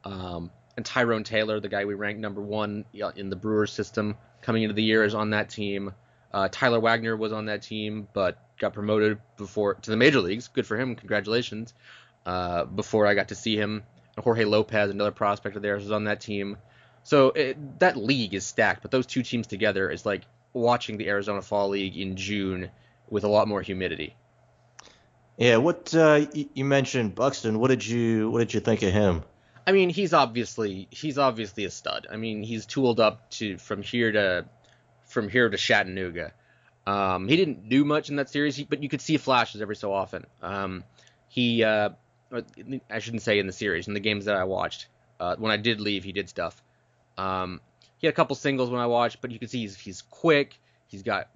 Um, 0.03 0.51
and 0.75 0.85
Tyrone 0.85 1.23
Taylor, 1.23 1.59
the 1.59 1.69
guy 1.69 1.85
we 1.85 1.93
ranked 1.93 2.21
number 2.21 2.41
one 2.41 2.85
in 3.15 3.29
the 3.29 3.35
Brewers 3.35 3.71
system 3.71 4.17
coming 4.41 4.63
into 4.63 4.73
the 4.73 4.83
year, 4.83 5.03
is 5.03 5.15
on 5.15 5.31
that 5.31 5.49
team. 5.49 5.93
Uh, 6.33 6.49
Tyler 6.51 6.79
Wagner 6.79 7.15
was 7.15 7.31
on 7.31 7.45
that 7.45 7.61
team, 7.61 8.07
but 8.13 8.37
got 8.59 8.73
promoted 8.73 9.19
before 9.37 9.75
to 9.75 9.89
the 9.89 9.97
major 9.97 10.19
leagues. 10.19 10.47
Good 10.47 10.67
for 10.67 10.77
him. 10.77 10.95
Congratulations. 10.95 11.73
Uh, 12.25 12.65
before 12.65 13.07
I 13.07 13.15
got 13.15 13.29
to 13.29 13.35
see 13.35 13.55
him, 13.57 13.83
Jorge 14.17 14.45
Lopez, 14.45 14.91
another 14.91 15.11
prospect 15.11 15.55
of 15.55 15.61
theirs, 15.61 15.83
was 15.83 15.91
on 15.91 16.05
that 16.05 16.21
team. 16.21 16.57
So 17.03 17.29
it, 17.29 17.79
that 17.79 17.97
league 17.97 18.33
is 18.33 18.45
stacked, 18.45 18.81
but 18.81 18.91
those 18.91 19.05
two 19.07 19.23
teams 19.23 19.47
together 19.47 19.89
is 19.89 20.05
like 20.05 20.21
watching 20.53 20.97
the 20.97 21.07
Arizona 21.07 21.41
Fall 21.41 21.69
League 21.69 21.97
in 21.97 22.15
June 22.15 22.69
with 23.11 23.23
a 23.23 23.27
lot 23.27 23.47
more 23.47 23.61
humidity. 23.61 24.15
Yeah, 25.37 25.57
what 25.57 25.93
uh, 25.93 26.25
you 26.33 26.65
mentioned 26.65 27.13
Buxton. 27.13 27.59
What 27.59 27.67
did 27.67 27.85
you 27.85 28.31
what 28.31 28.39
did 28.39 28.53
you 28.53 28.59
think 28.59 28.81
of 28.81 28.91
him? 28.91 29.23
I 29.67 29.73
mean, 29.73 29.89
he's 29.89 30.13
obviously 30.13 30.87
he's 30.89 31.19
obviously 31.19 31.65
a 31.65 31.69
stud. 31.69 32.07
I 32.11 32.17
mean, 32.17 32.41
he's 32.41 32.65
tooled 32.65 32.99
up 32.99 33.29
to 33.31 33.57
from 33.57 33.83
here 33.83 34.11
to 34.11 34.45
from 35.05 35.29
here 35.29 35.49
to 35.49 35.57
Chattanooga. 35.57 36.33
Um, 36.87 37.27
he 37.27 37.37
didn't 37.37 37.69
do 37.69 37.85
much 37.85 38.09
in 38.09 38.15
that 38.15 38.29
series, 38.29 38.61
but 38.63 38.81
you 38.81 38.89
could 38.89 39.01
see 39.01 39.17
flashes 39.17 39.61
every 39.61 39.75
so 39.75 39.93
often. 39.93 40.25
Um, 40.41 40.83
he, 41.27 41.63
uh, 41.63 41.89
I 42.89 42.99
shouldn't 42.99 43.21
say 43.21 43.37
in 43.37 43.45
the 43.45 43.53
series, 43.53 43.87
in 43.87 43.93
the 43.93 43.99
games 43.99 44.25
that 44.25 44.35
I 44.35 44.45
watched. 44.45 44.87
Uh, 45.19 45.35
when 45.37 45.51
I 45.51 45.57
did 45.57 45.79
leave, 45.79 46.03
he 46.03 46.11
did 46.11 46.27
stuff. 46.27 46.61
Um, 47.17 47.61
he 47.99 48.07
had 48.07 48.13
a 48.13 48.15
couple 48.15 48.35
singles 48.35 48.71
when 48.71 48.81
I 48.81 48.87
watched, 48.87 49.21
but 49.21 49.31
you 49.31 49.37
can 49.37 49.47
see 49.47 49.59
he's, 49.59 49.77
he's 49.77 50.01
quick. 50.01 50.59
He's 50.87 51.03
got 51.03 51.29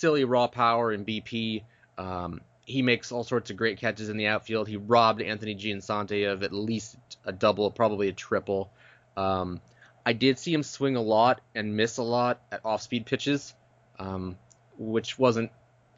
silly 0.00 0.24
raw 0.24 0.46
power 0.46 0.90
and 0.90 1.06
BP. 1.06 1.62
Um, 1.98 2.40
he 2.64 2.82
makes 2.82 3.12
all 3.12 3.24
sorts 3.24 3.50
of 3.50 3.56
great 3.56 3.78
catches 3.78 4.08
in 4.08 4.16
the 4.16 4.28
outfield. 4.28 4.68
He 4.68 4.76
robbed 4.76 5.20
Anthony 5.20 5.54
Giansante 5.54 6.30
of 6.32 6.42
at 6.42 6.52
least 6.52 6.96
a 7.24 7.32
double, 7.32 7.70
probably 7.70 8.08
a 8.08 8.12
triple. 8.12 8.72
Um, 9.16 9.60
I 10.06 10.12
did 10.12 10.38
see 10.38 10.52
him 10.52 10.62
swing 10.62 10.96
a 10.96 11.02
lot 11.02 11.40
and 11.54 11.76
miss 11.76 11.98
a 11.98 12.02
lot 12.02 12.40
at 12.50 12.64
off-speed 12.64 13.06
pitches, 13.06 13.54
um, 13.98 14.38
which 14.78 15.18
wasn't 15.18 15.50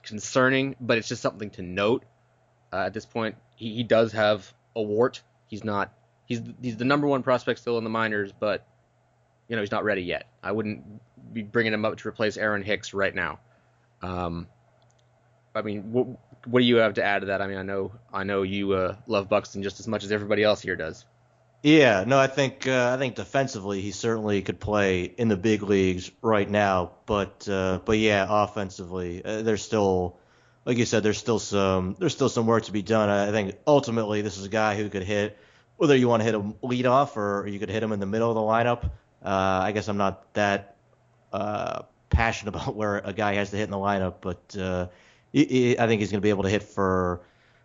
concerning, 0.03 0.75
but 0.81 0.99
it's 0.99 1.09
just 1.09 1.23
something 1.23 1.51
to 1.51 1.63
note. 1.63 2.05
Uh, 2.73 2.85
at 2.87 2.95
this 2.95 3.07
point, 3.07 3.37
he, 3.55 3.75
he 3.75 3.83
does 3.85 4.13
have 4.13 4.53
a 4.75 4.83
wart. 4.83 5.23
He's 5.47 5.63
not. 5.63 5.93
He's 6.27 6.41
he's 6.63 6.77
the 6.77 6.85
number 6.85 7.07
one 7.07 7.23
prospect 7.23 7.61
still 7.61 7.77
in 7.79 7.85
the 7.85 7.91
minors, 7.91 8.33
but 8.33 8.67
you 9.49 9.57
know 9.57 9.63
he's 9.63 9.71
not 9.71 9.85
ready 9.85 10.03
yet. 10.03 10.27
I 10.43 10.53
wouldn't 10.53 10.83
be 11.33 11.43
bringing 11.43 11.75
him 11.75 11.85
up 11.85 11.99
to 11.99 12.09
replace 12.09 12.39
Aaron 12.39 12.63
Hicks 12.63 12.95
right 12.95 13.15
now. 13.15 13.39
Um, 14.03 14.47
I 15.55 15.63
mean, 15.63 15.93
what, 15.93 16.07
what 16.47 16.61
do 16.61 16.65
you 16.65 16.77
have 16.77 16.95
to 16.95 17.05
add 17.05 17.21
to 17.21 17.27
that? 17.27 17.43
I 17.43 17.47
mean, 17.47 17.59
I 17.59 17.63
know 17.63 17.93
I 18.13 18.25
know 18.25 18.43
you 18.43 18.73
uh, 18.73 18.97
love 19.07 19.29
Buxton 19.29 19.63
just 19.63 19.81
as 19.81 19.89
much 19.89 20.05
as 20.05 20.13
everybody 20.13 20.43
else 20.43 20.61
here 20.61 20.77
does. 20.77 21.05
Yeah, 21.63 22.03
no, 22.05 22.19
I 22.19 22.27
think 22.27 22.67
uh, 22.67 22.93
I 22.93 22.99
think 22.99 23.15
defensively 23.15 23.81
he 23.81 23.93
certainly 23.93 24.43
could 24.43 24.59
play 24.59 25.05
in 25.05 25.29
the 25.29 25.37
big 25.37 25.63
leagues 25.63 26.11
right 26.21 26.49
now, 26.49 26.93
but 27.07 27.49
uh, 27.49 27.79
but 27.85 27.99
yeah, 27.99 28.27
offensively 28.29 29.25
uh, 29.25 29.43
there's 29.43 29.63
still, 29.63 30.19
like 30.65 30.77
you 30.77 30.85
said, 30.85 31.05
there's 31.05 31.19
still 31.19 31.39
some 31.39 31.95
there's 32.01 32.15
still 32.15 32.29
some 32.29 32.47
work 32.47 32.65
to 32.65 32.73
be 32.73 32.83
done. 32.83 33.09
I 33.09 33.31
think 33.31 33.57
ultimately 33.65 34.23
this 34.23 34.39
is 34.39 34.47
a 34.47 34.49
guy 34.49 34.77
who 34.77 34.89
could 34.89 35.05
hit 35.05 35.39
whether 35.77 35.97
you 35.97 36.09
want 36.09 36.21
to 36.21 36.25
hit 36.25 36.35
him 36.35 36.55
lead 36.63 36.87
off 36.87 37.17
or 37.17 37.47
you 37.47 37.59
could 37.59 37.69
hit 37.69 37.83
him 37.83 37.93
in 37.93 38.01
the 38.01 38.07
middle 38.07 38.29
of 38.29 38.35
the 38.35 38.41
lineup. 38.41 38.91
Uh, 39.25 39.63
I 39.63 39.73
guess 39.73 39.89
I'm 39.89 39.97
not 39.97 40.33
that 40.35 40.77
passionate 42.13 42.55
about 42.55 42.77
where 42.77 42.99
a 42.99 43.13
guy 43.13 43.35
has 43.35 43.51
to 43.51 43.57
hit 43.57 43.65
in 43.65 43.71
the 43.71 43.77
lineup, 43.77 44.17
but 44.21 44.57
uh, 44.59 44.87
I 45.35 45.87
think 45.87 46.01
he's 46.01 46.11
going 46.11 46.21
to 46.21 46.27
be 46.27 46.31
able 46.31 46.45
to 46.45 46.51
hit 46.51 46.63
for 46.63 47.23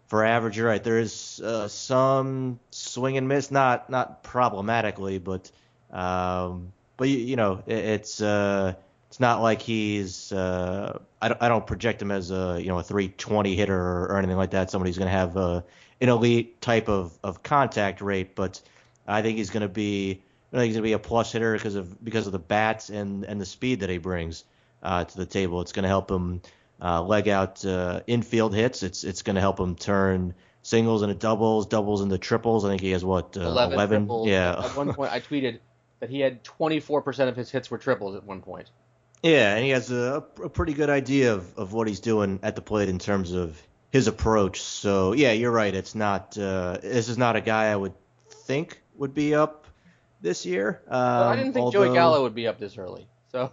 for 0.08 0.24
average. 0.24 0.58
You're 0.58 0.68
right. 0.68 0.84
There 0.84 1.00
is 1.00 1.42
uh, 1.42 1.68
some 1.68 2.60
swing 2.72 3.18
and 3.18 3.28
miss, 3.28 3.52
not 3.52 3.90
not 3.90 4.24
problematically, 4.24 5.20
but 5.20 5.52
um, 5.92 6.72
but 6.96 7.10
you, 7.10 7.18
you 7.18 7.36
know 7.36 7.62
it, 7.68 7.78
it's 7.78 8.22
uh, 8.22 8.74
it's 9.10 9.20
not 9.20 9.42
like 9.42 9.62
he's 9.62 10.32
uh, 10.32 11.00
I 11.22 11.28
don't 11.28 11.42
I 11.42 11.50
don't 11.50 11.68
project 11.68 12.02
him 12.02 12.12
as 12.12 12.32
a 12.32 12.58
you 12.60 12.68
know 12.68 12.80
a 12.80 12.84
320 12.84 13.56
hitter 13.56 13.78
or, 13.78 14.06
or 14.06 14.18
anything 14.18 14.38
like 14.38 14.52
that. 14.52 14.72
Somebody 14.72 14.90
who's 14.90 14.98
going 14.98 15.12
to 15.12 15.18
have 15.18 15.38
uh, 15.38 15.62
an 16.02 16.10
elite 16.10 16.62
type 16.62 16.90
of, 16.90 17.18
of 17.24 17.44
contact 17.44 18.02
rate, 18.02 18.36
but 18.36 18.62
I 19.08 19.22
think 19.22 19.38
he's 19.38 19.50
going 19.50 19.62
to 19.62 19.70
be 19.70 20.22
I 20.58 20.62
think 20.62 20.70
he's 20.70 20.76
going 20.76 20.84
to 20.84 20.90
be 20.90 20.94
a 20.94 21.00
plus 21.00 21.32
hitter 21.32 21.54
because 21.54 21.76
of 21.76 22.04
because 22.04 22.26
of 22.26 22.34
the 22.34 22.40
bats 22.40 22.90
and 22.90 23.24
and 23.24 23.40
the 23.40 23.46
speed 23.46 23.82
that 23.82 23.90
he 23.90 23.98
brings 23.98 24.44
uh, 24.84 25.04
to 25.04 25.18
the 25.18 25.26
table. 25.26 25.62
It's 25.62 25.72
going 25.72 25.84
to 25.84 25.90
help 25.90 26.10
him 26.10 26.42
uh, 26.82 27.02
leg 27.02 27.28
out 27.28 27.66
uh, 27.66 28.02
infield 28.08 28.54
hits. 28.54 28.84
It's 28.84 29.04
it's 29.04 29.22
going 29.22 29.36
to 29.36 29.42
help 29.42 29.60
him 29.60 29.76
turn 29.76 30.34
singles 30.62 31.02
into 31.02 31.16
doubles, 31.16 31.68
doubles 31.68 32.02
into 32.02 32.18
triples. 32.18 32.66
I 32.66 32.70
think 32.70 32.82
he 32.82 32.92
has 32.92 33.04
what 33.04 33.38
uh, 33.38 33.42
11, 33.42 33.74
11? 33.74 34.00
Triples. 34.02 34.28
Yeah. 34.28 34.66
At 34.66 34.76
one 34.76 34.94
point, 34.94 35.12
I 35.12 35.20
tweeted 35.20 35.60
that 36.00 36.10
he 36.10 36.20
had 36.20 36.44
24% 36.44 37.28
of 37.28 37.36
his 37.36 37.50
hits 37.50 37.72
were 37.72 37.78
triples 37.78 38.16
at 38.16 38.24
one 38.24 38.42
point. 38.42 38.70
Yeah, 39.24 39.56
and 39.56 39.64
he 39.64 39.72
has 39.72 39.92
a, 39.92 40.24
a 40.44 40.50
pretty 40.50 40.74
good 40.74 40.90
idea 40.90 41.34
of, 41.34 41.58
of 41.58 41.74
what 41.74 41.88
he's 41.88 42.02
doing 42.02 42.40
at 42.44 42.56
the 42.56 42.62
plate 42.62 42.88
in 42.88 43.00
terms 43.00 43.32
of 43.34 43.60
his 43.90 44.08
approach. 44.08 44.62
So 44.62 45.14
yeah, 45.14 45.32
you're 45.32 45.52
right. 45.52 45.74
It's 45.74 45.96
not 45.96 46.38
uh, 46.38 46.78
this 46.82 47.10
is 47.10 47.18
not 47.18 47.36
a 47.36 47.42
guy 47.42 47.72
I 47.72 47.76
would 47.76 47.94
think 48.30 48.80
would 48.96 49.14
be 49.14 49.34
up 49.34 49.67
this 50.28 50.46
year. 50.46 50.82
Um, 50.88 51.00
well, 51.00 51.30
I 51.30 51.36
didn't 51.38 51.54
think 51.54 51.64
although... 51.64 51.86
Joey 51.86 51.96
Gallo 51.96 52.24
would 52.24 52.36
be 52.36 52.48
up 52.48 52.60
this 52.60 52.78
early. 52.78 53.08
So 53.32 53.52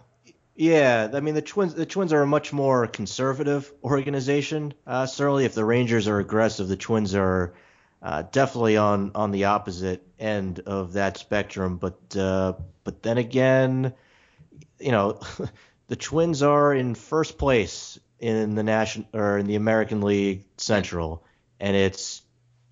yeah, 0.55 1.09
I 1.13 1.19
mean 1.19 1.35
the 1.35 1.41
Twins. 1.41 1.73
The 1.73 1.85
Twins 1.85 2.13
are 2.13 2.21
a 2.21 2.27
much 2.27 2.53
more 2.53 2.87
conservative 2.87 3.71
organization. 3.83 4.73
Uh, 4.85 5.05
certainly, 5.05 5.45
if 5.45 5.53
the 5.53 5.65
Rangers 5.65 6.07
are 6.07 6.19
aggressive, 6.19 6.67
the 6.67 6.77
Twins 6.77 7.13
are 7.13 7.53
uh, 8.01 8.23
definitely 8.31 8.77
on 8.77 9.11
on 9.15 9.31
the 9.31 9.45
opposite 9.45 10.05
end 10.17 10.59
of 10.59 10.93
that 10.93 11.17
spectrum. 11.17 11.77
But 11.77 12.15
uh, 12.15 12.53
but 12.83 13.03
then 13.03 13.17
again, 13.17 13.93
you 14.79 14.91
know, 14.91 15.19
the 15.87 15.95
Twins 15.97 16.41
are 16.41 16.73
in 16.73 16.95
first 16.95 17.37
place 17.37 17.99
in 18.19 18.55
the 18.55 18.63
national 18.63 19.07
or 19.13 19.37
in 19.37 19.47
the 19.47 19.55
American 19.55 20.01
League 20.01 20.45
Central, 20.57 21.25
and 21.59 21.75
it's 21.75 22.21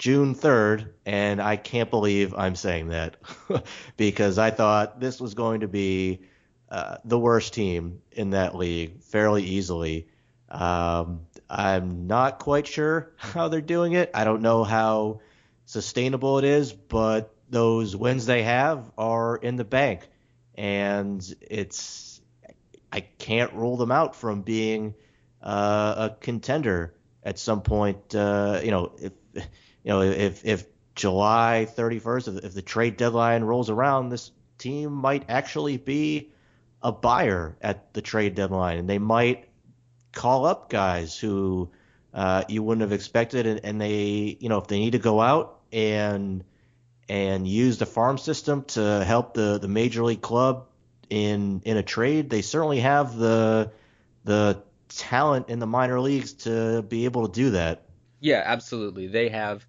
June 0.04 0.36
3rd, 0.36 0.89
and 1.06 1.42
I 1.42 1.56
can't 1.56 1.89
believe 1.89 2.36
I'm 2.36 2.56
saying 2.56 2.89
that 2.89 3.16
because 3.96 4.38
I 4.38 4.52
thought 4.52 5.00
this 5.00 5.22
was 5.22 5.34
going 5.34 5.62
to 5.62 5.70
be 5.70 6.20
uh, 6.68 6.98
the 7.06 7.18
worst 7.18 7.54
team 7.54 8.02
in 8.12 8.32
that 8.32 8.54
league 8.54 9.02
fairly 9.02 9.44
easily. 9.44 10.10
Um, 10.50 11.22
I'm 11.50 12.06
not 12.08 12.39
quite 12.39 12.68
sure 12.68 13.13
how 13.16 13.48
they're 13.48 13.62
doing 13.62 13.94
it. 13.94 14.12
I 14.13 14.26
don't 14.26 14.42
know 14.42 14.66
how 14.66 15.22
sustainable 15.68 16.38
it 16.38 16.44
is, 16.44 16.74
but 16.74 17.34
those 17.50 17.96
wins 17.96 18.26
they 18.26 18.44
have 18.44 18.92
are 18.98 19.38
in 19.38 19.56
the 19.56 19.63
bank, 19.63 20.10
and 20.56 21.26
it's 21.39 22.20
I 22.92 23.00
can't 23.00 23.54
rule 23.54 23.78
them 23.78 23.94
out 23.94 24.18
from 24.18 24.42
being 24.42 24.96
uh, 25.42 26.10
a 26.10 26.16
contender 26.20 26.94
at 27.24 27.39
some 27.39 27.62
point. 27.62 28.13
Uh, 28.13 28.60
you 28.62 28.72
know, 28.72 28.92
if 28.98 29.13
you 29.84 29.91
know 29.91 30.02
if 30.02 30.46
if 30.46 30.65
July 30.96 31.67
31st, 31.76 32.38
if, 32.38 32.46
if 32.46 32.54
the 32.54 32.62
trade 32.62 32.98
deadline 32.98 33.43
rolls 33.43 33.69
around, 33.69 34.10
this 34.10 34.32
team 34.58 34.91
might 34.91 35.26
actually 35.30 35.78
be 35.78 36.32
a 36.82 36.91
buyer 36.91 37.56
at 37.62 37.93
the 37.93 38.02
trade 38.02 38.36
deadline, 38.36 38.78
and 38.78 38.89
they 38.89 39.00
might 39.00 39.48
call 40.12 40.46
up 40.46 40.69
guys 40.69 41.17
who 41.17 41.69
uh, 42.13 42.43
you 42.48 42.62
wouldn't 42.62 42.82
have 42.82 42.91
expected, 42.91 43.48
and, 43.48 43.62
and 43.63 43.82
they, 43.82 44.38
you 44.39 44.50
know, 44.50 44.60
if 44.60 44.67
they 44.67 44.80
need 44.80 44.91
to 44.91 45.00
go 45.00 45.19
out 45.19 45.60
and 45.72 46.43
and 47.10 47.48
use 47.48 47.78
the 47.78 47.86
farm 47.86 48.17
system 48.17 48.63
to 48.63 49.04
help 49.04 49.34
the 49.34 49.58
the 49.60 49.67
major 49.67 50.04
league 50.04 50.22
club 50.22 50.67
in 51.10 51.62
in 51.65 51.78
a 51.78 51.84
trade, 51.84 52.30
they 52.30 52.41
certainly 52.41 52.80
have 52.80 53.17
the 53.17 53.72
the 54.26 54.62
talent 54.89 55.50
in 55.50 55.60
the 55.60 55.67
minor 55.67 56.00
leagues 56.00 56.34
to 56.34 56.84
be 56.84 57.06
able 57.06 57.28
to 57.28 57.34
do 57.34 57.52
that. 57.52 57.84
Yeah, 58.19 58.41
absolutely. 58.46 59.08
They 59.08 59.30
have 59.30 59.65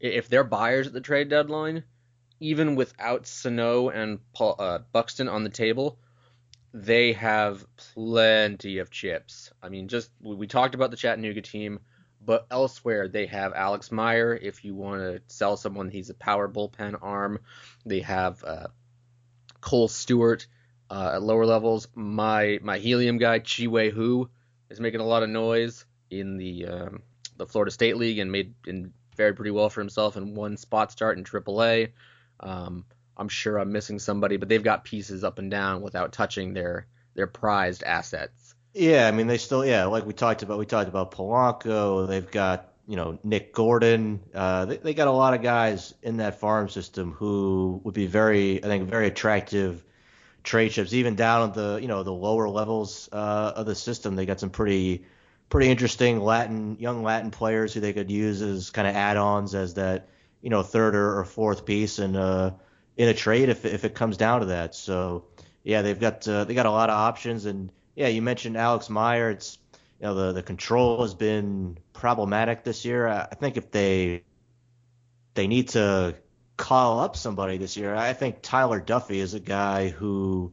if 0.00 0.28
they're 0.28 0.44
buyers 0.44 0.86
at 0.86 0.92
the 0.92 1.00
trade 1.00 1.28
deadline, 1.28 1.84
even 2.40 2.74
without 2.74 3.26
Sano 3.26 3.90
and 3.90 4.18
Paul, 4.32 4.56
uh, 4.58 4.78
Buxton 4.92 5.28
on 5.28 5.44
the 5.44 5.50
table, 5.50 5.98
they 6.72 7.12
have 7.12 7.64
plenty 7.76 8.78
of 8.78 8.90
chips. 8.90 9.52
I 9.62 9.68
mean, 9.68 9.88
just 9.88 10.10
we 10.20 10.46
talked 10.46 10.74
about 10.74 10.90
the 10.90 10.96
Chattanooga 10.96 11.42
team, 11.42 11.80
but 12.24 12.46
elsewhere 12.50 13.08
they 13.08 13.26
have 13.26 13.52
Alex 13.54 13.92
Meyer. 13.92 14.34
If 14.34 14.64
you 14.64 14.74
want 14.74 15.02
to 15.02 15.20
sell 15.26 15.56
someone, 15.56 15.90
he's 15.90 16.10
a 16.10 16.14
power 16.14 16.48
bullpen 16.48 16.98
arm. 17.02 17.40
They 17.84 18.00
have 18.00 18.42
uh, 18.42 18.68
Kohl 19.60 19.88
Stewart 19.88 20.46
uh, 20.88 21.12
at 21.14 21.22
lower 21.22 21.44
levels. 21.44 21.88
My 21.94 22.58
my 22.62 22.78
helium 22.78 23.18
guy 23.18 23.40
Chih-Wei 23.40 23.90
Hu 23.90 24.30
is 24.70 24.80
making 24.80 25.00
a 25.00 25.06
lot 25.06 25.22
of 25.22 25.28
noise 25.28 25.84
in 26.10 26.38
the 26.38 26.66
um, 26.66 27.02
the 27.36 27.46
Florida 27.46 27.70
State 27.70 27.96
League 27.96 28.18
and 28.18 28.30
made 28.32 28.54
and 28.66 28.92
fared 29.20 29.36
pretty 29.36 29.50
well 29.50 29.68
for 29.68 29.82
himself 29.82 30.16
in 30.16 30.34
one 30.34 30.56
spot 30.56 30.90
start 30.90 31.18
in 31.18 31.24
AAA. 31.24 31.90
Um, 32.40 32.86
I'm 33.18 33.28
sure 33.28 33.58
I'm 33.58 33.70
missing 33.70 33.98
somebody, 33.98 34.38
but 34.38 34.48
they've 34.48 34.64
got 34.64 34.82
pieces 34.82 35.24
up 35.24 35.38
and 35.38 35.50
down 35.50 35.82
without 35.82 36.12
touching 36.12 36.54
their 36.54 36.86
their 37.14 37.26
prized 37.26 37.82
assets. 37.82 38.54
Yeah, 38.72 39.06
I 39.06 39.10
mean 39.10 39.26
they 39.26 39.36
still 39.36 39.62
yeah, 39.62 39.84
like 39.84 40.06
we 40.06 40.14
talked 40.14 40.42
about 40.42 40.58
we 40.58 40.64
talked 40.64 40.88
about 40.88 41.10
Polanco, 41.10 42.08
they've 42.08 42.30
got, 42.30 42.72
you 42.86 42.96
know, 42.96 43.18
Nick 43.22 43.52
Gordon. 43.52 44.20
Uh, 44.34 44.64
they, 44.64 44.78
they 44.78 44.94
got 44.94 45.06
a 45.06 45.12
lot 45.12 45.34
of 45.34 45.42
guys 45.42 45.92
in 46.02 46.16
that 46.16 46.40
farm 46.40 46.70
system 46.70 47.12
who 47.12 47.78
would 47.84 47.92
be 47.92 48.06
very 48.06 48.64
I 48.64 48.68
think 48.68 48.88
very 48.88 49.06
attractive 49.06 49.84
trade 50.44 50.70
chips 50.70 50.94
even 50.94 51.14
down 51.14 51.50
at 51.50 51.54
the, 51.54 51.78
you 51.82 51.88
know, 51.88 52.02
the 52.04 52.10
lower 52.10 52.48
levels 52.48 53.10
uh, 53.12 53.52
of 53.54 53.66
the 53.66 53.74
system. 53.74 54.16
They 54.16 54.24
got 54.24 54.40
some 54.40 54.48
pretty 54.48 55.04
pretty 55.50 55.70
interesting 55.70 56.20
Latin 56.20 56.78
young 56.80 57.02
Latin 57.02 57.30
players 57.30 57.74
who 57.74 57.80
they 57.80 57.92
could 57.92 58.10
use 58.10 58.40
as 58.40 58.70
kind 58.70 58.88
of 58.88 58.96
add-ons 58.96 59.54
as 59.54 59.74
that, 59.74 60.08
you 60.40 60.48
know, 60.48 60.62
third 60.62 60.94
or, 60.94 61.18
or 61.18 61.24
fourth 61.26 61.66
piece 61.66 61.98
and 61.98 62.16
uh 62.16 62.52
in 62.96 63.08
a 63.08 63.14
trade 63.14 63.48
if 63.48 63.64
if 63.64 63.84
it 63.84 63.94
comes 63.94 64.16
down 64.16 64.40
to 64.40 64.46
that. 64.46 64.74
So 64.74 65.24
yeah, 65.62 65.82
they've 65.82 65.98
got 65.98 66.26
uh, 66.26 66.44
they 66.44 66.54
got 66.54 66.66
a 66.66 66.70
lot 66.70 66.90
of 66.90 66.96
options, 66.96 67.46
and 67.46 67.70
yeah, 67.94 68.08
you 68.08 68.22
mentioned 68.22 68.56
Alex 68.56 68.88
Meyer. 68.88 69.30
It's 69.30 69.58
you 70.00 70.06
know 70.06 70.14
the 70.14 70.32
the 70.32 70.42
control 70.42 71.02
has 71.02 71.14
been 71.14 71.78
problematic 71.92 72.64
this 72.64 72.84
year. 72.84 73.08
I, 73.08 73.28
I 73.30 73.34
think 73.34 73.56
if 73.56 73.70
they 73.70 74.24
they 75.34 75.46
need 75.46 75.68
to 75.70 76.14
call 76.56 77.00
up 77.00 77.16
somebody 77.16 77.56
this 77.56 77.76
year, 77.76 77.94
I 77.94 78.12
think 78.12 78.42
Tyler 78.42 78.80
Duffey 78.80 79.16
is 79.16 79.34
a 79.34 79.40
guy 79.40 79.88
who 79.88 80.52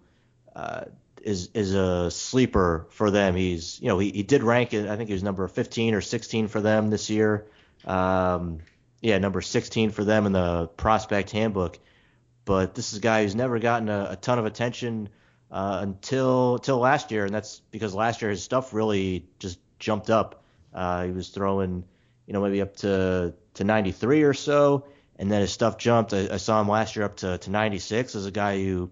uh, 0.56 0.86
is 1.28 1.50
is 1.54 1.74
a 1.74 2.10
sleeper 2.10 2.88
for 2.90 3.12
them. 3.12 3.36
He's 3.36 3.80
you 3.82 3.90
know 3.90 4.00
he, 4.00 4.12
he 4.12 4.24
did 4.24 4.44
rank 4.44 4.74
I 4.74 4.96
think 4.96 5.08
he 5.10 5.14
was 5.14 5.24
number 5.24 5.48
15 5.48 5.94
or 5.94 6.02
16 6.02 6.48
for 6.48 6.62
them 6.62 6.90
this 6.90 7.10
year. 7.10 7.46
Um, 7.86 8.60
yeah, 9.02 9.18
number 9.18 9.42
16 9.42 9.92
for 9.92 10.04
them 10.04 10.26
in 10.26 10.32
the 10.32 10.68
prospect 10.68 11.32
handbook. 11.32 11.80
But 12.46 12.76
this 12.76 12.94
is 12.94 13.00
a 13.00 13.02
guy 13.02 13.24
who's 13.24 13.36
never 13.36 13.60
gotten 13.60 13.90
a, 13.90 14.08
a 14.12 14.16
ton 14.16 14.40
of 14.40 14.46
attention 14.46 15.10
uh, 15.52 15.80
until 15.82 16.56
until 16.56 16.78
last 16.78 17.12
year, 17.12 17.26
and 17.26 17.34
that's 17.34 17.62
because 17.72 17.94
last 17.94 18.22
year 18.22 18.32
his 18.32 18.42
stuff 18.42 18.74
really 18.74 19.26
just 19.40 19.60
jumped 19.80 20.10
up. 20.10 20.44
Uh, 20.74 21.06
he 21.06 21.12
was 21.12 21.30
throwing, 21.30 21.84
you 22.26 22.34
know, 22.34 22.42
maybe 22.42 22.62
up 22.62 22.78
to 22.78 23.34
to 23.56 23.64
93 23.66 24.24
or 24.24 24.34
so, 24.34 24.86
and 25.20 25.30
then 25.30 25.42
his 25.42 25.52
stuff 25.52 25.78
jumped. 25.78 26.14
I, 26.14 26.30
I 26.32 26.38
saw 26.38 26.62
him 26.62 26.70
last 26.70 26.96
year 26.96 27.04
up 27.04 27.18
to, 27.18 27.38
to 27.38 27.50
96 27.50 28.16
as 28.16 28.26
a 28.26 28.32
guy 28.32 28.64
who, 28.64 28.92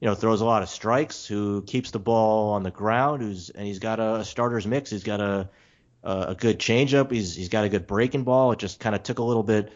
you 0.00 0.08
know, 0.08 0.14
throws 0.14 0.40
a 0.40 0.44
lot 0.44 0.62
of 0.62 0.68
strikes, 0.68 1.26
who 1.26 1.62
keeps 1.62 1.90
the 1.90 1.98
ball 1.98 2.52
on 2.52 2.62
the 2.62 2.70
ground, 2.70 3.22
who's 3.22 3.50
and 3.50 3.66
he's 3.66 3.78
got 3.78 4.00
a, 4.00 4.24
starter's 4.24 4.66
mix. 4.66 4.90
He's 4.90 5.04
got 5.04 5.20
a 5.20 5.48
a, 6.02 6.24
a 6.28 6.34
good 6.34 6.58
changeup. 6.58 7.10
He's 7.10 7.34
he's 7.34 7.48
got 7.48 7.64
a 7.64 7.68
good 7.68 7.86
breaking 7.86 8.24
ball. 8.24 8.52
It 8.52 8.58
just 8.58 8.80
kind 8.80 8.94
of 8.94 9.02
took 9.02 9.18
a 9.18 9.24
little 9.24 9.42
bit 9.42 9.72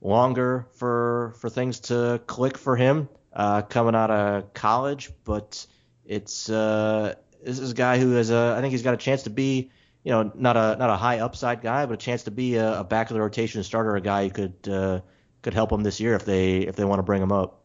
longer 0.00 0.66
for 0.74 1.34
for 1.40 1.50
things 1.50 1.80
to 1.80 2.20
click 2.26 2.58
for 2.58 2.76
him 2.76 3.08
uh, 3.32 3.62
coming 3.62 3.94
out 3.94 4.10
of 4.10 4.54
college, 4.54 5.10
but 5.24 5.66
it's 6.04 6.48
uh, 6.48 7.14
this 7.42 7.58
is 7.58 7.72
a 7.72 7.74
guy 7.74 7.98
who 7.98 8.12
has 8.12 8.30
a 8.30 8.54
I 8.56 8.60
think 8.60 8.72
he's 8.72 8.82
got 8.82 8.94
a 8.94 8.98
chance 8.98 9.24
to 9.24 9.30
be 9.30 9.70
you 10.04 10.12
know 10.12 10.30
not 10.34 10.56
a 10.56 10.76
not 10.76 10.90
a 10.90 10.96
high 10.96 11.18
upside 11.18 11.62
guy, 11.62 11.86
but 11.86 11.94
a 11.94 11.98
chance 11.98 12.24
to 12.24 12.30
be 12.30 12.56
a, 12.56 12.80
a 12.80 12.84
back 12.84 13.10
of 13.10 13.14
the 13.14 13.20
rotation 13.20 13.62
starter, 13.64 13.96
a 13.96 14.00
guy 14.00 14.24
who 14.24 14.30
could 14.30 14.68
uh, 14.68 15.00
could 15.42 15.54
help 15.54 15.72
him 15.72 15.82
this 15.82 16.00
year 16.00 16.14
if 16.14 16.24
they 16.24 16.58
if 16.58 16.76
they 16.76 16.84
want 16.84 17.00
to 17.00 17.02
bring 17.02 17.22
him 17.22 17.32
up. 17.32 17.62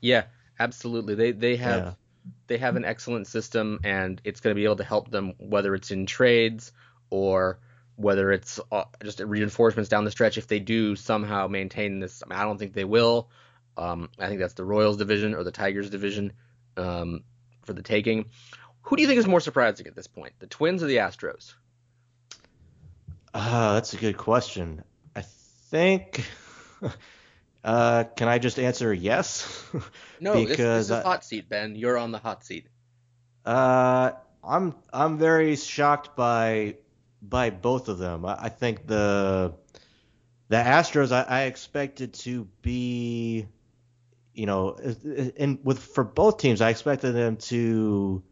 Yeah, 0.00 0.24
absolutely. 0.58 1.14
They 1.14 1.32
they 1.32 1.56
have 1.56 1.84
yeah. 1.84 1.92
they 2.46 2.58
have 2.58 2.76
an 2.76 2.84
excellent 2.84 3.26
system, 3.26 3.80
and 3.84 4.20
it's 4.24 4.40
going 4.40 4.54
to 4.54 4.58
be 4.58 4.64
able 4.64 4.76
to 4.76 4.84
help 4.84 5.10
them 5.10 5.34
whether 5.38 5.74
it's 5.74 5.90
in 5.90 6.06
trades 6.06 6.72
or 7.10 7.58
whether 7.96 8.30
it's 8.30 8.60
uh, 8.70 8.84
just 9.02 9.20
reinforcements 9.20 9.88
down 9.88 10.04
the 10.04 10.10
stretch. 10.10 10.38
If 10.38 10.46
they 10.46 10.60
do 10.60 10.94
somehow 10.94 11.48
maintain 11.48 12.00
this, 12.00 12.22
I, 12.24 12.28
mean, 12.28 12.38
I 12.38 12.44
don't 12.44 12.58
think 12.58 12.72
they 12.72 12.84
will. 12.84 13.28
Um, 13.76 14.10
I 14.18 14.28
think 14.28 14.40
that's 14.40 14.54
the 14.54 14.64
Royals 14.64 14.96
division 14.96 15.34
or 15.34 15.44
the 15.44 15.52
Tigers 15.52 15.90
division 15.90 16.32
um, 16.76 17.24
for 17.62 17.72
the 17.72 17.82
taking. 17.82 18.26
Who 18.82 18.96
do 18.96 19.02
you 19.02 19.08
think 19.08 19.18
is 19.18 19.26
more 19.26 19.40
surprising 19.40 19.86
at 19.86 19.94
this 19.94 20.06
point, 20.06 20.32
the 20.38 20.46
Twins 20.46 20.82
or 20.82 20.86
the 20.86 20.96
Astros? 20.96 21.54
Uh, 23.34 23.74
that's 23.74 23.92
a 23.92 23.96
good 23.96 24.16
question. 24.16 24.82
I 25.14 25.22
think. 25.22 26.24
Uh, 27.64 28.04
can 28.04 28.28
I 28.28 28.38
just 28.38 28.58
answer 28.58 28.92
yes? 28.92 29.46
no, 30.20 30.34
because 30.34 30.88
this, 30.88 30.88
this 30.88 30.98
is 30.98 31.04
hot 31.04 31.24
seat, 31.24 31.48
Ben. 31.48 31.74
You're 31.74 31.98
on 31.98 32.12
the 32.12 32.18
hot 32.18 32.44
seat. 32.44 32.66
Uh, 33.44 34.12
I'm 34.44 34.74
I'm 34.92 35.18
very 35.18 35.56
shocked 35.56 36.16
by 36.16 36.76
by 37.20 37.50
both 37.50 37.88
of 37.88 37.98
them. 37.98 38.24
I, 38.24 38.44
I 38.44 38.48
think 38.48 38.86
the 38.86 39.54
the 40.48 40.56
Astros 40.56 41.12
I, 41.12 41.22
I 41.22 41.42
expected 41.42 42.14
to 42.14 42.46
be, 42.62 43.46
you 44.34 44.46
know, 44.46 44.76
and 45.36 45.58
with 45.64 45.78
for 45.80 46.04
both 46.04 46.38
teams 46.38 46.60
I 46.60 46.70
expected 46.70 47.12
them 47.12 47.36
to 47.36 48.22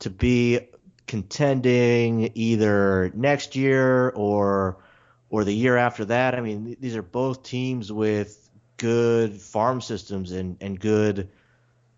to 0.00 0.10
be 0.10 0.60
contending 1.06 2.30
either 2.34 3.12
next 3.14 3.54
year 3.54 4.08
or 4.10 4.78
or 5.28 5.44
the 5.44 5.52
year 5.52 5.76
after 5.76 6.06
that. 6.06 6.34
I 6.34 6.40
mean, 6.40 6.76
these 6.80 6.96
are 6.96 7.02
both 7.02 7.42
teams 7.42 7.92
with 7.92 8.41
good 8.82 9.40
farm 9.40 9.80
systems 9.80 10.32
and, 10.32 10.56
and 10.60 10.78
good 10.80 11.28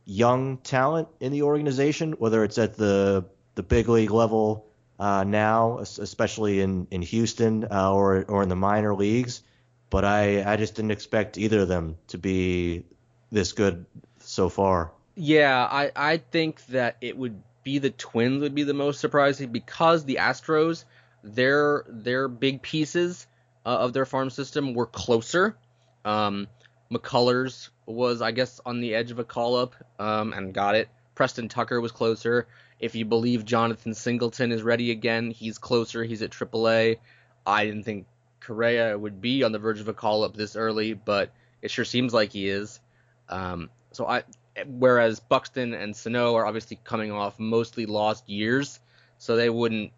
young 0.04 0.58
talent 0.58 1.08
in 1.18 1.32
the 1.32 1.40
organization, 1.40 2.12
whether 2.12 2.44
it's 2.44 2.58
at 2.58 2.76
the 2.76 3.24
the 3.54 3.62
big 3.62 3.88
league 3.88 4.10
level 4.10 4.66
uh, 4.98 5.24
now, 5.24 5.78
especially 5.78 6.60
in 6.60 6.86
in 6.90 7.00
Houston 7.00 7.66
uh, 7.70 7.90
or 7.90 8.24
or 8.28 8.42
in 8.42 8.50
the 8.50 8.56
minor 8.56 8.94
leagues. 8.94 9.42
But 9.88 10.04
I 10.04 10.44
I 10.44 10.56
just 10.56 10.74
didn't 10.74 10.90
expect 10.90 11.38
either 11.38 11.60
of 11.60 11.68
them 11.68 11.96
to 12.08 12.18
be 12.18 12.84
this 13.32 13.52
good 13.52 13.86
so 14.20 14.50
far. 14.50 14.92
Yeah, 15.14 15.66
I 15.70 15.90
I 15.96 16.18
think 16.18 16.66
that 16.66 16.98
it 17.00 17.16
would 17.16 17.42
be 17.62 17.78
the 17.78 17.90
Twins 17.90 18.42
would 18.42 18.54
be 18.54 18.64
the 18.64 18.74
most 18.74 19.00
surprising 19.00 19.52
because 19.52 20.04
the 20.04 20.18
Astros 20.20 20.84
their 21.22 21.86
their 21.88 22.28
big 22.28 22.60
pieces 22.60 23.26
uh, 23.64 23.70
of 23.70 23.94
their 23.94 24.04
farm 24.04 24.28
system 24.28 24.74
were 24.74 24.84
closer. 24.84 25.56
Um, 26.04 26.48
McCullers 26.90 27.70
was 27.86 28.22
I 28.22 28.30
guess 28.30 28.60
on 28.64 28.80
the 28.80 28.94
edge 28.94 29.10
of 29.10 29.18
a 29.18 29.24
call 29.24 29.56
up 29.56 29.74
um, 29.98 30.32
and 30.32 30.54
got 30.54 30.74
it. 30.74 30.88
Preston 31.14 31.48
Tucker 31.48 31.80
was 31.80 31.92
closer. 31.92 32.46
If 32.80 32.94
you 32.94 33.04
believe 33.04 33.44
Jonathan 33.44 33.94
Singleton 33.94 34.52
is 34.52 34.62
ready 34.62 34.90
again, 34.90 35.30
he's 35.30 35.58
closer. 35.58 36.02
He's 36.02 36.22
at 36.22 36.30
AAA. 36.30 36.98
I 37.46 37.64
didn't 37.66 37.84
think 37.84 38.06
Correa 38.40 38.98
would 38.98 39.20
be 39.20 39.42
on 39.42 39.52
the 39.52 39.58
verge 39.58 39.80
of 39.80 39.88
a 39.88 39.94
call 39.94 40.24
up 40.24 40.36
this 40.36 40.56
early, 40.56 40.92
but 40.92 41.32
it 41.62 41.70
sure 41.70 41.84
seems 41.84 42.12
like 42.12 42.32
he 42.32 42.48
is. 42.48 42.80
Um, 43.28 43.70
so 43.92 44.06
I, 44.06 44.24
whereas 44.66 45.20
Buxton 45.20 45.72
and 45.72 45.96
Sano 45.96 46.34
are 46.34 46.46
obviously 46.46 46.78
coming 46.84 47.12
off 47.12 47.38
mostly 47.38 47.86
lost 47.86 48.28
years, 48.28 48.80
so 49.18 49.36
they 49.36 49.50
wouldn't 49.50 49.92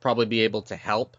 probably 0.00 0.26
be 0.26 0.40
able 0.40 0.62
to 0.62 0.76
help. 0.76 1.16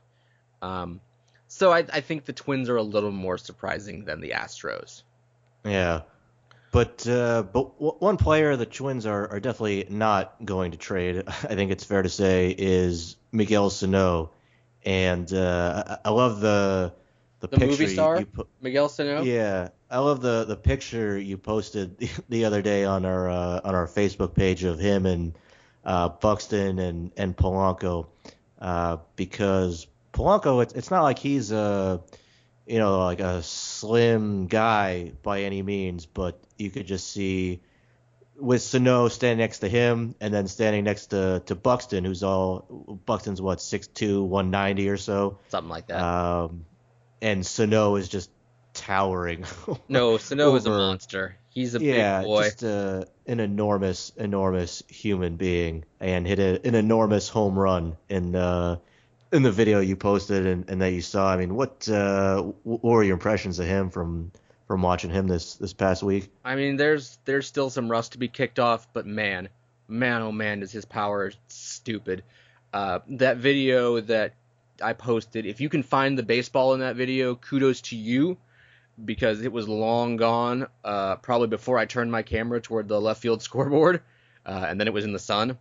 Um, 0.61 0.99
so 1.47 1.71
I, 1.71 1.85
I 1.91 2.01
think 2.01 2.25
the 2.25 2.33
Twins 2.33 2.69
are 2.69 2.77
a 2.77 2.83
little 2.83 3.11
more 3.11 3.37
surprising 3.37 4.05
than 4.05 4.19
the 4.19 4.31
Astros. 4.31 5.03
Yeah. 5.65 6.01
But 6.71 7.07
uh, 7.07 7.43
but 7.43 7.75
w- 7.75 7.95
one 7.99 8.17
player 8.17 8.55
the 8.55 8.65
Twins 8.65 9.05
are, 9.05 9.29
are 9.29 9.39
definitely 9.39 9.85
not 9.89 10.43
going 10.43 10.71
to 10.71 10.77
trade, 10.77 11.23
I 11.27 11.31
think 11.31 11.71
it's 11.71 11.83
fair 11.83 12.01
to 12.01 12.09
say, 12.09 12.53
is 12.57 13.15
Miguel 13.31 13.69
Sano. 13.69 14.31
And 14.83 15.31
uh, 15.31 15.97
I, 16.03 16.09
I 16.09 16.11
love 16.11 16.39
the 16.41 16.93
the, 17.41 17.47
the 17.47 17.57
picture 17.57 17.83
movie 17.83 17.93
star 17.93 18.19
you, 18.19 18.27
you 18.35 18.47
Miguel 18.61 18.89
Sano. 18.89 19.21
Yeah, 19.21 19.69
I 19.89 19.99
love 19.99 20.21
the, 20.21 20.45
the 20.45 20.55
picture 20.55 21.17
you 21.17 21.37
posted 21.37 21.97
the, 21.97 22.09
the 22.29 22.45
other 22.45 22.61
day 22.61 22.85
on 22.85 23.05
our 23.05 23.29
uh, 23.29 23.61
on 23.63 23.75
our 23.75 23.87
Facebook 23.87 24.33
page 24.33 24.63
of 24.63 24.79
him 24.79 25.05
and 25.05 25.37
uh, 25.85 26.09
Buxton 26.09 26.79
and 26.79 27.11
and 27.17 27.37
Polanco, 27.37 28.07
uh, 28.59 28.97
because 29.15 29.85
Polanco 30.13 30.63
it's 30.63 30.73
it's 30.73 30.89
not 30.89 31.03
like 31.03 31.19
he's 31.19 31.51
a 31.51 32.01
you 32.65 32.79
know 32.79 32.99
like 32.99 33.19
a 33.19 33.43
slim 33.83 34.47
guy 34.47 35.11
by 35.23 35.41
any 35.41 35.61
means, 35.61 36.05
but 36.05 36.39
you 36.57 36.69
could 36.69 36.87
just 36.87 37.11
see 37.11 37.59
with 38.37 38.61
Sano 38.61 39.09
standing 39.09 39.39
next 39.39 39.59
to 39.59 39.67
him 39.67 40.15
and 40.21 40.33
then 40.33 40.47
standing 40.47 40.85
next 40.85 41.07
to, 41.07 41.43
to 41.47 41.55
Buxton, 41.55 42.05
who's 42.05 42.23
all 42.23 43.01
Buxton's 43.05 43.41
what 43.41 43.57
6'2", 43.57 44.25
190 44.25 44.87
or 44.87 44.95
so, 44.95 45.39
something 45.49 45.69
like 45.69 45.87
that. 45.87 46.01
Um, 46.01 46.65
and 47.21 47.45
Sano 47.45 47.97
is 47.97 48.07
just 48.07 48.29
towering. 48.73 49.43
no, 49.89 50.17
Sano 50.17 50.55
is 50.55 50.65
a 50.65 50.69
monster. 50.69 51.35
He's 51.49 51.75
a 51.75 51.83
yeah, 51.83 52.19
big 52.19 52.27
boy. 52.27 52.43
just 52.43 52.63
a, 52.63 53.05
an 53.27 53.41
enormous, 53.41 54.13
enormous 54.15 54.81
human 54.87 55.35
being, 55.35 55.83
and 55.99 56.25
hit 56.25 56.39
a, 56.39 56.65
an 56.65 56.75
enormous 56.75 57.27
home 57.27 57.59
run 57.59 57.97
in 58.07 58.33
uh, 58.33 58.77
in 59.33 59.41
the 59.41 59.51
video 59.51 59.79
you 59.79 59.95
posted 59.95 60.45
and, 60.45 60.69
and 60.69 60.81
that 60.81 60.93
you 60.93 61.01
saw. 61.01 61.29
I 61.29 61.37
mean, 61.37 61.55
what 61.55 61.89
uh, 61.89 62.41
what 62.63 62.83
were 62.83 63.03
your 63.03 63.15
impressions 63.15 63.59
of 63.59 63.65
him 63.65 63.89
from 63.89 64.31
from 64.67 64.81
watching 64.81 65.09
him 65.09 65.27
this 65.27 65.55
this 65.55 65.73
past 65.73 66.03
week? 66.03 66.31
I 66.45 66.55
mean, 66.55 66.77
there's 66.77 67.17
there's 67.25 67.47
still 67.47 67.69
some 67.69 67.89
rust 67.89 68.13
to 68.13 68.19
be 68.19 68.27
kicked 68.27 68.59
off, 68.59 68.87
but 68.93 69.05
man, 69.05 69.49
man, 69.87 70.21
oh 70.21 70.31
man, 70.31 70.61
is 70.61 70.71
his 70.71 70.85
power 70.85 71.31
stupid. 71.47 72.23
Uh, 72.71 72.99
that 73.09 73.37
video 73.37 73.99
that 73.99 74.33
I 74.81 74.93
posted, 74.93 75.45
if 75.45 75.59
you 75.59 75.69
can 75.69 75.83
find 75.83 76.17
the 76.17 76.23
baseball 76.23 76.73
in 76.73 76.79
that 76.79 76.95
video, 76.95 77.35
kudos 77.35 77.81
to 77.81 77.95
you 77.95 78.37
because 79.03 79.41
it 79.41 79.51
was 79.51 79.67
long 79.67 80.17
gone, 80.17 80.67
uh, 80.83 81.15
probably 81.17 81.47
before 81.47 81.79
I 81.79 81.85
turned 81.85 82.11
my 82.11 82.21
camera 82.21 82.61
toward 82.61 82.87
the 82.87 83.01
left 83.01 83.21
field 83.21 83.41
scoreboard, 83.47 84.01
uh, 84.45 84.65
and 84.67 84.79
then 84.79 84.87
it 84.87 84.93
was 84.93 85.05
in 85.05 85.13
the 85.13 85.19
sun. 85.19 85.57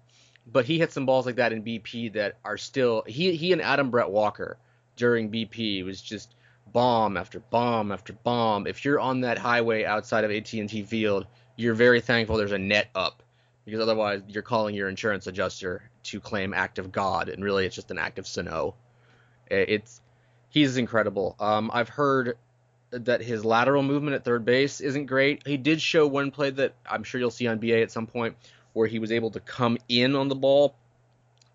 But 0.47 0.64
he 0.64 0.78
hit 0.78 0.93
some 0.93 1.07
balls 1.07 1.26
like 1.26 1.36
that 1.36 1.53
in 1.53 1.62
BP 1.62 2.14
that 2.14 2.36
are 2.45 2.59
still 2.59 3.05
he 3.07 3.36
he 3.36 3.53
and 3.53 3.62
Adam 3.62 3.90
Brett 3.90 4.11
Walker 4.11 4.59
during 4.97 5.30
BP 5.30 5.84
was 5.84 6.01
just 6.01 6.34
bomb 6.72 7.16
after 7.16 7.40
bomb 7.40 7.93
after 7.93 8.12
bomb. 8.12 8.66
If 8.66 8.84
you're 8.84 9.01
on 9.01 9.20
that 9.20 9.38
highway 9.38 9.84
outside 9.84 10.24
of 10.24 10.30
AT&T 10.30 10.82
Field, 10.84 11.26
you're 11.57 11.74
very 11.74 12.01
thankful 12.01 12.36
there's 12.36 12.53
a 12.53 12.59
net 12.59 12.88
up 12.95 13.22
because 13.64 13.80
otherwise 13.80 14.22
you're 14.28 14.43
calling 14.43 14.74
your 14.74 14.88
insurance 14.88 15.26
adjuster 15.26 15.82
to 16.05 16.20
claim 16.20 16.53
act 16.53 16.78
of 16.78 16.90
God, 16.90 17.28
and 17.28 17.45
really 17.45 17.66
it's 17.66 17.76
just 17.76 17.90
an 17.90 17.99
act 17.99 18.18
of 18.18 18.26
Sano. 18.26 18.74
It's 19.51 20.01
he's 20.49 20.76
incredible. 20.76 21.36
Um, 21.38 21.70
I've 21.72 21.88
heard 21.88 22.36
that 22.90 23.22
his 23.22 23.45
lateral 23.45 23.82
movement 23.82 24.14
at 24.14 24.24
third 24.24 24.45
base 24.45 24.80
isn't 24.80 25.07
great. 25.07 25.47
He 25.47 25.57
did 25.57 25.80
show 25.80 26.07
one 26.07 26.30
play 26.30 26.51
that 26.51 26.74
I'm 26.84 27.05
sure 27.05 27.20
you'll 27.20 27.30
see 27.30 27.47
on 27.47 27.59
BA 27.59 27.80
at 27.80 27.90
some 27.90 28.07
point 28.07 28.36
where 28.72 28.86
he 28.86 28.98
was 28.98 29.12
able 29.12 29.30
to 29.30 29.40
come 29.40 29.78
in 29.88 30.16
on 30.16 30.28
the 30.28 30.34
ball 30.34 30.74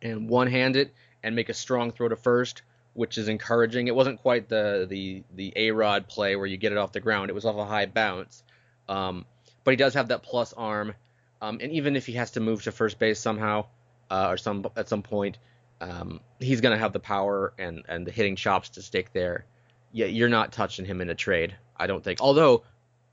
and 0.02 0.30
one 0.30 0.48
hand 0.48 0.76
it 0.76 0.94
and 1.24 1.36
make 1.36 1.50
a 1.50 1.54
strong 1.54 1.92
throw 1.92 2.08
to 2.08 2.16
first, 2.16 2.62
which 2.94 3.18
is 3.18 3.28
encouraging. 3.28 3.88
It 3.88 3.96
wasn't 3.96 4.22
quite 4.22 4.50
the 4.50 4.86
the 4.90 5.24
the 5.36 5.54
A 5.56 5.72
Rod 5.72 6.08
play 6.08 6.36
where 6.36 6.46
you 6.46 6.58
get 6.58 6.72
it 6.72 6.78
off 6.78 6.92
the 6.92 7.00
ground. 7.00 7.30
It 7.30 7.34
was 7.34 7.46
off 7.46 7.56
a 7.56 7.66
high 7.66 7.86
bounce. 7.86 8.44
Um, 8.88 9.26
but 9.64 9.72
he 9.72 9.76
does 9.76 9.96
have 9.96 10.10
that 10.10 10.24
plus 10.24 10.54
arm, 10.54 10.94
um, 11.42 11.60
and 11.62 11.72
even 11.74 11.96
if 11.96 12.06
he 12.06 12.14
has 12.14 12.32
to 12.32 12.40
move 12.40 12.64
to 12.64 12.72
first 12.72 13.00
base 13.00 13.20
somehow 13.20 13.66
uh, 14.10 14.28
or 14.30 14.38
some 14.38 14.66
at 14.76 14.88
some 14.88 15.04
point, 15.04 15.38
um, 15.82 16.22
he's 16.40 16.62
going 16.62 16.74
to 16.74 16.80
have 16.80 16.94
the 16.94 17.00
power 17.00 17.54
and 17.58 17.84
and 17.88 18.08
the 18.08 18.12
hitting 18.12 18.36
chops 18.36 18.70
to 18.70 18.82
stick 18.82 19.12
there. 19.12 19.46
Yeah, 19.92 20.06
you're 20.06 20.30
not 20.30 20.54
touching 20.54 20.86
him 20.86 21.02
in 21.02 21.10
a 21.10 21.16
trade. 21.16 21.56
I 21.76 21.88
don't 21.88 22.04
think. 22.04 22.22
Although 22.22 22.64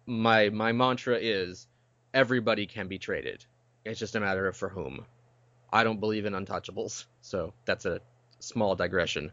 my 0.06 0.50
my 0.50 0.72
mantra 0.72 1.18
is 1.20 1.66
everybody 2.12 2.66
can 2.66 2.88
be 2.88 2.98
traded. 2.98 3.44
It's 3.84 3.98
just 3.98 4.16
a 4.16 4.20
matter 4.20 4.46
of 4.46 4.56
for 4.56 4.68
whom. 4.68 5.04
I 5.72 5.84
don't 5.84 6.00
believe 6.00 6.24
in 6.24 6.32
untouchables, 6.32 7.04
so 7.20 7.52
that's 7.64 7.84
a 7.84 8.00
small 8.38 8.76
digression. 8.76 9.32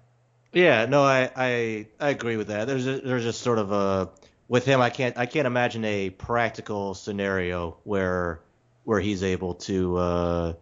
Yeah, 0.53 0.85
no, 0.85 1.03
I 1.03 1.31
I, 1.35 1.87
I 1.99 2.09
agree 2.09 2.37
with 2.37 2.47
that. 2.47 2.67
There's 2.67 2.87
a, 2.87 2.99
there's 2.99 3.23
just 3.23 3.41
sort 3.41 3.59
of 3.59 3.71
a 3.71 4.09
with 4.51 4.65
him, 4.65 4.81
I 4.81 4.89
can't 4.89 5.17
I 5.17 5.27
can't 5.27 5.47
imagine 5.47 5.85
a 5.85 6.09
practical 6.09 6.93
scenario 6.93 7.77
where 7.85 8.41
where 8.83 8.99
he's 8.99 9.23
able 9.23 9.55
to 9.55 9.97
uh, 9.97 10.53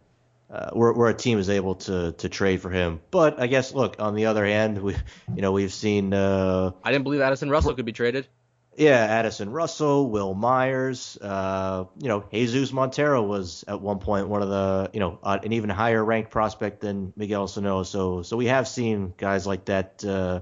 uh, 0.51 0.69
where, 0.73 0.93
where 0.93 1.09
a 1.09 1.13
team 1.15 1.39
is 1.39 1.49
able 1.49 1.73
to 1.75 2.11
to 2.11 2.29
trade 2.29 2.61
for 2.61 2.69
him. 2.69 3.01
But 3.09 3.41
I 3.41 3.47
guess 3.47 3.73
look 3.73 3.95
on 3.97 4.13
the 4.13 4.27
other 4.27 4.45
hand, 4.45 4.79
we 4.79 4.95
you 5.35 5.41
know 5.41 5.51
we've 5.51 5.73
seen. 5.73 6.13
Uh, 6.13 6.71
I 6.83 6.91
didn't 6.91 7.03
believe 7.03 7.21
Addison 7.21 7.49
Russell 7.49 7.73
could 7.73 7.85
be 7.85 7.91
traded. 7.91 8.27
Yeah, 8.75 9.03
Addison 9.03 9.51
Russell, 9.51 10.09
Wil 10.09 10.33
Myers, 10.33 11.17
uh, 11.21 11.85
you 11.99 12.07
know, 12.07 12.23
Jesus 12.31 12.71
Montero 12.71 13.21
was 13.21 13.65
at 13.67 13.81
one 13.81 13.99
point 13.99 14.29
one 14.29 14.41
of 14.41 14.49
the, 14.49 14.89
you 14.93 15.01
know, 15.01 15.19
uh, 15.21 15.37
an 15.43 15.51
even 15.51 15.69
higher 15.69 16.03
ranked 16.03 16.31
prospect 16.31 16.79
than 16.79 17.11
Miguel 17.17 17.47
Sano. 17.47 17.83
So, 17.83 18.21
so 18.21 18.37
we 18.37 18.45
have 18.45 18.67
seen 18.67 19.13
guys 19.17 19.45
like 19.45 19.65
that 19.65 20.05
uh, 20.05 20.41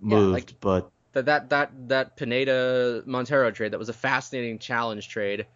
moved, 0.00 0.28
yeah, 0.28 0.32
like 0.32 0.60
but 0.60 0.90
that 1.12 1.26
that 1.26 1.50
that 1.50 1.88
that 1.88 2.16
Pineda 2.16 3.02
Montero 3.06 3.50
trade 3.50 3.72
that 3.72 3.78
was 3.78 3.88
a 3.88 3.94
fascinating 3.94 4.58
challenge 4.58 5.08
trade, 5.08 5.46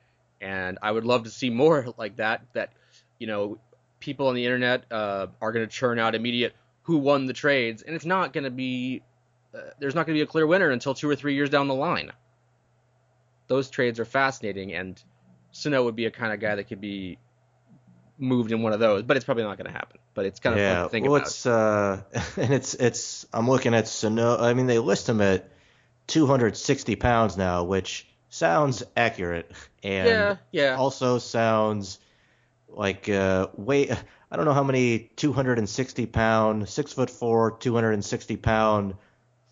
and 0.40 0.78
I 0.82 0.90
would 0.90 1.04
love 1.04 1.24
to 1.24 1.30
see 1.30 1.50
more 1.50 1.88
like 1.98 2.16
that. 2.16 2.46
That 2.54 2.72
you 3.18 3.26
know, 3.26 3.58
people 4.00 4.28
on 4.28 4.34
the 4.34 4.44
internet 4.44 4.84
uh, 4.90 5.28
are 5.40 5.52
going 5.52 5.66
to 5.66 5.72
churn 5.72 5.98
out 5.98 6.14
immediate 6.14 6.54
who 6.82 6.98
won 6.98 7.26
the 7.26 7.32
trades, 7.32 7.82
and 7.82 7.94
it's 7.94 8.06
not 8.06 8.32
going 8.32 8.44
to 8.44 8.50
be. 8.50 9.02
Uh, 9.54 9.60
there's 9.78 9.94
not 9.94 10.06
going 10.06 10.14
to 10.14 10.18
be 10.18 10.22
a 10.22 10.26
clear 10.26 10.46
winner 10.46 10.70
until 10.70 10.94
two 10.94 11.08
or 11.08 11.16
three 11.16 11.34
years 11.34 11.50
down 11.50 11.68
the 11.68 11.74
line 11.74 12.12
those 13.52 13.68
trades 13.68 14.00
are 14.00 14.06
fascinating, 14.06 14.72
and 14.72 15.00
Sano 15.50 15.84
would 15.84 15.96
be 15.96 16.06
a 16.06 16.10
kind 16.10 16.32
of 16.32 16.40
guy 16.40 16.54
that 16.54 16.64
could 16.64 16.80
be 16.80 17.18
moved 18.18 18.50
in 18.50 18.62
one 18.62 18.72
of 18.72 18.80
those, 18.80 19.02
but 19.02 19.16
it's 19.16 19.24
probably 19.24 19.42
not 19.42 19.58
going 19.58 19.66
to 19.66 19.72
happen. 19.72 19.98
But 20.14 20.24
it's 20.26 20.40
kind 20.40 20.54
of 20.54 20.60
yeah, 20.60 20.74
fun 20.74 20.84
to 20.84 20.88
think 20.90 21.06
well, 21.06 21.16
about. 21.16 21.26
It's, 21.26 21.46
uh, 21.46 22.02
and 22.36 22.52
it's 22.52 22.74
it's 22.74 23.26
I'm 23.32 23.48
looking 23.48 23.74
at 23.74 23.88
Sano. 23.88 24.38
I 24.38 24.54
mean, 24.54 24.66
they 24.66 24.78
list 24.78 25.08
him 25.08 25.20
at 25.20 25.50
260 26.06 26.96
pounds 26.96 27.36
now, 27.36 27.64
which 27.64 28.06
sounds 28.30 28.82
accurate, 28.96 29.50
and 29.82 30.08
yeah, 30.08 30.36
yeah. 30.50 30.76
also 30.76 31.18
sounds 31.18 31.98
like 32.68 33.08
uh, 33.08 33.48
weight. 33.54 33.90
I 34.30 34.36
don't 34.36 34.46
know 34.46 34.54
how 34.54 34.64
many 34.64 35.10
260 35.16 36.06
pound, 36.06 36.68
six 36.70 36.94
foot 36.94 37.10
four, 37.10 37.50
260 37.50 38.36
pound 38.38 38.94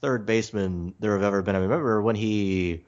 third 0.01 0.26
baseman 0.26 0.94
there 1.01 1.12
have 1.12 1.22
ever 1.22 1.42
been. 1.42 1.57
I 1.57 1.61
remember 1.61 2.01
when 2.03 2.16
he 2.16 2.84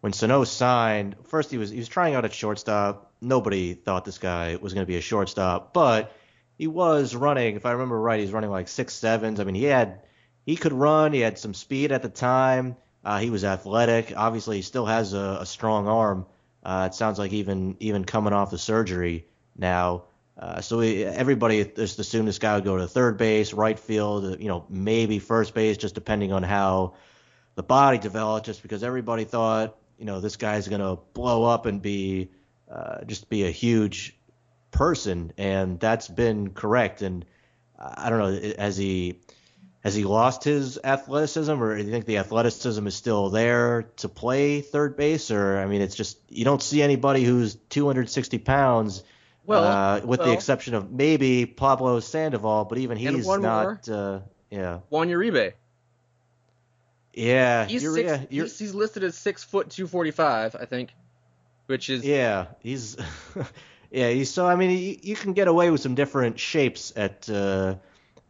when 0.00 0.12
Sano 0.12 0.44
signed, 0.44 1.16
first 1.24 1.50
he 1.50 1.58
was 1.58 1.70
he 1.70 1.78
was 1.78 1.88
trying 1.88 2.14
out 2.14 2.24
at 2.24 2.32
shortstop. 2.32 3.12
Nobody 3.20 3.74
thought 3.74 4.04
this 4.04 4.18
guy 4.18 4.56
was 4.56 4.74
going 4.74 4.84
to 4.84 4.90
be 4.90 4.96
a 4.96 5.00
shortstop, 5.00 5.72
but 5.72 6.12
he 6.58 6.66
was 6.66 7.14
running. 7.14 7.56
If 7.56 7.66
I 7.66 7.72
remember 7.72 7.98
right, 8.00 8.20
he's 8.20 8.32
running 8.32 8.50
like 8.50 8.68
six 8.68 8.94
sevens. 8.94 9.40
I 9.40 9.44
mean, 9.44 9.54
he 9.54 9.64
had 9.64 10.02
he 10.44 10.56
could 10.56 10.72
run. 10.72 11.12
He 11.12 11.20
had 11.20 11.38
some 11.38 11.54
speed 11.54 11.92
at 11.92 12.02
the 12.02 12.08
time. 12.08 12.76
Uh, 13.04 13.18
he 13.18 13.30
was 13.30 13.44
athletic. 13.44 14.12
Obviously, 14.16 14.56
he 14.56 14.62
still 14.62 14.86
has 14.86 15.12
a, 15.12 15.38
a 15.40 15.46
strong 15.46 15.88
arm. 15.88 16.26
Uh, 16.64 16.88
it 16.90 16.94
sounds 16.94 17.18
like 17.18 17.32
even 17.32 17.76
even 17.80 18.04
coming 18.04 18.32
off 18.32 18.50
the 18.50 18.58
surgery 18.58 19.26
now. 19.56 20.04
Uh, 20.38 20.60
so 20.60 20.78
we, 20.78 21.04
everybody 21.04 21.64
just 21.64 21.98
assumed 21.98 22.26
this 22.26 22.38
guy 22.38 22.54
would 22.54 22.64
go 22.64 22.76
to 22.76 22.88
third 22.88 23.18
base, 23.18 23.52
right 23.52 23.78
field, 23.78 24.40
you 24.40 24.48
know, 24.48 24.64
maybe 24.68 25.18
first 25.18 25.54
base, 25.54 25.76
just 25.76 25.94
depending 25.94 26.32
on 26.32 26.42
how 26.42 26.94
the 27.54 27.62
body 27.62 27.98
developed. 27.98 28.46
Just 28.46 28.62
because 28.62 28.82
everybody 28.82 29.24
thought 29.24 29.76
you 29.98 30.06
know 30.06 30.20
this 30.20 30.36
guy's 30.36 30.66
going 30.66 30.80
to 30.80 31.00
blow 31.14 31.44
up 31.44 31.66
and 31.66 31.80
be 31.80 32.30
uh, 32.70 33.04
just 33.04 33.28
be 33.28 33.44
a 33.44 33.50
huge 33.50 34.18
person, 34.70 35.32
and 35.36 35.78
that's 35.78 36.08
been 36.08 36.50
correct. 36.50 37.02
And 37.02 37.24
I 37.78 38.10
don't 38.10 38.18
know, 38.18 38.52
has 38.58 38.76
he 38.76 39.20
has 39.84 39.94
he 39.94 40.04
lost 40.04 40.44
his 40.44 40.78
athleticism, 40.82 41.52
or 41.52 41.76
do 41.76 41.84
you 41.84 41.90
think 41.90 42.06
the 42.06 42.18
athleticism 42.18 42.86
is 42.86 42.94
still 42.94 43.30
there 43.30 43.82
to 43.98 44.08
play 44.08 44.60
third 44.60 44.96
base? 44.96 45.30
Or 45.30 45.58
I 45.58 45.66
mean, 45.66 45.82
it's 45.82 45.94
just 45.94 46.18
you 46.28 46.44
don't 46.44 46.62
see 46.62 46.82
anybody 46.82 47.22
who's 47.22 47.54
260 47.54 48.38
pounds. 48.38 49.04
Well, 49.44 49.64
uh, 49.64 50.00
with 50.04 50.20
well, 50.20 50.28
the 50.28 50.34
exception 50.34 50.74
of 50.74 50.92
maybe 50.92 51.46
Pablo 51.46 52.00
Sandoval, 52.00 52.64
but 52.66 52.78
even 52.78 52.96
he's 52.96 53.26
not. 53.26 53.88
Uh, 53.88 54.20
yeah. 54.50 54.80
Juan 54.90 55.08
Uribe. 55.08 55.54
Yeah, 57.14 57.66
he's 57.66 57.82
six, 57.82 58.08
yeah, 58.08 58.16
he's, 58.30 58.58
he's, 58.58 58.74
listed 58.74 59.04
as 59.04 59.16
six 59.16 59.44
foot 59.44 59.68
two 59.68 59.86
forty 59.86 60.10
five, 60.10 60.56
I 60.58 60.64
think, 60.64 60.94
which 61.66 61.90
is 61.90 62.04
yeah, 62.04 62.46
he's 62.60 62.96
yeah, 63.90 64.08
he's 64.08 64.30
so 64.30 64.46
I 64.46 64.56
mean 64.56 64.70
you, 64.70 64.98
you 65.02 65.14
can 65.14 65.34
get 65.34 65.46
away 65.46 65.70
with 65.70 65.82
some 65.82 65.94
different 65.94 66.40
shapes 66.40 66.92
at 66.96 67.28
uh, 67.28 67.74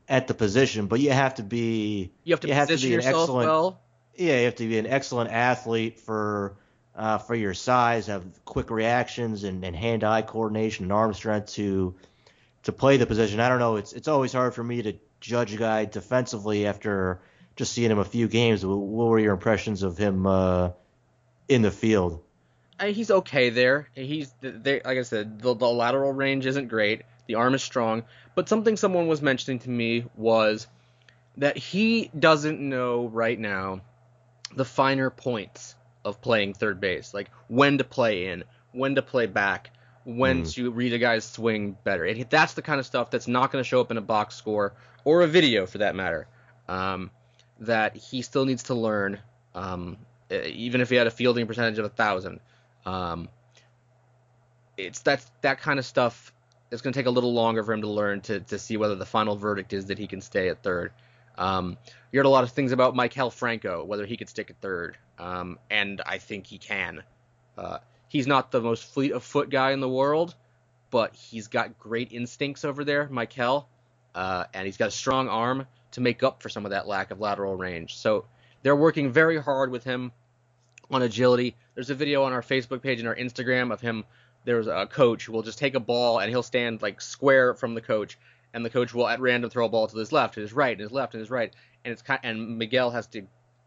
at 0.09 0.27
the 0.27 0.35
position, 0.35 0.87
but 0.87 0.99
you 0.99 1.11
have 1.11 1.37
to 1.37 1.45
be 1.45 2.11
you 2.25 2.33
have 2.33 2.41
to, 2.41 2.49
you 2.49 2.55
have 2.55 2.69
to 2.69 2.77
be 2.77 2.95
an 2.95 3.03
excellent 3.03 3.49
well. 3.49 3.81
yeah, 4.17 4.39
you 4.39 4.45
have 4.47 4.57
to 4.57 4.69
be 4.69 4.79
an 4.79 4.87
excellent 4.87 5.31
athlete 5.31 6.01
for 6.01 6.57
uh, 6.95 7.19
for 7.19 7.35
your 7.35 7.55
size, 7.55 8.07
have 8.07 8.25
quick 8.45 8.71
reactions 8.71 9.45
and, 9.45 9.65
and 9.65 9.75
hand 9.75 10.05
eye 10.05 10.23
coordination 10.23 10.85
and 10.85 10.93
arm 10.93 11.15
strength 11.15 11.53
to 11.55 11.95
to 12.65 12.73
play 12.73 12.97
the 12.97 13.07
position. 13.07 13.41
I 13.41 13.49
don't 13.49 13.59
know, 13.59 13.77
it's 13.77 13.93
it's 13.93 14.09
always 14.09 14.33
hard 14.33 14.55
for 14.55 14.63
me 14.63 14.83
to 14.83 14.95
judge 15.21 15.55
a 15.55 15.57
guy 15.57 15.85
defensively 15.85 16.67
after 16.67 17.21
just 17.57 17.73
seeing 17.73 17.91
him 17.91 17.99
a 17.99 18.05
few 18.05 18.29
games. 18.29 18.65
What 18.65 18.77
were 18.77 19.19
your 19.19 19.33
impressions 19.33 19.83
of 19.83 19.97
him 19.97 20.27
uh, 20.27 20.71
in 21.49 21.63
the 21.63 21.71
field? 21.71 22.23
Uh, 22.79 22.87
he's 22.87 23.11
okay 23.11 23.51
there. 23.51 23.89
He's 23.95 24.33
they, 24.41 24.81
like 24.85 24.99
I 24.99 25.03
said, 25.03 25.41
the, 25.41 25.55
the 25.55 25.69
lateral 25.69 26.13
range 26.13 26.47
isn't 26.47 26.69
great. 26.69 27.03
The 27.27 27.37
arm 27.37 27.55
is 27.55 27.63
strong, 27.63 28.03
but 28.35 28.49
something 28.49 28.77
someone 28.77 29.07
was 29.07 29.23
mentioning 29.23 29.61
to 29.61 29.71
me 29.71 30.05
was 30.17 30.67
that 31.37 31.57
he 31.57 32.11
doesn't 32.19 32.61
know 32.61 33.07
right 33.07 33.39
now 33.39 33.81
the 34.55 34.65
finer 34.65 35.09
points 35.09 35.75
of 36.05 36.21
playing 36.21 36.55
third 36.55 36.81
base, 36.81 37.15
like 37.15 37.31
when 37.49 37.79
to 37.79 37.85
play 37.85 38.27
in, 38.27 38.45
when 38.73 38.95
to 38.95 39.03
play 39.03 39.27
back, 39.27 39.71
when 40.05 40.43
mm. 40.43 40.53
to 40.55 40.71
read 40.71 40.93
a 40.93 40.99
guy's 40.99 41.25
swing 41.25 41.77
better. 41.85 42.05
It, 42.05 42.31
that's 42.31 42.55
the 42.55 42.63
kind 42.63 42.81
of 42.81 42.87
stuff 42.87 43.11
that's 43.11 43.29
not 43.29 43.53
going 43.53 43.63
to 43.63 43.69
show 43.69 43.81
up 43.81 43.91
in 43.91 43.97
a 43.97 44.03
box 44.03 44.35
score 44.35 44.75
or 45.05 45.23
a 45.23 45.27
video 45.27 45.67
for 45.67 45.79
that 45.79 45.95
matter. 45.95 46.27
Um, 46.69 47.11
that 47.61 47.97
he 47.97 48.23
still 48.23 48.45
needs 48.45 48.65
to 48.65 48.75
learn, 48.75 49.19
um, 49.55 49.97
even 50.31 50.81
if 50.81 50.91
he 50.91 50.97
had 50.97 51.07
a 51.07 51.11
fielding 51.11 51.47
percentage 51.47 51.79
of 51.79 51.85
a 51.85 51.91
thousand. 51.91 52.41
Um, 52.85 53.29
it's 54.77 55.01
that's 55.01 55.31
that 55.43 55.61
kind 55.61 55.79
of 55.79 55.87
stuff. 55.87 56.33
It's 56.71 56.83
going 56.83 56.93
to 56.93 56.99
take 56.99 57.07
a 57.07 57.11
little 57.11 57.33
longer 57.33 57.63
for 57.63 57.73
him 57.73 57.83
to 57.83 57.89
learn 57.89 58.23
to 58.23 58.41
to 58.41 58.59
see 58.59 58.77
whether 58.77 58.97
the 58.97 59.07
final 59.07 59.37
verdict 59.37 59.73
is 59.73 59.87
that 59.87 59.99
he 59.99 60.07
can 60.07 60.21
stay 60.21 60.49
at 60.49 60.63
third. 60.63 60.93
Um, 61.39 61.79
you 62.11 62.19
heard 62.19 62.27
a 62.27 62.31
lot 62.31 62.45
of 62.45 62.51
things 62.51 62.73
about 62.73 62.95
Maikel 62.95 63.33
Franco, 63.33 63.85
whether 63.85 64.07
he 64.07 64.17
could 64.17 64.29
stick 64.29 64.51
at 64.51 64.57
third, 64.61 64.97
um, 65.23 65.59
and 65.71 66.03
I 66.05 66.19
think 66.19 66.47
he 66.47 66.59
can. 66.59 67.05
Uh, 67.57 67.79
he's 68.09 68.27
not 68.27 68.51
the 68.51 68.61
most 68.61 68.93
fleet 68.93 69.13
of 69.13 69.23
foot 69.23 69.51
guy 69.51 69.71
in 69.71 69.79
the 69.79 69.89
world, 69.89 70.35
but 70.91 71.15
he's 71.15 71.47
got 71.47 71.79
great 71.79 72.13
instincts 72.13 72.65
over 72.65 72.85
there, 72.85 73.07
Maikel, 73.07 73.67
uh, 74.17 74.45
and 74.53 74.67
he's 74.67 74.77
got 74.77 74.89
a 74.89 74.93
strong 74.93 75.29
arm 75.29 75.67
to 75.93 76.01
make 76.01 76.25
up 76.25 76.43
for 76.43 76.49
some 76.49 76.65
of 76.65 76.73
that 76.73 76.89
lack 76.89 77.13
of 77.13 77.21
lateral 77.21 77.55
range. 77.55 77.97
So 77.97 78.25
they're 78.63 78.75
working 78.75 79.13
very 79.13 79.41
hard 79.41 79.71
with 79.71 79.85
him 79.85 80.11
on 80.91 81.03
agility. 81.03 81.55
There's 81.75 81.91
a 81.91 81.95
video 81.95 82.25
on 82.25 82.33
our 82.33 82.43
Facebook 82.43 82.83
page 82.83 82.99
and 82.99 83.07
our 83.07 83.15
Instagram 83.15 83.73
of 83.73 83.81
him. 83.81 84.05
There's 84.45 84.67
a 84.67 84.89
coach 84.91 85.27
who 85.27 85.33
will 85.33 85.43
just 85.43 85.59
take 85.59 85.77
a 85.77 85.81
ball 85.81 86.19
and 86.19 86.31
he'll 86.31 86.43
stand 86.43 86.83
like 86.83 87.01
square 87.01 87.55
from 87.55 87.75
the 87.75 87.81
coach, 87.81 88.19
and 88.53 88.65
the 88.65 88.71
coach 88.71 88.93
will 88.93 89.07
at 89.07 89.21
random 89.21 89.51
throw 89.51 89.67
a 89.67 89.69
ball 89.69 89.87
to 89.87 89.97
his 89.97 90.11
left, 90.11 90.35
to 90.35 90.41
his 90.41 90.53
right, 90.53 90.73
and 90.73 90.81
his 90.81 90.91
left, 90.91 91.15
and 91.15 91.21
his 91.21 91.31
right, 91.31 91.55
and 91.85 91.93
it's 91.93 92.03
kind 92.03 92.19
and 92.25 92.59
Miguel 92.59 92.91
has 92.91 93.07
to 93.09 93.23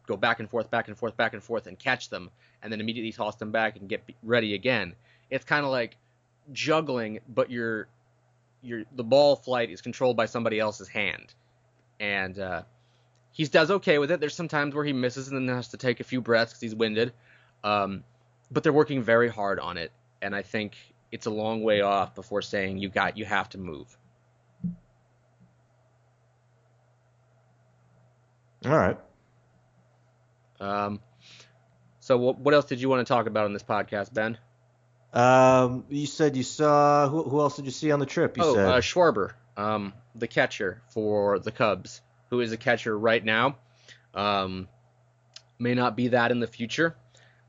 go 0.07 0.17
back 0.17 0.39
and 0.39 0.49
forth, 0.49 0.69
back 0.69 0.87
and 0.87 0.97
forth, 0.97 1.15
back 1.17 1.33
and 1.33 1.43
forth, 1.43 1.67
and 1.67 1.77
catch 1.77 2.09
them, 2.09 2.29
and 2.61 2.71
then 2.71 2.81
immediately 2.81 3.11
toss 3.11 3.35
them 3.35 3.51
back 3.51 3.77
and 3.77 3.89
get 3.89 4.03
ready 4.23 4.53
again. 4.53 4.93
It's 5.29 5.45
kind 5.45 5.65
of 5.65 5.71
like 5.71 5.97
juggling, 6.51 7.19
but 7.27 7.49
your 7.49 7.87
your 8.61 8.83
the 8.95 9.03
ball 9.03 9.35
flight 9.35 9.69
is 9.69 9.81
controlled 9.81 10.17
by 10.17 10.25
somebody 10.25 10.59
else's 10.59 10.87
hand 10.87 11.33
and 11.99 12.39
uh, 12.39 12.63
he 13.31 13.45
does 13.45 13.71
okay 13.71 13.97
with 13.97 14.11
it. 14.11 14.19
There's 14.19 14.35
some 14.35 14.47
times 14.47 14.75
where 14.75 14.85
he 14.85 14.93
misses 14.93 15.29
and 15.29 15.47
then 15.47 15.55
has 15.55 15.69
to 15.69 15.77
take 15.77 15.99
a 15.99 16.03
few 16.03 16.21
breaths 16.21 16.53
because 16.53 16.61
he's 16.61 16.75
winded. 16.75 17.13
Um, 17.63 18.03
but 18.51 18.63
they're 18.63 18.73
working 18.73 19.01
very 19.01 19.29
hard 19.29 19.59
on 19.59 19.77
it, 19.77 19.91
and 20.21 20.35
I 20.35 20.43
think 20.43 20.75
it's 21.11 21.25
a 21.25 21.31
long 21.31 21.63
way 21.63 21.81
off 21.81 22.13
before 22.15 22.41
saying 22.41 22.77
you 22.77 22.89
got 22.89 23.17
you 23.17 23.25
have 23.25 23.49
to 23.49 23.57
move. 23.57 23.97
All 28.65 28.77
right. 28.77 28.97
Um, 30.59 30.99
so 31.99 32.17
what, 32.17 32.39
what 32.39 32.53
else 32.53 32.65
did 32.65 32.81
you 32.81 32.89
want 32.89 33.05
to 33.05 33.11
talk 33.11 33.27
about 33.27 33.45
on 33.45 33.53
this 33.53 33.63
podcast, 33.63 34.13
Ben? 34.13 34.37
Um, 35.13 35.85
you 35.89 36.05
said 36.05 36.35
you 36.35 36.43
saw 36.43 37.07
who, 37.07 37.23
who 37.23 37.39
else 37.39 37.55
did 37.55 37.65
you 37.65 37.71
see 37.71 37.91
on 37.91 37.99
the 37.99 38.05
trip? 38.05 38.37
You 38.37 38.43
oh, 38.43 38.53
said 38.53 38.67
uh, 38.67 38.81
Schwarber, 38.81 39.31
um, 39.55 39.93
the 40.13 40.27
catcher 40.27 40.81
for 40.89 41.39
the 41.39 41.51
Cubs, 41.51 42.01
who 42.29 42.41
is 42.41 42.51
a 42.51 42.57
catcher 42.57 42.97
right 42.97 43.23
now. 43.23 43.57
Um, 44.13 44.67
may 45.57 45.73
not 45.73 45.95
be 45.95 46.09
that 46.09 46.31
in 46.31 46.39
the 46.39 46.47
future. 46.47 46.95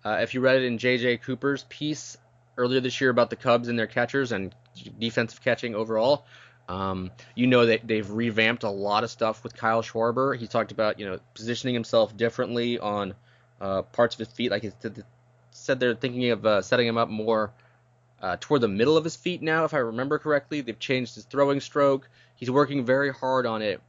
Uh, 0.05 0.19
if 0.21 0.35
you 0.35 0.41
read 0.41 0.57
it 0.57 0.63
in 0.63 0.79
J.J. 0.79 1.19
Cooper's 1.19 1.65
piece 1.65 2.17
earlier 2.57 2.81
this 2.81 3.01
year 3.01 3.11
about 3.11 3.31
the 3.31 3.37
Cubs 3.37 3.69
and 3.69 3.79
their 3.79 3.89
catchers 3.89 4.31
and 4.31 4.55
defensive 4.99 5.43
catching 5.43 5.75
overall, 5.75 6.25
um, 6.69 7.11
you 7.35 7.47
know 7.47 7.67
that 7.67 7.87
they've 7.87 8.09
revamped 8.09 8.65
a 8.65 8.71
lot 8.71 9.05
of 9.05 9.11
stuff 9.11 9.45
with 9.45 9.55
Kyle 9.55 9.83
Schwarber. 9.83 10.37
He 10.37 10.47
talked 10.47 10.73
about 10.73 10.99
you 10.99 11.07
know 11.07 11.19
positioning 11.35 11.75
himself 11.75 12.17
differently 12.17 12.79
on 12.79 13.15
uh, 13.61 13.83
parts 13.83 14.15
of 14.15 14.19
his 14.21 14.29
feet. 14.29 14.51
Like 14.51 14.63
he 14.63 14.71
said, 15.51 15.81
they're 15.81 15.95
thinking 15.95 16.31
of 16.31 16.45
uh, 16.45 16.63
setting 16.63 16.87
him 16.87 16.99
up 16.99 17.09
more 17.09 17.53
uh, 18.21 18.37
toward 18.41 18.61
the 18.61 18.69
middle 18.69 18.97
of 18.97 19.05
his 19.05 19.17
feet 19.17 19.43
now, 19.43 19.65
if 19.65 19.75
I 19.75 19.79
remember 19.79 20.19
correctly. 20.19 20.61
They've 20.61 20.79
changed 20.79 21.15
his 21.15 21.25
throwing 21.25 21.61
stroke. 21.61 22.09
He's 22.35 22.51
working 22.51 22.85
very 22.85 23.13
hard 23.13 23.47
on 23.47 23.63
it. 23.63 23.81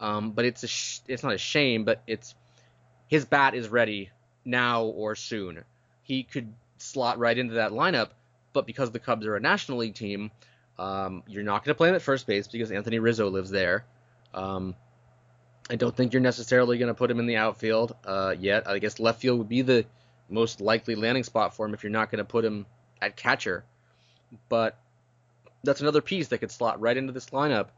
Um, 0.00 0.32
but 0.32 0.44
it's 0.44 0.62
a 0.62 0.68
sh- 0.68 1.00
it's 1.06 1.22
not 1.22 1.34
a 1.34 1.38
shame, 1.38 1.84
but 1.84 2.02
it's 2.06 2.34
his 3.06 3.24
bat 3.24 3.54
is 3.54 3.68
ready 3.68 4.10
now 4.44 4.84
or 4.84 5.14
soon. 5.14 5.64
He 6.02 6.22
could 6.22 6.52
slot 6.78 7.18
right 7.18 7.36
into 7.36 7.54
that 7.54 7.72
lineup, 7.72 8.10
but 8.52 8.66
because 8.66 8.90
the 8.90 8.98
Cubs 8.98 9.26
are 9.26 9.36
a 9.36 9.40
National 9.40 9.78
League 9.78 9.94
team, 9.94 10.30
um, 10.78 11.22
you're 11.26 11.44
not 11.44 11.64
going 11.64 11.74
to 11.74 11.76
play 11.76 11.88
him 11.88 11.94
at 11.94 12.02
first 12.02 12.26
base 12.26 12.48
because 12.48 12.70
Anthony 12.70 12.98
Rizzo 12.98 13.28
lives 13.28 13.50
there. 13.50 13.84
Um, 14.32 14.74
I 15.70 15.76
don't 15.76 15.96
think 15.96 16.12
you're 16.12 16.22
necessarily 16.22 16.78
going 16.78 16.88
to 16.88 16.94
put 16.94 17.10
him 17.10 17.18
in 17.18 17.26
the 17.26 17.36
outfield 17.36 17.94
uh, 18.04 18.34
yet. 18.38 18.68
I 18.68 18.78
guess 18.78 18.98
left 18.98 19.20
field 19.20 19.38
would 19.38 19.48
be 19.48 19.62
the 19.62 19.86
most 20.28 20.60
likely 20.60 20.94
landing 20.94 21.24
spot 21.24 21.56
for 21.56 21.66
him 21.66 21.74
if 21.74 21.82
you're 21.82 21.92
not 21.92 22.10
going 22.10 22.18
to 22.18 22.24
put 22.24 22.44
him 22.44 22.66
at 23.00 23.16
catcher. 23.16 23.64
But 24.48 24.76
that's 25.62 25.80
another 25.80 26.02
piece 26.02 26.28
that 26.28 26.38
could 26.38 26.50
slot 26.50 26.80
right 26.80 26.96
into 26.96 27.12
this 27.12 27.30
lineup 27.30 27.68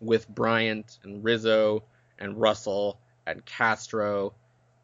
with 0.00 0.28
Bryant 0.28 0.98
and 1.02 1.22
Rizzo 1.22 1.84
and 2.18 2.40
Russell 2.40 2.98
and 3.26 3.44
Castro, 3.44 4.34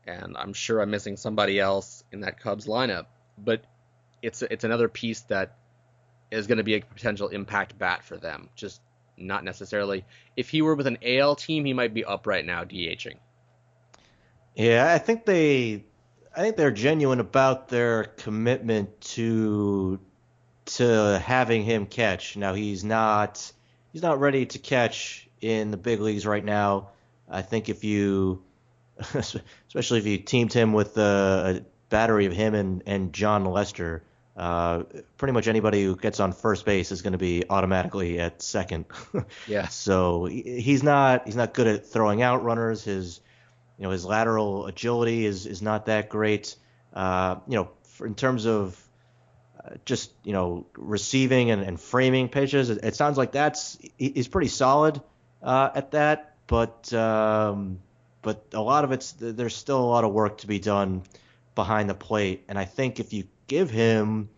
and 0.06 0.36
I'm 0.36 0.52
sure 0.52 0.80
I'm 0.80 0.90
missing 0.90 1.16
somebody 1.16 1.58
else 1.58 2.04
in 2.12 2.20
that 2.20 2.40
Cubs 2.40 2.66
lineup. 2.66 3.06
But 3.38 3.64
it's 4.20 4.42
it's 4.42 4.64
another 4.64 4.88
piece 4.88 5.20
that 5.22 5.56
is 6.32 6.46
going 6.46 6.58
to 6.58 6.64
be 6.64 6.74
a 6.74 6.80
potential 6.80 7.28
impact 7.28 7.78
bat 7.78 8.04
for 8.04 8.16
them. 8.16 8.48
Just 8.56 8.80
not 9.16 9.44
necessarily. 9.44 10.04
If 10.36 10.48
he 10.48 10.62
were 10.62 10.74
with 10.74 10.86
an 10.86 10.98
AL 11.04 11.36
team, 11.36 11.64
he 11.64 11.72
might 11.72 11.94
be 11.94 12.04
up 12.04 12.26
right 12.26 12.44
now 12.44 12.64
DHing. 12.64 13.16
Yeah, 14.54 14.92
I 14.92 14.98
think 14.98 15.24
they 15.24 15.84
I 16.34 16.40
think 16.40 16.56
they're 16.56 16.70
genuine 16.70 17.20
about 17.20 17.68
their 17.68 18.04
commitment 18.04 19.00
to 19.12 20.00
to 20.64 21.22
having 21.24 21.64
him 21.64 21.86
catch. 21.86 22.36
Now 22.36 22.54
he's 22.54 22.84
not 22.84 23.52
he's 23.92 24.02
not 24.02 24.20
ready 24.20 24.46
to 24.46 24.58
catch 24.58 25.28
in 25.40 25.70
the 25.70 25.76
big 25.76 26.00
leagues 26.00 26.26
right 26.26 26.44
now. 26.44 26.90
I 27.28 27.42
think 27.42 27.68
if 27.68 27.84
you 27.84 28.42
especially 29.14 29.98
if 29.98 30.06
you 30.06 30.18
teamed 30.18 30.52
him 30.52 30.72
with 30.72 30.96
a, 30.98 31.60
a 31.60 31.64
battery 31.88 32.26
of 32.26 32.32
him 32.32 32.54
and, 32.54 32.82
and 32.86 33.12
Jon 33.12 33.44
Lester, 33.44 34.02
uh, 34.36 34.84
pretty 35.18 35.32
much 35.32 35.46
anybody 35.46 35.84
who 35.84 35.94
gets 35.96 36.18
on 36.18 36.32
first 36.32 36.64
base 36.64 36.90
is 36.90 37.02
going 37.02 37.12
to 37.12 37.18
be 37.18 37.44
automatically 37.50 38.18
at 38.18 38.40
second. 38.40 38.86
yeah. 39.46 39.68
So 39.68 40.24
he's 40.24 40.82
not 40.82 41.26
he's 41.26 41.36
not 41.36 41.52
good 41.52 41.66
at 41.66 41.86
throwing 41.86 42.22
out 42.22 42.42
runners. 42.42 42.84
His 42.84 43.20
you 43.78 43.84
know 43.84 43.90
his 43.90 44.04
lateral 44.04 44.66
agility 44.66 45.26
is 45.26 45.46
is 45.46 45.60
not 45.60 45.86
that 45.86 46.08
great. 46.08 46.56
Uh, 46.94 47.36
you 47.46 47.56
know, 47.56 47.70
in 48.04 48.14
terms 48.14 48.46
of 48.46 48.80
uh, 49.62 49.74
just 49.84 50.12
you 50.24 50.32
know 50.32 50.66
receiving 50.76 51.50
and, 51.50 51.62
and 51.62 51.78
framing 51.78 52.28
pitches, 52.28 52.70
it, 52.70 52.82
it, 52.82 52.96
sounds 52.96 53.18
like 53.18 53.32
that's 53.32 53.78
he's 53.98 54.28
pretty 54.28 54.48
solid 54.48 55.00
uh, 55.42 55.70
at 55.74 55.90
that. 55.90 56.36
But 56.46 56.90
um, 56.94 57.80
but 58.22 58.46
a 58.54 58.62
lot 58.62 58.84
of 58.84 58.92
it's 58.92 59.12
there's 59.12 59.54
still 59.54 59.80
a 59.80 59.84
lot 59.84 60.04
of 60.04 60.12
work 60.12 60.38
to 60.38 60.46
be 60.46 60.58
done 60.58 61.02
behind 61.54 61.90
the 61.90 61.94
plate, 61.94 62.44
and 62.48 62.58
I 62.58 62.64
think 62.64 62.98
if 62.98 63.12
you 63.12 63.24
give 63.46 63.70
him, 63.70 64.28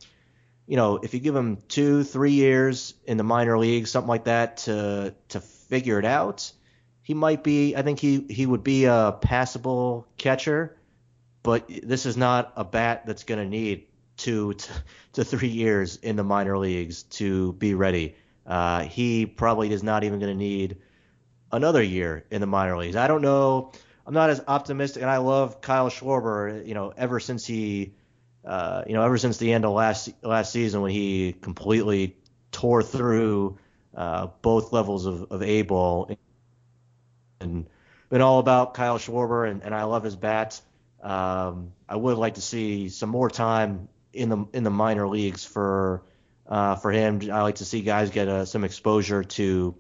you 0.67 0.77
know, 0.77 0.99
if 1.03 1.15
you 1.15 1.21
give 1.21 1.37
him 1.37 1.59
two, 1.69 2.05
three 2.05 2.33
years 2.33 2.95
in 3.05 3.17
the 3.17 3.25
minor 3.25 3.59
leagues, 3.59 3.91
something 3.91 4.09
like 4.09 4.25
that, 4.25 4.59
to 4.59 5.15
to 5.29 5.41
figure 5.41 5.99
it 5.99 6.05
out, 6.05 6.53
he 7.03 7.15
might 7.15 7.45
be. 7.45 7.77
I 7.77 7.83
think 7.83 8.01
he 8.01 8.27
he 8.29 8.47
would 8.47 8.65
be 8.65 8.87
a 8.87 9.17
passable 9.21 10.07
catcher, 10.17 10.77
but 11.43 11.69
this 11.69 12.07
is 12.07 12.17
not 12.17 12.53
a 12.57 12.65
bat 12.65 13.07
that's 13.07 13.25
going 13.25 13.41
to 13.41 13.49
need 13.49 13.87
two 14.17 14.55
to, 14.55 14.71
to 15.15 15.25
three 15.25 15.49
years 15.49 15.97
in 15.97 16.17
the 16.17 16.25
minor 16.25 16.59
leagues 16.59 17.03
to 17.05 17.53
be 17.55 17.75
ready. 17.75 18.17
Uh, 18.47 18.83
he 18.83 19.27
probably 19.27 19.73
is 19.73 19.83
not 19.83 20.05
even 20.05 20.19
going 20.19 20.33
to 20.33 20.39
need 20.39 20.79
another 21.51 21.83
year 21.83 22.25
in 22.31 22.41
the 22.41 22.47
minor 22.47 22.77
leagues. 22.77 22.97
I 22.97 23.07
don't 23.07 23.23
know. 23.23 23.73
I'm 24.07 24.13
not 24.13 24.31
as 24.31 24.43
optimistic, 24.47 25.03
and 25.03 25.11
I 25.11 25.19
love 25.19 25.61
Kyle 25.61 25.89
Schwarber. 25.89 26.67
You 26.67 26.75
know, 26.75 26.93
ever 26.97 27.21
since 27.21 27.47
he 27.47 27.95
uh, 28.47 28.85
you 28.87 28.95
know, 28.95 29.03
ever 29.03 29.19
since 29.19 29.39
the 29.39 29.53
end 29.53 29.65
of 29.65 29.73
last 29.73 30.11
last 30.23 30.53
season 30.53 30.83
when 30.83 30.91
he 30.91 31.33
completely 31.33 32.17
tore 32.53 32.83
through 32.83 33.59
uh, 33.95 34.29
both 34.43 34.73
levels 34.73 35.07
of, 35.07 35.31
of 35.31 35.43
A 35.43 35.63
ball 35.63 36.17
and 37.41 37.67
been 38.11 38.21
all 38.21 38.39
about 38.39 38.75
Kyle 38.75 38.99
Schwarber 38.99 39.49
and, 39.51 39.63
and 39.63 39.75
I 39.75 39.85
love 39.85 40.05
his 40.05 40.17
bat. 40.17 40.61
Um, 41.03 41.73
I 41.89 41.97
would 41.97 42.17
like 42.17 42.35
to 42.35 42.41
see 42.41 42.89
some 42.89 43.11
more 43.11 43.29
time 43.29 43.89
in 44.13 44.29
the 44.29 44.47
in 44.53 44.65
the 44.65 44.71
minor 44.71 45.09
leagues 45.09 45.45
for 45.45 46.03
uh, 46.47 46.77
for 46.77 46.91
him. 46.91 47.21
I 47.33 47.43
like 47.43 47.57
to 47.57 47.65
see 47.65 47.83
guys 47.83 48.11
get 48.11 48.29
uh, 48.29 48.45
some 48.45 48.65
exposure 48.65 49.25
to 49.25 49.75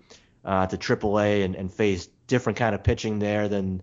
uh, 0.44 0.66
to 0.66 0.76
AAA 0.76 1.44
and, 1.44 1.54
and 1.54 1.72
face 1.72 2.08
different 2.26 2.58
kind 2.58 2.74
of 2.74 2.82
pitching 2.82 3.18
there 3.18 3.48
than 3.48 3.82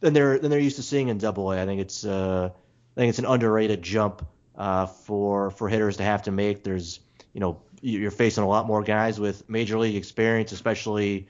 than 0.00 0.12
they're 0.12 0.38
than 0.38 0.50
they're 0.50 0.60
used 0.60 0.76
to 0.76 0.82
seeing 0.82 1.08
in 1.08 1.18
Double 1.18 1.52
A. 1.52 1.62
I 1.62 1.66
think 1.66 1.80
it's 1.80 2.04
uh, 2.04 2.50
I 2.96 3.00
think 3.00 3.10
it's 3.10 3.18
an 3.18 3.26
underrated 3.26 3.82
jump 3.82 4.26
uh, 4.56 4.86
for 4.86 5.50
for 5.50 5.68
hitters 5.68 5.98
to 5.98 6.02
have 6.02 6.22
to 6.24 6.30
make. 6.30 6.64
There's 6.64 7.00
you 7.32 7.40
know 7.40 7.62
you're 7.80 8.10
facing 8.10 8.44
a 8.44 8.48
lot 8.48 8.66
more 8.66 8.82
guys 8.82 9.18
with 9.18 9.48
major 9.48 9.78
league 9.78 9.96
experience, 9.96 10.52
especially 10.52 11.28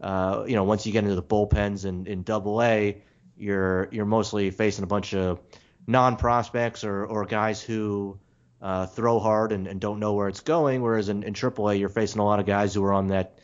uh, 0.00 0.44
you 0.46 0.56
know 0.56 0.64
once 0.64 0.86
you 0.86 0.92
get 0.92 1.04
into 1.04 1.14
the 1.14 1.22
bullpens 1.22 1.84
and 1.84 2.08
in 2.08 2.22
Double 2.22 2.62
A, 2.62 3.02
you're 3.36 3.88
you're 3.92 4.06
mostly 4.06 4.50
facing 4.50 4.84
a 4.84 4.88
bunch 4.88 5.14
of 5.14 5.40
non 5.86 6.16
prospects 6.16 6.84
or 6.84 7.04
or 7.04 7.24
guys 7.24 7.62
who 7.62 8.18
uh, 8.60 8.86
throw 8.86 9.18
hard 9.18 9.52
and, 9.52 9.66
and 9.66 9.80
don't 9.80 10.00
know 10.00 10.14
where 10.14 10.28
it's 10.28 10.40
going. 10.40 10.82
Whereas 10.82 11.08
in, 11.08 11.24
in 11.24 11.34
AAA, 11.34 11.78
you're 11.78 11.88
facing 11.88 12.20
a 12.20 12.24
lot 12.24 12.38
of 12.40 12.46
guys 12.46 12.72
who 12.74 12.84
are 12.84 12.92
on 12.92 13.08
that 13.08 13.38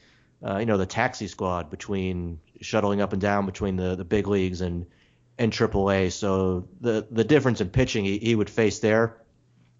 uh, 0.44 0.58
you 0.58 0.66
know 0.66 0.78
the 0.78 0.86
taxi 0.86 1.28
squad 1.28 1.70
between 1.70 2.40
shuttling 2.60 3.00
up 3.00 3.12
and 3.12 3.20
down 3.20 3.46
between 3.46 3.76
the 3.76 3.94
the 3.94 4.04
big 4.04 4.26
leagues 4.26 4.60
and 4.60 4.86
in 5.38 5.50
AAA. 5.50 6.12
So 6.12 6.68
the 6.80 7.06
the 7.10 7.24
difference 7.24 7.60
in 7.60 7.70
pitching 7.70 8.04
he, 8.04 8.18
he 8.18 8.34
would 8.34 8.50
face 8.50 8.80
there, 8.80 9.22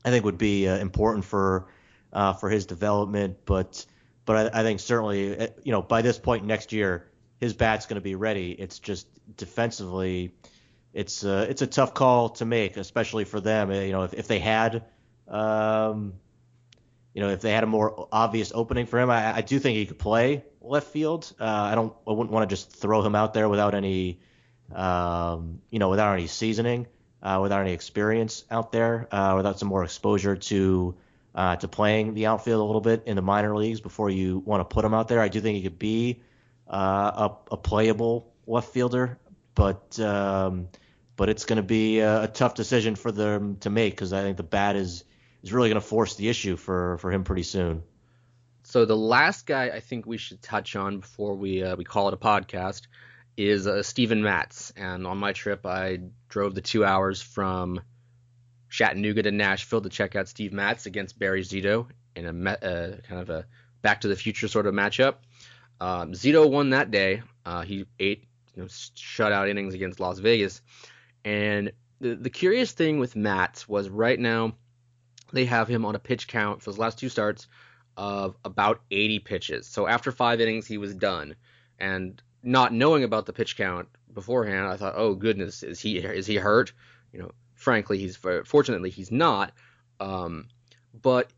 I 0.05 0.11
think, 0.11 0.25
would 0.25 0.39
be 0.39 0.69
uh, 0.69 0.77
important 0.77 1.25
for 1.25 1.69
uh, 2.13 2.33
for 2.35 2.49
his 2.49 2.67
development. 2.67 3.39
But 3.45 3.85
but 4.25 4.55
I, 4.55 4.61
I, 4.61 4.63
think 4.63 4.81
certainly 4.81 5.39
uh, 5.39 5.49
you 5.63 5.73
know 5.73 5.83
by 5.83 6.03
this 6.03 6.19
point 6.19 6.45
next 6.45 6.73
year 6.73 7.11
his 7.41 7.55
bat's 7.55 7.87
going 7.87 7.97
to 7.97 8.01
be 8.01 8.15
ready. 8.15 8.53
It's 8.53 8.79
just 8.79 9.07
defensively, 9.37 10.35
it's 10.93 11.25
uh, 11.25 11.47
it's 11.49 11.63
a 11.63 11.67
tough 11.67 11.95
call 11.95 12.31
to 12.31 12.45
make, 12.45 12.77
especially 12.77 13.25
for 13.25 13.41
them. 13.41 13.71
You 13.73 13.93
know 13.93 14.05
if, 14.05 14.15
if 14.15 14.29
they 14.29 14.39
had. 14.39 14.85
Um, 15.27 16.15
you 17.15 17.25
know, 17.25 17.31
if 17.31 17.41
they 17.41 17.51
had 17.51 17.65
a 17.65 17.67
more 17.67 18.07
obvious 18.13 18.53
opening 18.55 18.87
for 18.87 19.01
him, 19.01 19.11
I, 19.11 19.39
I 19.39 19.41
do 19.41 19.59
think 19.59 19.77
he 19.77 19.87
could 19.87 19.99
play 19.99 20.45
left 20.61 20.89
field. 20.89 21.33
Uh, 21.41 21.45
I 21.45 21.75
don't, 21.75 21.93
I 22.07 22.13
wouldn't 22.13 22.31
want 22.31 22.49
to 22.49 22.55
just 22.55 22.71
throw 22.71 23.03
him 23.03 23.17
out 23.17 23.35
there 23.35 23.49
without 23.49 23.75
any 23.75 24.21
um, 24.75 25.61
you 25.71 25.79
know, 25.79 25.89
without 25.89 26.14
any 26.14 26.27
seasoning, 26.27 26.87
uh, 27.23 27.39
without 27.43 27.61
any 27.61 27.73
experience 27.73 28.45
out 28.51 28.73
there, 28.73 29.09
uh, 29.12 29.35
without 29.37 29.59
some 29.59 29.69
more 29.69 29.85
exposure 29.85 30.37
to 30.37 30.95
uh, 31.35 31.57
to 31.57 31.69
playing 31.69 32.14
the 32.14 32.27
outfield 32.27 32.61
a 32.61 32.64
little 32.64 32.81
bit 32.81 33.05
in 33.07 33.16
the 33.16 33.23
minor 33.23 33.57
leagues 33.57 33.81
before 33.81 34.11
you 34.11 34.39
want 34.41 34.61
to 34.61 34.75
put 34.75 34.85
him 34.85 34.95
out 34.95 35.09
there. 35.09 35.21
I 35.21 35.29
do 35.29 35.41
think 35.41 35.57
he 35.57 35.62
could 35.62 35.79
be 35.79 36.21
uh, 36.69 37.29
a, 37.31 37.55
a, 37.55 37.57
playable 37.57 38.33
left 38.47 38.73
fielder, 38.73 39.19
but 39.55 39.99
um, 40.01 40.69
but 41.16 41.29
it's 41.29 41.45
going 41.45 41.59
to 41.59 41.62
be 41.62 42.01
a, 42.01 42.25
a, 42.25 42.29
tough 42.29 42.55
decision 42.55 42.95
for 42.95 43.12
them 43.12 43.57
to 43.59 43.71
make 43.71 43.93
because 43.93 44.12
I 44.12 44.23
think 44.23 44.37
the 44.37 44.43
bat 44.43 44.77
is 44.77 45.05
is 45.43 45.53
really 45.53 45.69
going 45.69 45.81
to 45.81 45.87
force 45.87 46.16
the 46.16 46.29
issue 46.29 46.57
for 46.57 46.99
for 46.99 47.12
him 47.12 47.25
pretty 47.25 47.45
soon. 47.45 47.83
So 48.64 48.85
the 48.85 48.97
last 48.97 49.47
guy 49.47 49.71
I 49.71 49.81
think 49.81 50.07
we 50.07 50.19
should 50.19 50.43
touch 50.43 50.77
on 50.77 51.01
before 51.01 51.35
we 51.35 51.62
uh, 51.62 51.77
we 51.77 51.85
call 51.85 52.09
it 52.09 52.14
a 52.14 52.19
podcast 52.19 52.83
is 53.39 53.68
uh, 53.68 53.82
Steven 53.84 54.22
Matz. 54.22 54.72
And 54.76 55.07
on 55.07 55.16
my 55.16 55.32
trip, 55.32 55.64
I 55.64 56.01
drove 56.28 56.55
the 56.55 56.61
two 56.61 56.84
hours 56.84 57.22
from 57.22 57.80
Chattanooga 58.68 59.22
to 59.22 59.30
Nashville 59.30 59.80
to 59.80 59.89
check 59.89 60.16
out 60.16 60.28
Steve 60.28 60.53
Matz 60.53 60.86
against 60.86 61.18
Barry 61.18 61.43
Zito 61.43 61.86
in 62.16 62.26
a 62.26 62.32
me- 62.32 62.51
uh, 62.51 62.97
kind 63.09 63.22
of 63.22 63.30
a 63.30 63.47
Back 63.80 64.01
to 64.01 64.09
the 64.09 64.16
Future 64.16 64.49
sort 64.49 64.66
of 64.66 64.74
matchup. 64.74 65.14
Um, 65.80 66.12
Zito 66.12 66.51
won 66.51 66.70
that 66.70 66.91
day. 66.91 67.22
Uh, 67.47 67.62
he 67.62 67.86
ate 68.01 68.24
you 68.57 68.62
know, 68.62 68.68
shutout 68.68 69.49
innings 69.49 69.72
against 69.72 70.01
Las 70.01 70.18
Vegas. 70.18 70.61
And 71.24 71.70
the, 72.01 72.16
the 72.16 72.30
curious 72.30 72.72
thing 72.72 72.99
with 72.99 73.14
Matz 73.14 73.68
was 73.68 73.89
right 73.89 74.18
now 74.18 74.55
they 75.32 75.45
have 75.45 75.68
him 75.68 75.84
on 75.84 75.95
a 75.95 75.99
pitch 76.01 76.26
count 76.26 76.62
for 76.62 76.70
his 76.70 76.78
last 76.78 76.99
two 76.99 77.09
starts 77.09 77.47
of 77.97 78.36
about 78.45 78.80
80 78.91 79.20
pitches. 79.20 79.66
So 79.68 79.86
after 79.86 80.11
five 80.11 80.41
innings, 80.41 80.66
he 80.66 80.78
was 80.78 80.95
done. 80.95 81.36
And 81.78 82.20
not 82.43 82.72
knowing 82.72 83.05
about 83.05 83.26
the 83.26 83.32
pitch 83.32 83.57
count 83.57 83.89
beforehand, 84.12 84.66
I 84.66 84.76
thought, 84.76 84.95
oh 84.97 85.14
goodness, 85.14 85.62
is 85.62 85.80
he 85.80 85.99
is 85.99 86.26
he 86.26 86.36
hurt? 86.36 86.72
You 87.12 87.20
know, 87.20 87.30
frankly, 87.55 87.99
he's 87.99 88.16
fortunately 88.16 88.91
he's 88.91 89.11
not. 89.11 89.53
Um, 90.01 90.49
but 91.01 91.30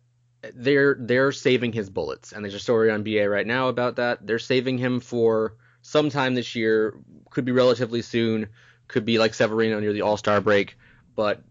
they're 0.54 0.96
they're 0.98 1.32
saving 1.32 1.72
his 1.72 1.90
bullets, 1.90 2.32
and 2.32 2.44
there's 2.44 2.54
a 2.54 2.60
story 2.60 2.90
on 2.90 3.02
BA 3.02 3.28
right 3.28 3.46
now 3.46 3.68
about 3.68 3.96
that. 3.96 4.26
They're 4.26 4.38
saving 4.38 4.78
him 4.78 5.00
for 5.00 5.54
sometime 5.82 6.34
this 6.34 6.54
year, 6.54 6.98
could 7.30 7.44
be 7.44 7.52
relatively 7.52 8.02
soon, 8.02 8.48
could 8.88 9.04
be 9.04 9.18
like 9.18 9.34
Severino 9.34 9.80
near 9.80 9.92
the 9.92 10.02
All 10.02 10.16
Star 10.16 10.40
break, 10.40 10.76
but 11.14 11.42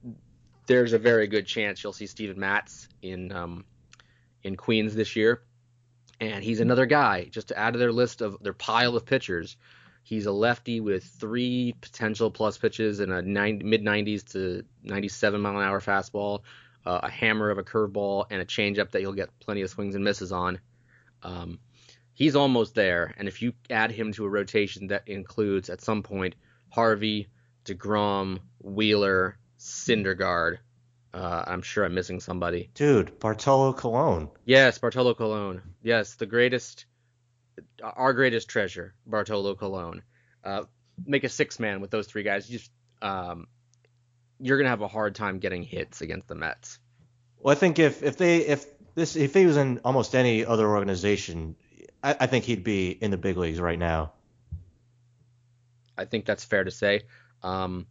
there's 0.65 0.93
a 0.93 0.99
very 0.99 1.27
good 1.27 1.47
chance 1.47 1.83
you'll 1.83 1.93
see 1.93 2.05
Steven 2.05 2.39
Matz 2.39 2.87
in 3.01 3.31
um, 3.31 3.65
in 4.43 4.55
Queens 4.55 4.95
this 4.95 5.15
year, 5.15 5.41
and 6.20 6.43
he's 6.43 6.59
another 6.59 6.86
guy 6.86 7.26
just 7.26 7.49
to 7.49 7.57
add 7.57 7.74
to 7.74 7.80
their 7.80 7.91
list 7.91 8.22
of 8.22 8.41
their 8.41 8.53
pile 8.53 8.95
of 8.95 9.05
pitchers. 9.05 9.57
He's 10.03 10.26
a 10.26 10.32
lefty 10.32 10.80
with 10.80 11.03
three 11.03 11.76
potential 11.82 12.32
plus 12.32 12.57
pitches 12.57 12.99
and 12.99 13.11
a 13.11 13.22
mid 13.22 13.84
90s 13.84 14.32
to 14.32 14.63
97 14.84 15.39
mile 15.39 15.57
an 15.57 15.63
hour 15.63 15.80
fastball, 15.80 16.41
uh, 16.86 17.01
a 17.03 17.09
hammer 17.09 17.49
of 17.49 17.57
a 17.57 17.63
curveball, 17.63 18.26
and 18.30 18.41
a 18.41 18.45
changeup 18.45 18.91
that 18.91 19.01
you'll 19.01 19.13
get 19.13 19.38
plenty 19.39 19.61
of 19.61 19.70
swings 19.70 19.95
and 19.95 20.03
misses 20.03 20.32
on. 20.32 20.59
Um, 21.22 21.59
he's 22.13 22.36
almost 22.36 22.76
there, 22.76 23.13
and 23.17 23.28
if 23.28 23.41
you 23.41 23.53
add 23.70 23.91
him 23.91 24.11
to 24.13 24.26
a 24.26 24.30
rotation 24.30 24.88
that 24.88 25.07
includes 25.07 25.70
at 25.70 25.82
some 25.82 26.01
point 26.01 26.36
Harvey, 26.70 27.28
Degrom, 27.65 28.39
Wheeler, 28.61 29.38
Syndergaard, 29.59 30.57
uh, 31.14 31.43
I'm 31.47 31.62
sure 31.62 31.86
I'm 31.86 31.93
missing 31.93 32.20
somebody. 32.20 32.70
Dude, 32.74 33.20
Bartolo 33.20 33.74
Colon. 33.74 34.30
Yes, 34.45 34.78
Bartolo 34.78 35.14
Colon. 35.14 35.62
Yes, 35.82 36.16
the 36.16 36.26
greatest, 36.26 36.86
our 37.82 38.14
greatest 38.14 38.49
treasure, 38.49 38.93
Bartolo 39.05 39.55
Colon. 39.55 40.03
Uh, 40.43 40.64
make 41.05 41.24
a 41.24 41.30
six 41.30 41.60
man 41.60 41.82
with 41.82 41.91
those 41.91 42.07
three 42.07 42.24
guys. 42.24 42.49
You 42.49 42.60
just, 42.60 42.72
um, 43.01 43.47
you're 44.39 44.57
gonna 44.57 44.70
have 44.70 44.82
a 44.82 44.88
hard 44.88 45.16
time 45.16 45.39
getting 45.39 45.64
hits 45.64 46.01
against 46.01 46.28
the 46.28 46.36
Mets. 46.36 46.80
Well, 47.39 47.51
I 47.51 47.60
think 47.60 47.80
if 47.80 48.03
if 48.03 48.18
they 48.18 48.38
if 48.38 48.66
this 48.95 49.16
if 49.16 49.34
he 49.34 49.45
was 49.45 49.57
in 49.57 49.80
almost 49.84 50.16
any 50.16 50.45
other 50.45 50.68
organization, 50.68 51.55
I, 52.03 52.16
I 52.20 52.28
think 52.28 52.45
he'd 52.45 52.64
be 52.64 52.89
in 52.89 53.12
the 53.12 53.18
big 53.18 53.38
leagues 53.38 53.60
right 53.60 53.80
now. 53.80 54.14
I 55.97 56.05
think 56.05 56.26
that's 56.26 56.45
fair 56.45 56.64
to 56.64 56.72
say. 56.72 57.03
Um, 57.43 57.88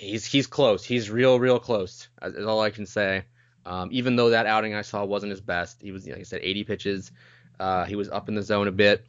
he's 0.00 0.24
he's 0.24 0.46
close. 0.46 0.84
He's 0.84 1.10
real 1.10 1.38
real 1.38 1.58
close. 1.58 2.08
Is 2.22 2.46
all 2.46 2.60
I 2.60 2.70
can 2.70 2.86
say. 2.86 3.24
Um, 3.66 3.90
even 3.92 4.16
though 4.16 4.30
that 4.30 4.46
outing 4.46 4.74
I 4.74 4.82
saw 4.82 5.04
wasn't 5.04 5.30
his 5.30 5.40
best, 5.40 5.82
he 5.82 5.92
was 5.92 6.06
like 6.06 6.18
I 6.18 6.22
said 6.22 6.40
80 6.42 6.64
pitches. 6.64 7.12
Uh, 7.58 7.84
he 7.84 7.94
was 7.94 8.08
up 8.08 8.28
in 8.28 8.34
the 8.34 8.42
zone 8.42 8.68
a 8.68 8.72
bit, 8.72 9.04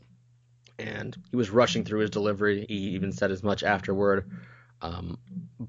and 0.77 1.17
he 1.31 1.37
was 1.37 1.49
rushing 1.49 1.85
through 1.85 2.01
his 2.01 2.09
delivery. 2.09 2.65
He 2.67 2.75
even 2.89 3.13
said 3.13 3.31
as 3.31 3.43
much 3.43 3.63
afterward. 3.63 4.29
Um, 4.81 5.17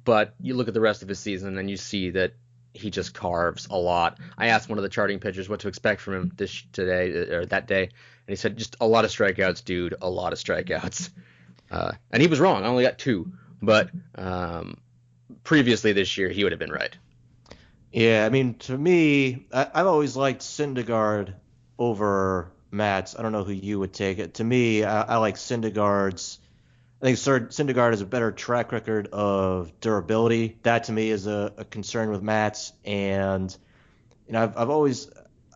but 0.04 0.34
you 0.40 0.54
look 0.54 0.68
at 0.68 0.74
the 0.74 0.80
rest 0.80 1.02
of 1.02 1.08
his 1.08 1.18
season 1.18 1.58
and 1.58 1.70
you 1.70 1.76
see 1.76 2.10
that 2.10 2.32
he 2.72 2.90
just 2.90 3.14
carves 3.14 3.68
a 3.70 3.76
lot. 3.76 4.18
I 4.38 4.48
asked 4.48 4.68
one 4.68 4.78
of 4.78 4.82
the 4.82 4.88
charting 4.88 5.20
pitchers 5.20 5.48
what 5.48 5.60
to 5.60 5.68
expect 5.68 6.00
from 6.00 6.14
him 6.14 6.32
this 6.34 6.64
today 6.72 7.10
or 7.10 7.46
that 7.46 7.66
day, 7.66 7.82
and 7.82 7.90
he 8.26 8.36
said 8.36 8.56
just 8.56 8.76
a 8.80 8.86
lot 8.86 9.04
of 9.04 9.10
strikeouts, 9.10 9.64
dude, 9.64 9.94
a 10.00 10.10
lot 10.10 10.32
of 10.32 10.38
strikeouts. 10.38 11.10
Uh, 11.70 11.92
and 12.10 12.20
he 12.20 12.28
was 12.28 12.40
wrong. 12.40 12.64
I 12.64 12.66
only 12.66 12.82
got 12.82 12.98
two, 12.98 13.32
but 13.62 13.90
um, 14.14 14.76
previously 15.45 15.93
this 15.93 16.16
year 16.16 16.28
he 16.28 16.45
would 16.45 16.53
have 16.53 16.59
been 16.59 16.72
right. 16.72 16.97
Yeah, 17.93 18.24
I 18.24 18.30
mean, 18.30 18.55
to 18.61 18.76
me, 18.76 19.47
I, 19.53 19.68
have 19.74 19.87
always 19.87 20.16
liked 20.16 20.41
Syndergaard 20.41 21.35
over 21.78 22.51
Matz. 22.70 23.14
I 23.18 23.22
don't 23.22 23.33
know 23.33 23.45
who 23.45 23.53
you 23.53 23.78
would 23.80 23.93
take 23.93 24.18
it. 24.18 24.35
To 24.35 24.45
me, 24.45 24.83
I, 24.83 25.03
I 25.03 25.16
like 25.16 25.35
Syndergaard's 25.35 26.39
I 27.03 27.07
think 27.07 27.18
Syndergaard 27.18 27.91
has 27.91 28.01
a 28.01 28.07
better 28.07 28.30
track 28.30 28.70
record 28.70 29.09
of 29.09 29.72
durability. 29.80 30.57
That 30.62 30.85
to 30.85 30.93
me 30.93 31.11
is 31.11 31.26
a, 31.26 31.53
a 31.57 31.64
concern 31.64 32.11
with 32.11 32.22
Matz, 32.22 32.72
and 32.85 33.55
you 34.28 34.35
know 34.35 34.45
I've, 34.45 34.57
I've 34.57 34.70
always 34.70 35.11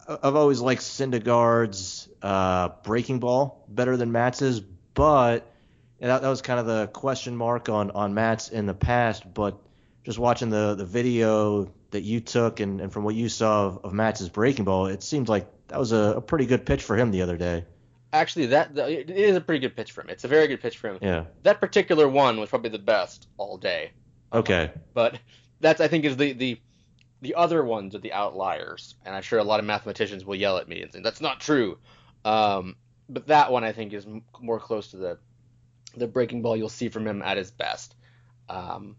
I've 0.08 0.34
always 0.34 0.60
liked 0.60 0.82
Syndergaard's 0.82 2.08
uh, 2.20 2.70
breaking 2.82 3.20
ball 3.20 3.64
better 3.68 3.96
than 3.96 4.10
Matz's, 4.10 4.58
but 4.94 5.48
that, 6.00 6.22
that 6.22 6.28
was 6.28 6.42
kind 6.42 6.58
of 6.58 6.66
the 6.66 6.88
question 6.88 7.36
mark 7.36 7.68
on 7.68 7.92
on 7.92 8.12
Matz 8.12 8.48
in 8.48 8.66
the 8.66 8.74
past. 8.74 9.32
But 9.32 9.56
just 10.06 10.18
watching 10.18 10.48
the 10.48 10.74
the 10.74 10.86
video 10.86 11.70
that 11.90 12.00
you 12.00 12.20
took 12.20 12.60
and, 12.60 12.80
and 12.80 12.90
from 12.90 13.04
what 13.04 13.14
you 13.14 13.28
saw 13.28 13.66
of, 13.66 13.84
of 13.84 13.92
Matz's 13.92 14.30
breaking 14.30 14.64
ball, 14.64 14.86
it 14.86 15.02
seemed 15.02 15.28
like 15.28 15.46
that 15.68 15.78
was 15.78 15.92
a, 15.92 16.14
a 16.16 16.20
pretty 16.22 16.46
good 16.46 16.64
pitch 16.64 16.82
for 16.82 16.96
him 16.96 17.10
the 17.10 17.20
other 17.20 17.36
day 17.36 17.64
actually 18.12 18.46
that 18.46 18.76
it 18.76 19.10
is 19.10 19.36
a 19.36 19.40
pretty 19.40 19.60
good 19.60 19.76
pitch 19.76 19.92
for 19.92 20.00
him. 20.00 20.08
It's 20.08 20.24
a 20.24 20.28
very 20.28 20.46
good 20.46 20.60
pitch 20.60 20.78
for 20.78 20.88
him. 20.88 20.98
Yeah. 21.00 21.24
That 21.42 21.60
particular 21.60 22.08
one 22.08 22.40
was 22.40 22.48
probably 22.48 22.70
the 22.70 22.78
best 22.78 23.28
all 23.36 23.58
day. 23.58 23.92
Okay. 24.32 24.72
But 24.94 25.18
that's 25.60 25.80
I 25.80 25.88
think 25.88 26.04
is 26.04 26.16
the 26.16 26.32
the 26.32 26.60
the 27.22 27.34
other 27.34 27.64
ones 27.64 27.94
are 27.94 27.98
the 27.98 28.12
outliers, 28.12 28.94
and 29.04 29.14
I'm 29.14 29.22
sure 29.22 29.38
a 29.38 29.44
lot 29.44 29.58
of 29.58 29.66
mathematicians 29.66 30.24
will 30.24 30.36
yell 30.36 30.58
at 30.58 30.68
me 30.68 30.82
and 30.82 30.92
say 30.92 31.00
that's 31.00 31.20
not 31.20 31.40
true. 31.40 31.78
Um, 32.24 32.76
but 33.08 33.28
that 33.28 33.52
one 33.52 33.64
I 33.64 33.72
think 33.72 33.92
is 33.92 34.06
more 34.40 34.60
close 34.60 34.88
to 34.88 34.96
the 34.96 35.18
the 35.96 36.06
breaking 36.06 36.42
ball 36.42 36.56
you'll 36.56 36.68
see 36.68 36.88
from 36.88 37.06
him 37.06 37.22
at 37.22 37.36
his 37.36 37.50
best. 37.50 37.94
Um, 38.48 38.96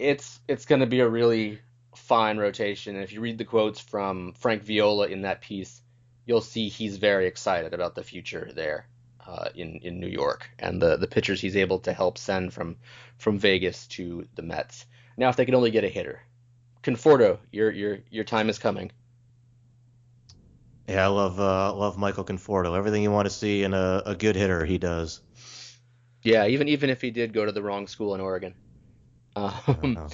it's 0.00 0.40
it's 0.48 0.64
going 0.64 0.80
to 0.80 0.86
be 0.86 1.00
a 1.00 1.08
really 1.08 1.60
fine 1.94 2.38
rotation. 2.38 2.94
And 2.96 3.04
if 3.04 3.12
you 3.12 3.20
read 3.20 3.38
the 3.38 3.44
quotes 3.44 3.78
from 3.78 4.32
Frank 4.32 4.62
Viola 4.62 5.06
in 5.06 5.22
that 5.22 5.42
piece, 5.42 5.82
you'll 6.24 6.40
see 6.40 6.68
he's 6.68 6.96
very 6.96 7.26
excited 7.26 7.74
about 7.74 7.94
the 7.94 8.02
future 8.02 8.50
there 8.54 8.86
uh, 9.26 9.50
in 9.54 9.80
in 9.82 10.00
New 10.00 10.08
York 10.08 10.50
and 10.58 10.80
the 10.80 10.96
the 10.96 11.06
pitchers 11.06 11.40
he's 11.40 11.56
able 11.56 11.80
to 11.80 11.92
help 11.92 12.18
send 12.18 12.52
from 12.52 12.76
from 13.18 13.38
Vegas 13.38 13.86
to 13.88 14.26
the 14.34 14.42
Mets. 14.42 14.86
Now, 15.16 15.28
if 15.28 15.36
they 15.36 15.44
can 15.44 15.54
only 15.54 15.70
get 15.70 15.84
a 15.84 15.88
hitter, 15.88 16.22
Conforto, 16.82 17.38
your 17.52 17.70
your 17.70 17.98
your 18.10 18.24
time 18.24 18.48
is 18.48 18.58
coming. 18.58 18.90
Yeah, 20.88 21.04
I 21.04 21.08
love 21.08 21.38
uh, 21.38 21.74
love 21.74 21.98
Michael 21.98 22.24
Conforto. 22.24 22.76
Everything 22.76 23.02
you 23.02 23.10
want 23.10 23.26
to 23.26 23.34
see 23.34 23.62
in 23.62 23.74
a, 23.74 24.02
a 24.06 24.14
good 24.14 24.34
hitter, 24.34 24.64
he 24.64 24.78
does. 24.78 25.20
Yeah, 26.22 26.46
even 26.46 26.68
even 26.68 26.88
if 26.88 27.02
he 27.02 27.10
did 27.10 27.34
go 27.34 27.44
to 27.44 27.52
the 27.52 27.62
wrong 27.62 27.86
school 27.86 28.14
in 28.14 28.20
Oregon. 28.20 28.54
Um, 29.36 30.08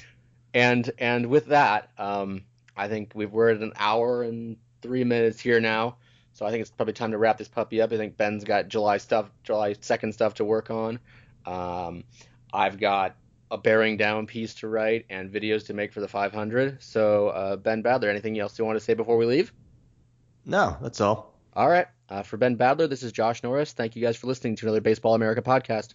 and 0.55 0.91
and 0.99 1.27
with 1.27 1.47
that, 1.47 1.91
um, 1.99 2.45
I 2.77 2.89
think 2.89 3.13
we've 3.15 3.31
we're 3.31 3.51
at 3.51 3.61
an 3.61 3.73
hour 3.77 4.23
and 4.23 4.57
three 4.83 5.05
minutes 5.05 5.41
here 5.41 5.61
now. 5.61 5.97
So 6.33 6.45
I 6.45 6.51
think 6.51 6.61
it's 6.61 6.71
probably 6.71 6.93
time 6.93 7.13
to 7.13 7.19
wrap 7.19 7.39
this 7.39 7.49
puppy 7.49 7.81
up. 7.81 7.93
I 7.93 7.97
think 7.97 8.17
Ben's 8.17 8.45
got 8.45 8.69
July 8.69 8.99
stuff, 8.99 9.31
July 9.43 9.75
second 9.81 10.13
stuff 10.13 10.35
to 10.35 10.45
work 10.45 10.71
on. 10.71 10.99
Um, 11.47 12.05
I've 12.53 12.79
got 12.79 13.17
a 13.51 13.57
bearing 13.57 13.97
down 13.97 14.27
piece 14.27 14.55
to 14.57 14.69
write 14.69 15.07
and 15.09 15.31
videos 15.31 15.67
to 15.67 15.75
make 15.75 15.93
for 15.93 16.01
the 16.01 16.09
500. 16.09 16.83
So 16.83 17.29
uh, 17.29 17.57
Ben 17.57 17.83
Badler, 17.83 18.09
anything 18.09 18.39
else 18.39 18.59
you 18.59 18.65
want 18.65 18.77
to 18.77 18.85
say 18.85 18.95
before 18.95 19.17
we 19.17 19.25
leave? 19.25 19.53
No, 20.45 20.77
that's 20.83 21.01
all. 21.01 21.35
All 21.55 21.69
right. 21.69 21.87
Uh, 22.09 22.23
for 22.23 22.37
Ben 22.37 22.57
Badler, 22.57 22.89
this 22.89 23.03
is 23.03 23.13
Josh 23.13 23.43
Norris. 23.43 23.73
Thank 23.73 23.97
you 23.97 24.03
guys 24.03 24.17
for 24.17 24.27
listening 24.27 24.57
to 24.57 24.67
another 24.67 24.81
Baseball 24.81 25.15
America 25.15 25.43
podcast. 25.43 25.95